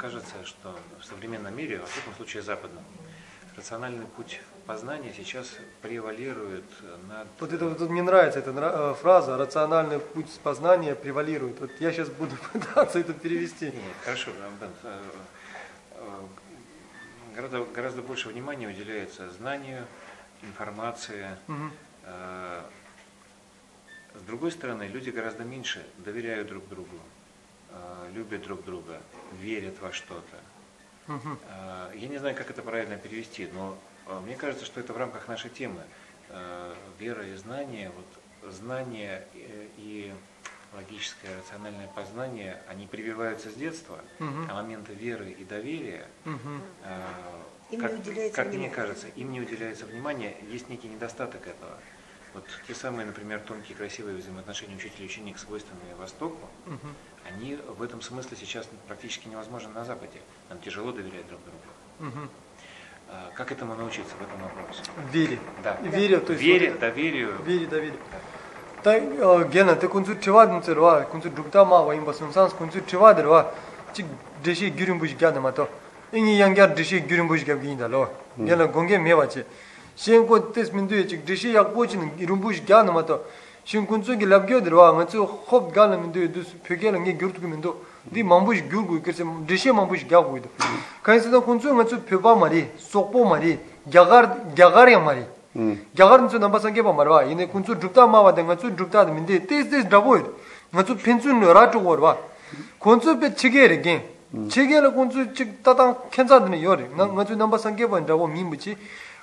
[0.00, 2.82] Кажется, что в современном мире, во всяком случае западном,
[3.54, 6.64] рациональный путь познания сейчас превалирует
[7.06, 7.28] над...
[7.38, 11.60] Вот это вот мне нравится эта э, фраза «рациональный путь познания превалирует».
[11.60, 13.66] Вот я сейчас буду пытаться это перевести.
[13.66, 13.74] Нет,
[14.04, 15.00] хорошо, э,
[15.94, 16.26] э,
[17.36, 19.84] гораздо, гораздо больше внимания уделяется знанию,
[20.42, 21.36] информации.
[22.04, 22.62] Э,
[24.14, 26.96] С другой стороны, люди гораздо меньше доверяют друг другу,
[28.14, 29.00] любят друг друга,
[29.40, 30.36] верят во что-то.
[31.48, 34.96] Э, Я не знаю, как это правильно перевести, но э, мне кажется, что это в
[34.96, 35.82] рамках нашей темы.
[36.28, 40.12] Э, Вера и знание, вот знание э, и
[40.72, 43.98] логическое, рациональное познание, они прививаются с детства,
[44.48, 47.40] а моменты веры и доверия, э,
[47.70, 51.76] Им как, не уделяется как мне кажется, им не уделяется внимания, есть некий недостаток этого.
[52.34, 56.94] Вот те самые, например, тонкие, красивые взаимоотношения учителя и ученик, свойственные Востоку, Мгм
[57.28, 60.20] они в этом смысле сейчас практически невозможны на Западе.
[60.48, 62.10] Нам тяжело доверять друг другу.
[62.10, 62.28] Угу.
[63.34, 64.82] Как этому научиться в этом вопросе?
[65.12, 65.38] Вере.
[65.62, 65.76] Да.
[65.82, 67.34] Вере, то есть вере, вот, доверию.
[67.44, 68.00] Вере, доверию.
[68.82, 73.12] Тай э, гена ты кунцу чива дунцерва, кунцу дукта ма ва имба сунсанс, кунцу чива
[73.14, 73.52] дерва.
[73.94, 74.06] Чи
[74.42, 75.68] деши гюрим буш гя на мато.
[76.12, 78.08] Инги янгя деши гюрим буш гя гинда ло.
[78.38, 79.44] Гена гонге мева чи.
[79.96, 83.20] Сен ко тес минду чи деши як почин гюрим буш гя на.
[83.70, 87.30] shin kunzu ki labgyo dirwa nga tsu khob gala mendo yudus pyoge la nge gyur
[87.32, 90.48] tuku mendo di mambush gyur gui kirse dreshe mambush gya gui do
[91.02, 95.24] kanyi sada kunzu nga tsu pyoba mari sokpo mari gyagar ya mari.
[95.54, 95.78] Hmm.
[95.94, 97.24] Gyagar nzu namba sange pa marwa.
[97.24, 100.26] Ine kunzu drupta mawa da nga tsu drupta da mende tes tes drabo yud
[100.72, 102.18] nga tsu penzu nyo ra chuk warwa
[102.78, 104.00] kunzu pe chige re gen.
[104.32, 104.48] Hmm.
[104.48, 108.76] Chige la kunzu chik tatang kenza dine yore nga tsu namba sange pa drabo mimbuchi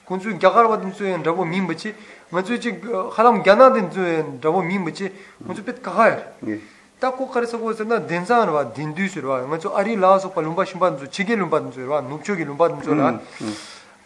[0.06, 1.44] nga chu namba sangge ba dabo mi muchi kunchu gyagar wa den chu en dabo
[1.44, 1.94] mi muchi
[2.30, 2.82] nga chu chig
[3.16, 5.10] haram gyana den chu en dabo mi muchi
[5.44, 6.60] kunchu pe kaha 예.
[7.02, 11.72] 딱고 가르쳐 보서 나 덴상을 봐 딘두스로 와 먼저 아리 라서 팔lum바 심반 지게 lum바
[11.72, 13.18] 줄 와, 눕초기 lum바 줄라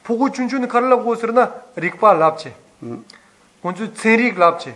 [0.02, 2.56] 보고 춘춘 가르라고 서나 릭파 랍체
[3.60, 4.74] 먼저 체릭 랍체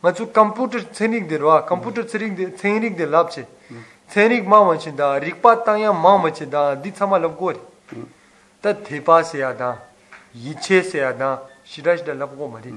[0.00, 3.48] 먼저 컴퓨터 체릭 데와 컴퓨터 체릭 데 체릭 데 랍체
[4.08, 7.58] 체릭 마마친다 릭파 땅야 마마친다 디차마 랍고리
[8.62, 9.90] 다 대파세야다
[10.43, 12.73] yiche seya dan shirashida labgo mari.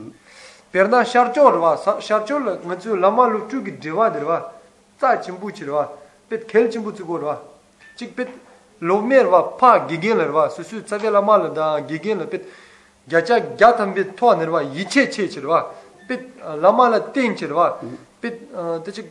[0.70, 4.52] Perna sharcho rwa sharcho ngatsu lama lupchu ki dewa derwa
[4.96, 5.90] tsa chimbu chirwa
[6.28, 7.42] pet khel chimbu chugo rwa.
[7.96, 8.28] Chik pet
[8.80, 12.44] lobme rwa pa gigen rwa susu tsave lama la da gigen la pet
[13.08, 15.74] gyacha gyatam pet thwa nerwa yiche che chirwa.
[16.06, 17.80] Pet uh, lama la ten chirwa.
[18.20, 19.10] Pet uh, tachik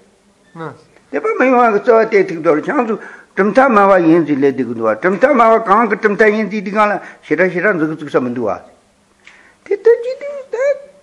[1.11, 2.99] teba ma yuwa gu tsawa te tik dora kyang su
[3.35, 6.63] tumta mawa yin zi le di gu duwa tumta mawa kaan gu tumta yin zi
[6.63, 8.63] di kaan la shira shira nzu gu tsuk sa duwa
[9.65, 10.27] si te te chi di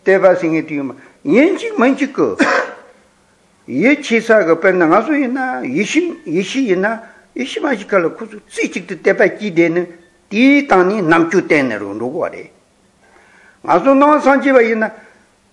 [0.04, 2.36] teba singe tu yuma yin chik man chik ku
[3.66, 7.02] ye chi sa gu pen na nga su yin na yishi yishi yin na
[7.34, 11.49] yishi ma chik ka la kuzu tsi chik tu teba chi de 디 땅이 남주
[11.49, 12.51] 때내로 누구 아래
[13.67, 14.93] 가서 너 산지바 있나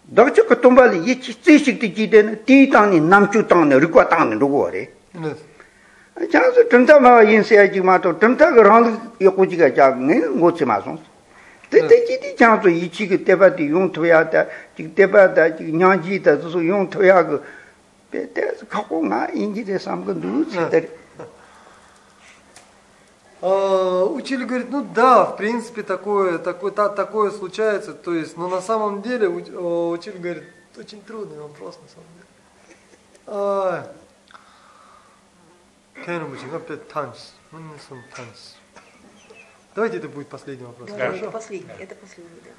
[0.06, 6.30] 너저 그 돈발이 예치 찌직도 기대는 디 땅이 남주 땅에 르과 땅에 누구 아래 네
[6.32, 10.98] 자서 점타마 인세야지 마도 점타가 랑 요고지가 자네 못지 마송
[11.70, 14.46] 때때지디 자서 이치기 때바디 용토야다
[14.76, 17.44] 지 때바다 지 냐지다 저 용토야 그
[23.43, 27.93] Учитель говорит, ну да, в принципе, такое, такое, та, такое случается.
[27.93, 30.45] То есть, но на самом деле, о, учитель говорит,
[30.77, 32.27] очень трудный вопрос на самом деле.
[33.27, 33.93] А,
[36.55, 37.31] опять танц.
[37.51, 38.55] Ну, не сам танц.
[39.75, 40.91] Давайте это будет последний вопрос.
[40.91, 41.17] Да, Хорошо?
[41.17, 42.51] это последний, это последний, да.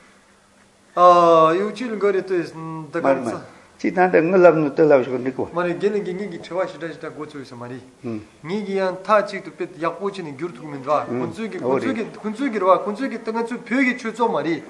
[0.96, 2.54] А, и учитель говорит, то есть,
[2.92, 3.46] до конца.
[3.83, 7.81] 지난데 응을랍는 떨라고 니고 만약 걔는 걔기 저와 시다시다 고쳐서 말이.
[8.05, 11.87] 음 니기한 타직도 뺏 약고치는 규르투면 와 음, 군주기 어리.
[11.87, 14.65] 군주기 군주기로 와 군주기 땅한주 벽이 추조 말이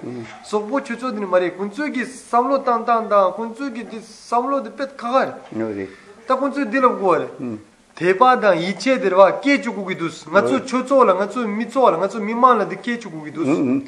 [0.45, 5.89] 속보 추조드는 말이 군주기 삼로 땅땅다 군주기 디 삼로 뺏 가가 노리
[6.27, 7.65] 딱 군주 딜어 고래 음
[7.95, 13.85] 대바다 이체들 와 깨주고기도스 나주 추조라 나주 미조라 나주 미만라 디 깨주고기도스 음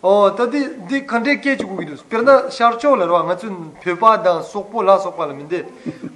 [0.00, 5.66] 어 다디 디 컨데 깨주고기도스 그러나 샤르초라 와 나주 페바다 속보 라 속발인데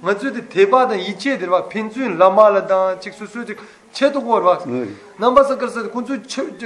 [0.01, 3.57] 나주 디 대바다 이체들 와 펜주인 라말라다 직수수직
[3.97, 6.21] 체도 고와 노리 남바서 그래서 군주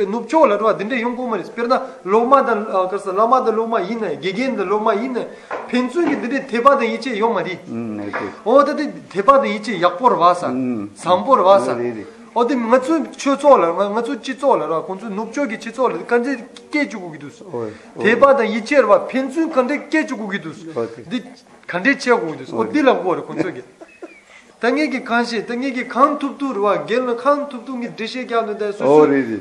[0.07, 5.29] 눕초라 와 딘데 용고마리스 그러나 로마다 그래서 라마다 로마 이네 게겐다 로마 이네
[5.67, 10.91] 펜주기 디 대바다 이체 요마리 음 이렇게 어디 대바다 이치 약보러 와서 음.
[10.95, 12.05] 삼보러 와서 네, 네.
[12.33, 18.03] 어디 맞추 쳐줘라 맞추 치줘라 군주 눕쪽이 치줘라 간제 깨주고 기도스 어이, 어이.
[18.05, 21.09] 대바다 이치를 봐 펜수 간데 깨주고 기도스 어디?
[21.09, 21.33] 네
[21.67, 23.61] 간데 치하고 기도스 어디라고 거라 군주기
[24.62, 28.54] tangi ki kanshi, tangi ki khaan tuptu rwa, gel khaan tuptu ngi drishe kya nu
[28.54, 28.84] da su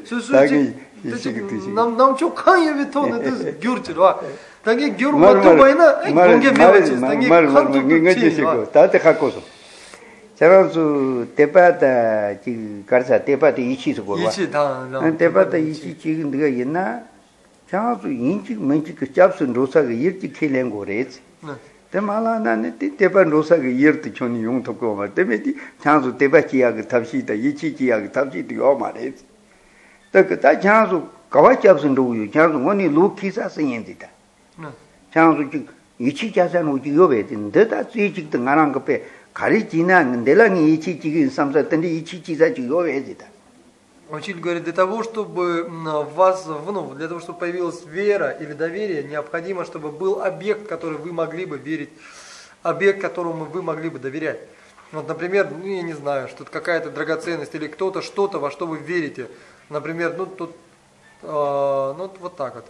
[0.03, 4.19] su su chik nam nam chok khaan yewe to na dus gyur chi rwa
[4.63, 9.29] tangi gyur matu bayi na gongi mewa chis, tangi khaan tuptu chi rwa tate khako
[9.29, 9.41] so
[10.39, 14.87] charam su tepa ta chik karsa, tepa ta ichi su korwa ichi ta
[15.17, 17.05] tepa ta ichi chik ndiga yina
[17.69, 21.05] charam su yin chik men chik chab su nrosa ka yir chik khe lengo re
[21.91, 25.41] Te mala nani te tepa rosa ki yer tu choni yung topko ma, te me
[25.41, 29.13] ti chansu tepa chiya ki tabshi ta, yichi chiya ki tabshi ti yo ma re.
[30.09, 34.07] Ta ta chansu kawa chabsin rogu yu, chansu ngoni lu kisa san yin ti ta.
[35.11, 38.53] Chansu chik yichi chasan u chik yo be ti, nda ta tsui chik ta nga
[38.53, 39.03] rang ka pe,
[39.33, 42.83] kari chi na, nde la ngi yichi chik yin samsa, tanda yichi chisa chik yo
[42.83, 43.25] be ti ta.
[44.11, 49.03] Учитель говорит, для того, чтобы в вас, ну, для того, чтобы появилась вера или доверие,
[49.03, 51.89] необходимо, чтобы был объект, который вы могли бы верить,
[52.61, 54.39] объект, которому вы могли бы доверять.
[54.91, 58.79] Вот, например, ну, я не знаю, что-то какая-то драгоценность или кто-то, что-то, во что вы
[58.79, 59.29] верите.
[59.69, 60.51] Например, ну, тут,
[61.21, 62.65] э, ну, вот так вот.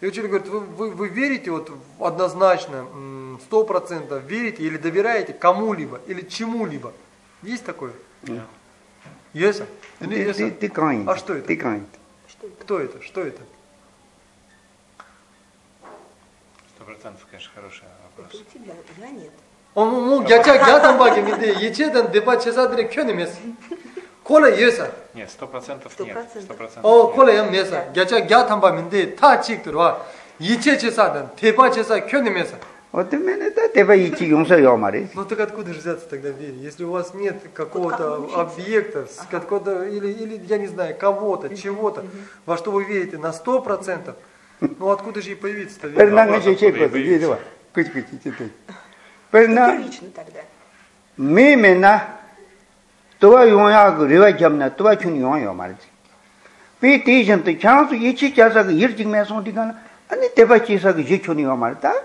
[0.00, 2.86] И учитель говорит, вы, вы, вы верите вот однозначно,
[3.44, 6.92] сто процентов верите или доверяете кому-либо или чему-либо?
[7.42, 7.92] Есть такое?
[9.32, 9.62] Есть?
[10.01, 10.37] Ты не есть?
[10.39, 11.47] ты ты каин А что это?
[11.47, 11.85] ты каин
[12.61, 13.01] Кто это?
[13.01, 13.41] Что это?
[16.75, 18.41] Сто процентов, конечно, хороший Это вопрос.
[18.41, 19.31] у тебя, я нет.
[19.73, 23.39] 어, 뭐, 뭐, 야차, 야탄 바기, 근데, 예체단 대바 제사들의 켜내면서.
[24.23, 24.89] 콜라 예사.
[25.13, 26.13] Нет, сто процентов Сто нет.
[26.13, 26.43] процентов.
[26.43, 27.15] Сто процентов 어, нет.
[27.15, 27.85] 콜라 양 메사.
[27.95, 30.01] 야차, 야탄 바인데, 타 칙 들어와.
[30.39, 32.57] 예체 제사단 대바 제사 켜내면서.
[32.92, 35.08] вот именно это идти я мари.
[35.14, 36.58] Ну так откуда же взяться тогда в вере?
[36.58, 42.04] Если у вас нет какого-то объекта, откуда, или, или, я не знаю, кого-то, чего-то,
[42.44, 44.14] во что вы верите на 100%,
[44.60, 46.04] ну откуда же и появиться-то вера?
[46.04, 47.38] Пернанга чекота, видела.
[47.72, 48.50] Кыть-кыть, ты.
[49.30, 49.78] Перна.
[49.78, 50.40] Лично тогда.
[51.16, 52.02] Мимена.
[53.18, 55.76] Това юнягу рива джамна, това чун юнягу мари.
[56.80, 61.76] Пи тижен ты чансу, ичи часак, ирчик мясон дикана, ани теба чисак, жичун юнягу мари.
[61.80, 62.04] Так?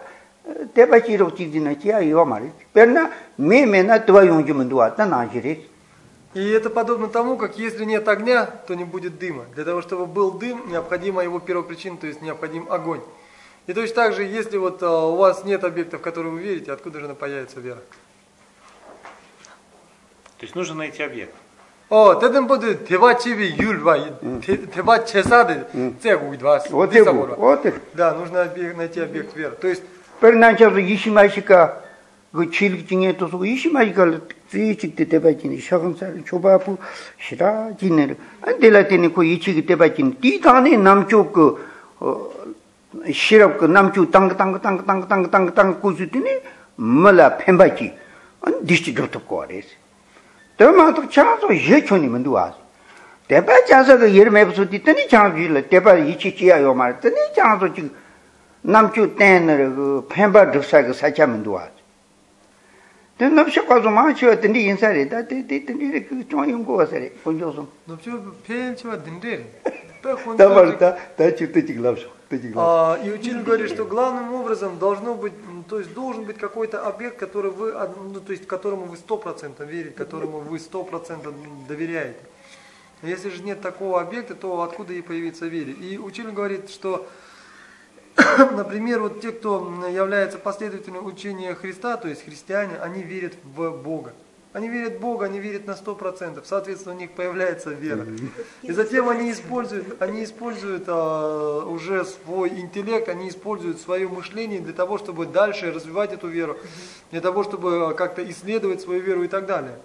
[0.73, 5.67] 대바 지록 его 지야 이거 말이 변나 매매나 два 용지면 два тана지ри
[6.33, 9.45] И это подобно тому, как если нет огня, то не будет дыма.
[9.55, 13.01] Для того, чтобы был дым, необходима его первопричина, то есть необходим огонь.
[13.65, 16.71] И точно так же, если вот а, у вас нет объекта, в который вы верите,
[16.71, 17.79] откуда же она появится вера?
[20.37, 21.33] То есть нужно найти объект.
[21.89, 23.97] О, тэдэн будет тева чеви юль ва,
[24.45, 26.35] тева чесады и.
[26.35, 26.69] идвас.
[26.69, 26.93] Вот
[27.93, 28.45] Да, нужно
[28.75, 29.55] найти объект веры.
[29.55, 29.81] То есть
[30.19, 31.81] 베르난차서 이시마시카
[32.31, 36.77] 그 칠릭 중에 또서 이시마시카를 지직 때 바진 샤금살 초바부
[37.19, 41.65] 시라 진네 안델라테니 고 이치기 때 바진 디다네 남쪽 그
[43.11, 46.29] 시럽 그 남쪽 땅땅땅땅땅땅땅 고주더니
[46.75, 47.93] 몰라 펜바지
[48.41, 49.69] 안 디시 좋다 거래스
[50.57, 52.57] 더마도 차서 예촌이 먼저 와서
[53.27, 57.91] 대바 자서 그 예름에 붙었더니 장주를 대바 이치지야 요 말더니 장소 지금
[58.62, 61.68] 남주 땡을 그 펜바 득사 그 사자문도 와
[63.18, 65.64] 된 납시 가서 마치어 든디 인사리 다 든디
[66.08, 69.44] 그 종용 거 와서래 본조서 ну все, пельчева дендери.
[70.02, 75.14] 다 말다 다 чуты 지금 납시 ты А, И учитель говорит, что главным образом должно
[75.14, 78.86] быть, м, то есть должен быть какой-то объект, который вы, од- ну, то есть которому
[78.86, 81.34] вы сто процентов верите, которому вы сто процентов
[81.68, 82.18] доверяете.
[83.02, 85.72] Если же нет такого объекта, то откуда и появится вере?
[85.72, 87.06] И учитель говорит, что,
[88.55, 94.13] например, вот те, кто является последователем учения Христа, то есть христиане, они верят в Бога.
[94.53, 96.47] Они верят в Бога, они верят на сто процентов.
[96.47, 98.07] Соответственно, у них появляется вера.
[98.63, 104.73] И затем они используют, они используют а, уже свой интеллект, они используют свое мышление для
[104.73, 106.57] того, чтобы дальше развивать эту веру,
[107.11, 109.77] для того, чтобы как-то исследовать свою веру и так далее.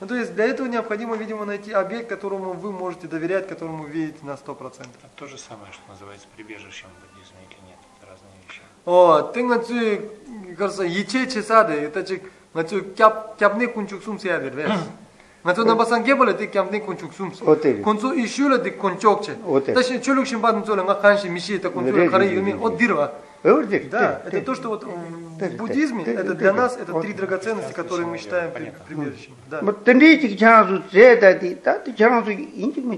[0.00, 4.18] Ну, то есть для этого необходимо, видимо, найти объект, которому вы можете доверять, которому верите
[4.22, 4.80] на 100%.
[4.80, 7.07] Это то же самое, что называется прибежищем в
[8.87, 10.01] 어, 땡나츠
[10.57, 12.03] 그래서 이체 제사데 это
[12.53, 13.03] 나츠 캡
[13.39, 14.51] 캡네 군축 숨세야 돼.
[15.41, 17.43] 나츠 나바산 게벌에 데 캡네 군축 숨스.
[17.43, 17.81] 어때요?
[17.81, 19.39] 콘소 이슈를 데 콘쪽체.
[19.43, 19.73] 어때요?
[19.75, 22.63] 다시 출력신 받은 소리 가 칸시 미시 это 콘소 네, 가래 네, 이미 네, 네.
[22.63, 23.01] 어디로
[23.43, 26.51] 어디 Да, это то, что вот м, Да, в да, буддизме, да, это да, для
[26.53, 26.83] да, нас да.
[26.83, 27.01] это Вот.
[27.01, 28.85] три драгоценности, которые мы считаем при- Понятно.
[28.87, 29.33] прибежищем.
[29.49, 29.59] Да.
[29.61, 32.95] 뭐 던디 장수 제다디 다디 장수 인지 뭐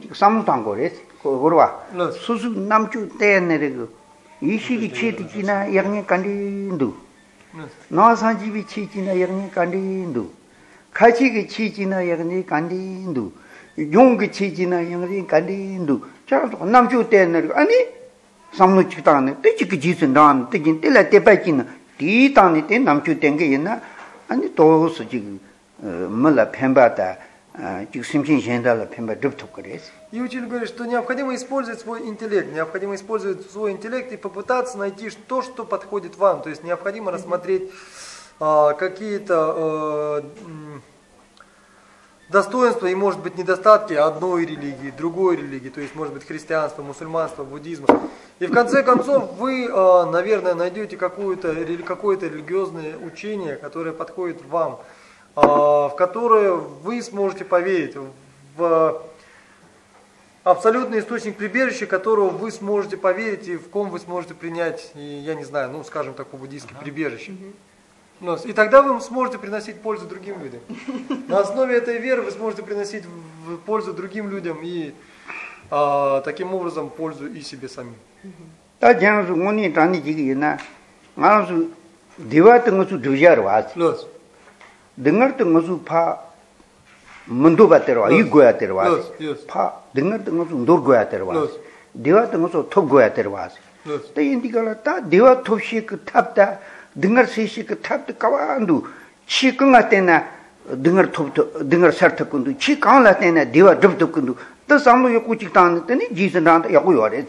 [4.39, 4.57] 삼당 거레스 그거와 네.
[4.59, 6.97] 수수 남주 때내래 그 이시기 치디지나 양이 간디도
[7.55, 7.63] 네.
[7.89, 10.31] 나산집이 치지나 양이 간디도
[10.93, 13.31] 가지기 치지나 양이 간디도
[13.91, 17.71] 용기 치지나 양이 간디도 장수 남주 때내래 아니
[18.53, 21.65] 삼노 치다네 뜨지기 지선단 뜨진 때라 때빠지나
[21.97, 23.81] 디단이 때 남주 땡게 있나
[24.27, 25.39] 아니 도스 지금
[25.79, 27.17] 몰라 펜바다
[30.12, 35.42] Ючин говорит, что необходимо использовать свой интеллект, необходимо использовать свой интеллект и попытаться найти то,
[35.42, 36.42] что подходит вам.
[36.42, 37.70] То есть необходимо рассмотреть
[38.38, 40.80] а, какие-то э,
[42.30, 47.44] достоинства и, может быть, недостатки одной религии, другой религии, то есть, может быть, христианство, мусульманство,
[47.44, 47.86] буддизма.
[48.38, 51.54] И в конце концов вы, а, наверное, найдете какое-то
[51.86, 54.80] какое религиозное учение, которое подходит вам
[55.34, 57.96] в которое вы сможете поверить,
[58.56, 59.02] в
[60.44, 65.34] абсолютный источник прибежища, которого вы сможете поверить и в ком вы сможете принять, и, я
[65.34, 67.32] не знаю, ну, скажем так, по-буддийски, прибежище.
[68.20, 70.60] Ну, И тогда вы сможете приносить пользу другим людям.
[71.28, 73.04] На основе этой веры вы сможете приносить
[73.64, 74.92] пользу другим людям и
[75.70, 77.94] а, таким образом пользу и себе самим.
[78.78, 78.94] 다
[84.96, 86.18] dengar te ngazu pha
[87.26, 88.84] mundu ba terwa i goya terwa
[89.46, 91.48] pha dengar te ngazu ndur goya terwa
[91.92, 93.48] dewa te ngazu thop goya terwa
[94.14, 96.58] te indi kala ta dewa thop shi ku thap ta
[96.92, 98.84] dengar se shi ku thap ta kawa ndu
[99.26, 100.22] chi ka nga te na
[100.74, 102.54] dengar thop dengar sar thap kundu.
[102.58, 104.36] Chi ka la te na dewa dhap thap kundu.
[104.66, 107.26] Ta samlo yo ku chik ta ne ji san ta ya ku yo re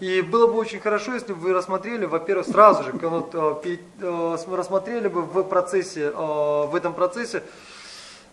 [0.00, 5.08] И было бы очень хорошо, если бы вы рассмотрели, во-первых, сразу же, э, э, рассмотрели
[5.08, 7.42] бы в процессе, э, в этом процессе,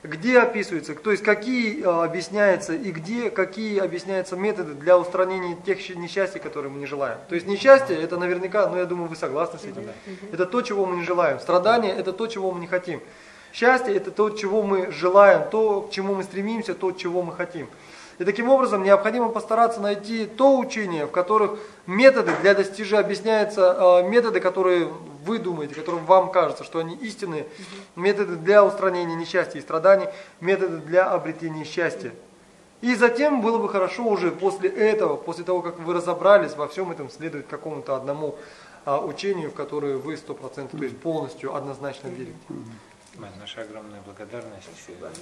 [0.03, 6.39] где описывается, то есть какие объясняются и где какие объясняются методы для устранения тех несчастий,
[6.39, 7.17] которые мы не желаем.
[7.27, 9.89] То есть несчастье это наверняка, ну я думаю, вы согласны с этим.
[10.31, 11.39] Это то, чего мы не желаем.
[11.39, 13.01] Страдание это то, чего мы не хотим.
[13.51, 17.67] Счастье это то, чего мы желаем, то, к чему мы стремимся, то, чего мы хотим.
[18.17, 24.07] И таким образом необходимо постараться найти то учение, в которых методы для достижения объясняются, э,
[24.07, 24.89] методы, которые
[25.25, 27.45] вы думаете, которым вам кажется, что они истинные,
[27.95, 30.07] методы для устранения несчастья и страданий,
[30.39, 32.13] методы для обретения счастья.
[32.81, 36.91] И затем было бы хорошо уже после этого, после того, как вы разобрались во всем
[36.91, 38.35] этом, следовать какому-то одному
[38.85, 42.37] а, учению, в которое вы 100%, то есть полностью однозначно верите.
[43.17, 44.67] Мать, Наша огромная благодарность
[44.99, 45.13] за, за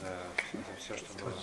[0.80, 1.34] все, что было.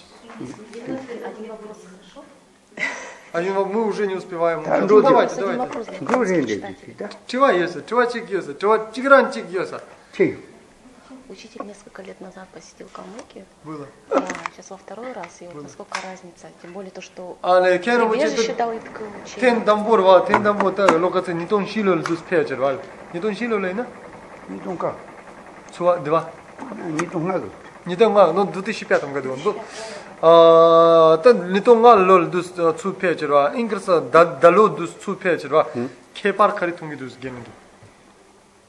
[3.32, 4.64] Один во- мы уже не успеваем.
[4.64, 5.60] Да, Ну, давайте, давайте.
[5.60, 6.94] вопрос Говорили, читателю.
[6.98, 7.10] да?
[7.26, 7.86] Чего есть?
[7.86, 8.54] Чего чигьёса?
[8.54, 9.82] Чего чигран чигьёса?
[10.16, 10.44] Чей?
[11.28, 13.86] Учитель несколько лет назад посетил Калмыкию, Было.
[14.10, 18.72] а сейчас во второй раз, и вот насколько разница, тем более то, что учитель дал
[18.72, 19.08] и такое
[19.38, 22.78] тен дамбор ва тен дамбор та локаци не тон шилол дус печер вал.
[23.12, 23.86] Не тон шилол лейна?
[24.48, 24.96] Не тонка.
[25.78, 26.28] Чува два.
[26.96, 27.40] 니도 나가
[27.86, 29.36] 니도 나 너도 쉽게 하던 거도
[30.20, 35.64] 너 어떤 니동가 롤도 수 페이지로 잉글스 달로도 수 페이지로
[36.14, 37.50] 케파르 카리 통기 두스 게는도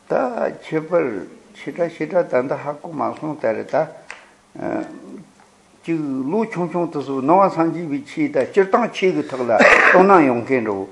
[0.07, 3.89] 다 제벌 시다 시다 단다 하고 마송 때렸다.
[5.83, 8.51] 지 로총총 뜻으로 나와 산지 위치다.
[8.51, 9.57] 절당 체기 탁라
[9.91, 10.89] 동나 용견로.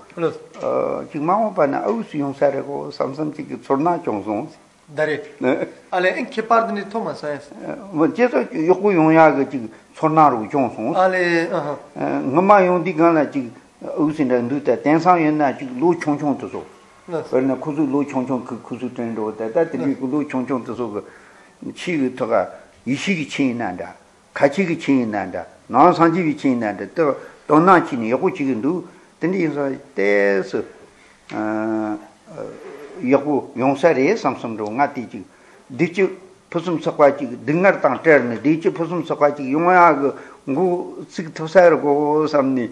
[0.61, 1.05] 어.
[1.11, 4.49] 지금 마음바나 아우스 용사라고 삼삼지 소나 종송.
[4.94, 5.22] 다리.
[5.38, 5.68] 네.
[5.90, 7.54] 알레 인 케파르드니 토마사스.
[7.90, 11.78] 뭐 제가 요구 용야가 지금 소나로 종송 알레 아하.
[11.94, 16.64] 어 엄마 용디 간나 지금 아우스인데 누다 댄상연나 지금 루 총총 뜻으로
[17.06, 17.22] 네.
[17.30, 21.04] 그러나 kuzu lo 총총 그 kuzu 된로 다다 들이 그로 총총 뜻서 그
[21.74, 22.52] 치기터가
[22.84, 23.94] 이식이 치인난다
[24.34, 28.84] 가치기 치인난다 나 산지비 치인난다 또 돈나치니 요거 지금도
[29.20, 30.60] 근데서 때서
[31.32, 31.98] 어
[33.01, 35.25] yaqbu yongsa re samsam ro nga ti chi
[35.67, 36.17] di chi
[36.47, 40.13] pusum sakwa chi dingar tang ter ne di chi pusum sakwa chi yong ya
[40.45, 42.71] ngu sik thosa ro go samni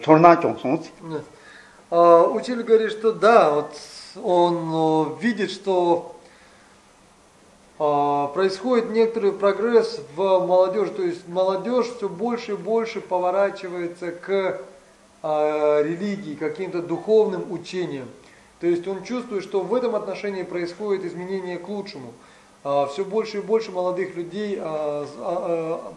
[0.00, 0.80] chorna chong song
[1.94, 3.76] а учитель говорит, что да, вот
[4.24, 6.16] он видит, что
[7.76, 14.60] происходит некоторый прогресс в молодежи, то есть молодежь все больше и больше поворачивается к
[15.22, 18.08] э, религии, каким-то духовным учениям.
[18.62, 22.12] То есть он чувствует, что в этом отношении происходит изменение к лучшему.
[22.62, 25.92] все больше и больше молодых людей а, а,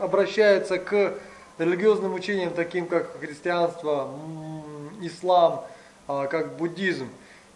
[0.00, 1.14] а, обращается к
[1.58, 4.10] религиозным учениям, таким как христианство,
[5.00, 5.64] ислам,
[6.08, 7.06] а, как буддизм.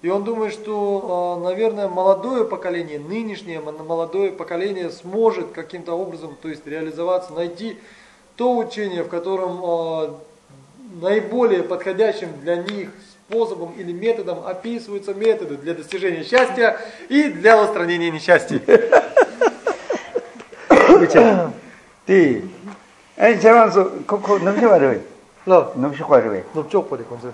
[0.02, 6.36] И он думает, что, а, наверное, молодое поколение, нынешнее мо- молодое поколение сможет каким-то образом,
[6.40, 7.78] то есть реализоваться, найти
[8.36, 10.20] то учение, в котором а,
[11.02, 12.90] наиболее подходящим для них
[13.28, 16.78] способом или методом описываются методы для достижения счастья
[17.09, 18.61] и для устранения несчастья.
[22.07, 22.44] Ты.
[23.16, 25.03] Эй, чаванзу, коко, намши варвей.
[25.44, 25.73] Ло.
[25.74, 26.44] Намши варвей.
[26.55, 27.32] Нупчок поди мы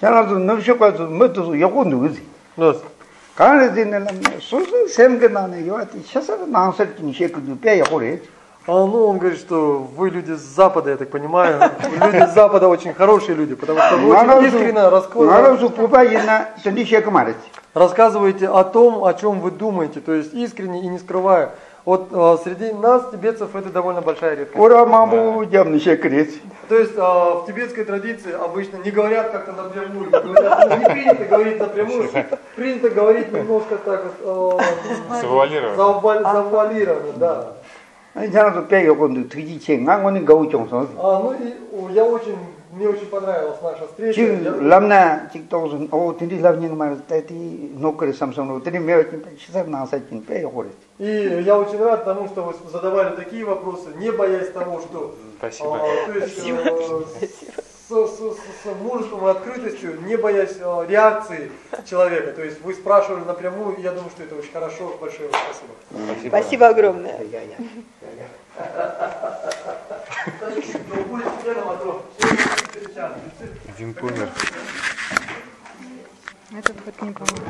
[0.00, 2.22] Чаванзу, намши варвей, мэтузу, яку нугузи.
[2.56, 2.82] Лос.
[3.34, 8.24] Каарзи нэлам, сузу сэмгэ нане, юати, шасар нансар кин шекуду, пя яку рейчу.
[8.68, 11.58] А ну, он говорит, что вы люди с Запада, я так понимаю.
[11.90, 15.32] Люди с Запада очень хорошие люди, потому что вы очень искренно рассказываете.
[17.72, 21.52] Рассказываете о том, о чем вы думаете, то есть искренне и не скрывая.
[21.86, 24.60] Вот а, среди нас, тибетцев, это довольно большая редкость.
[24.62, 26.28] Ура, маму, явный секрет.
[26.68, 30.10] То есть а, в тибетской традиции обычно не говорят как-то напрямую.
[30.12, 32.10] Ну, не принято говорить напрямую,
[32.56, 34.60] принято говорить немножко так вот.
[34.60, 35.20] А,
[36.34, 37.12] завуалированно.
[37.16, 37.46] Да.
[38.14, 40.88] Они сразу пять секунд, ты детей, а они гау чонсон.
[40.98, 42.36] А, ну я очень,
[42.72, 44.14] мне очень понравилась наша встреча.
[44.14, 47.24] Чик ламна, чик тоже, о, ты не лавни нумар, ты
[47.76, 49.08] нокры самсон, ты не меот,
[49.38, 50.72] часа на сатин, пять секунд.
[50.98, 55.14] И я очень рад тому, что вы задавали такие вопросы, не боясь того, что...
[55.38, 55.80] Спасибо.
[56.08, 61.50] Спасибо с, с- с- с мужеством и открытостью, не боясь э, реакции
[61.88, 62.32] человека.
[62.32, 64.96] То есть вы спрашивали напрямую, и я думаю, что это очень хорошо.
[65.00, 66.28] Большое вам спасибо.
[66.28, 67.18] Спасибо огромное.
[73.74, 74.28] Один помер.
[76.56, 77.42] Это будет не помню.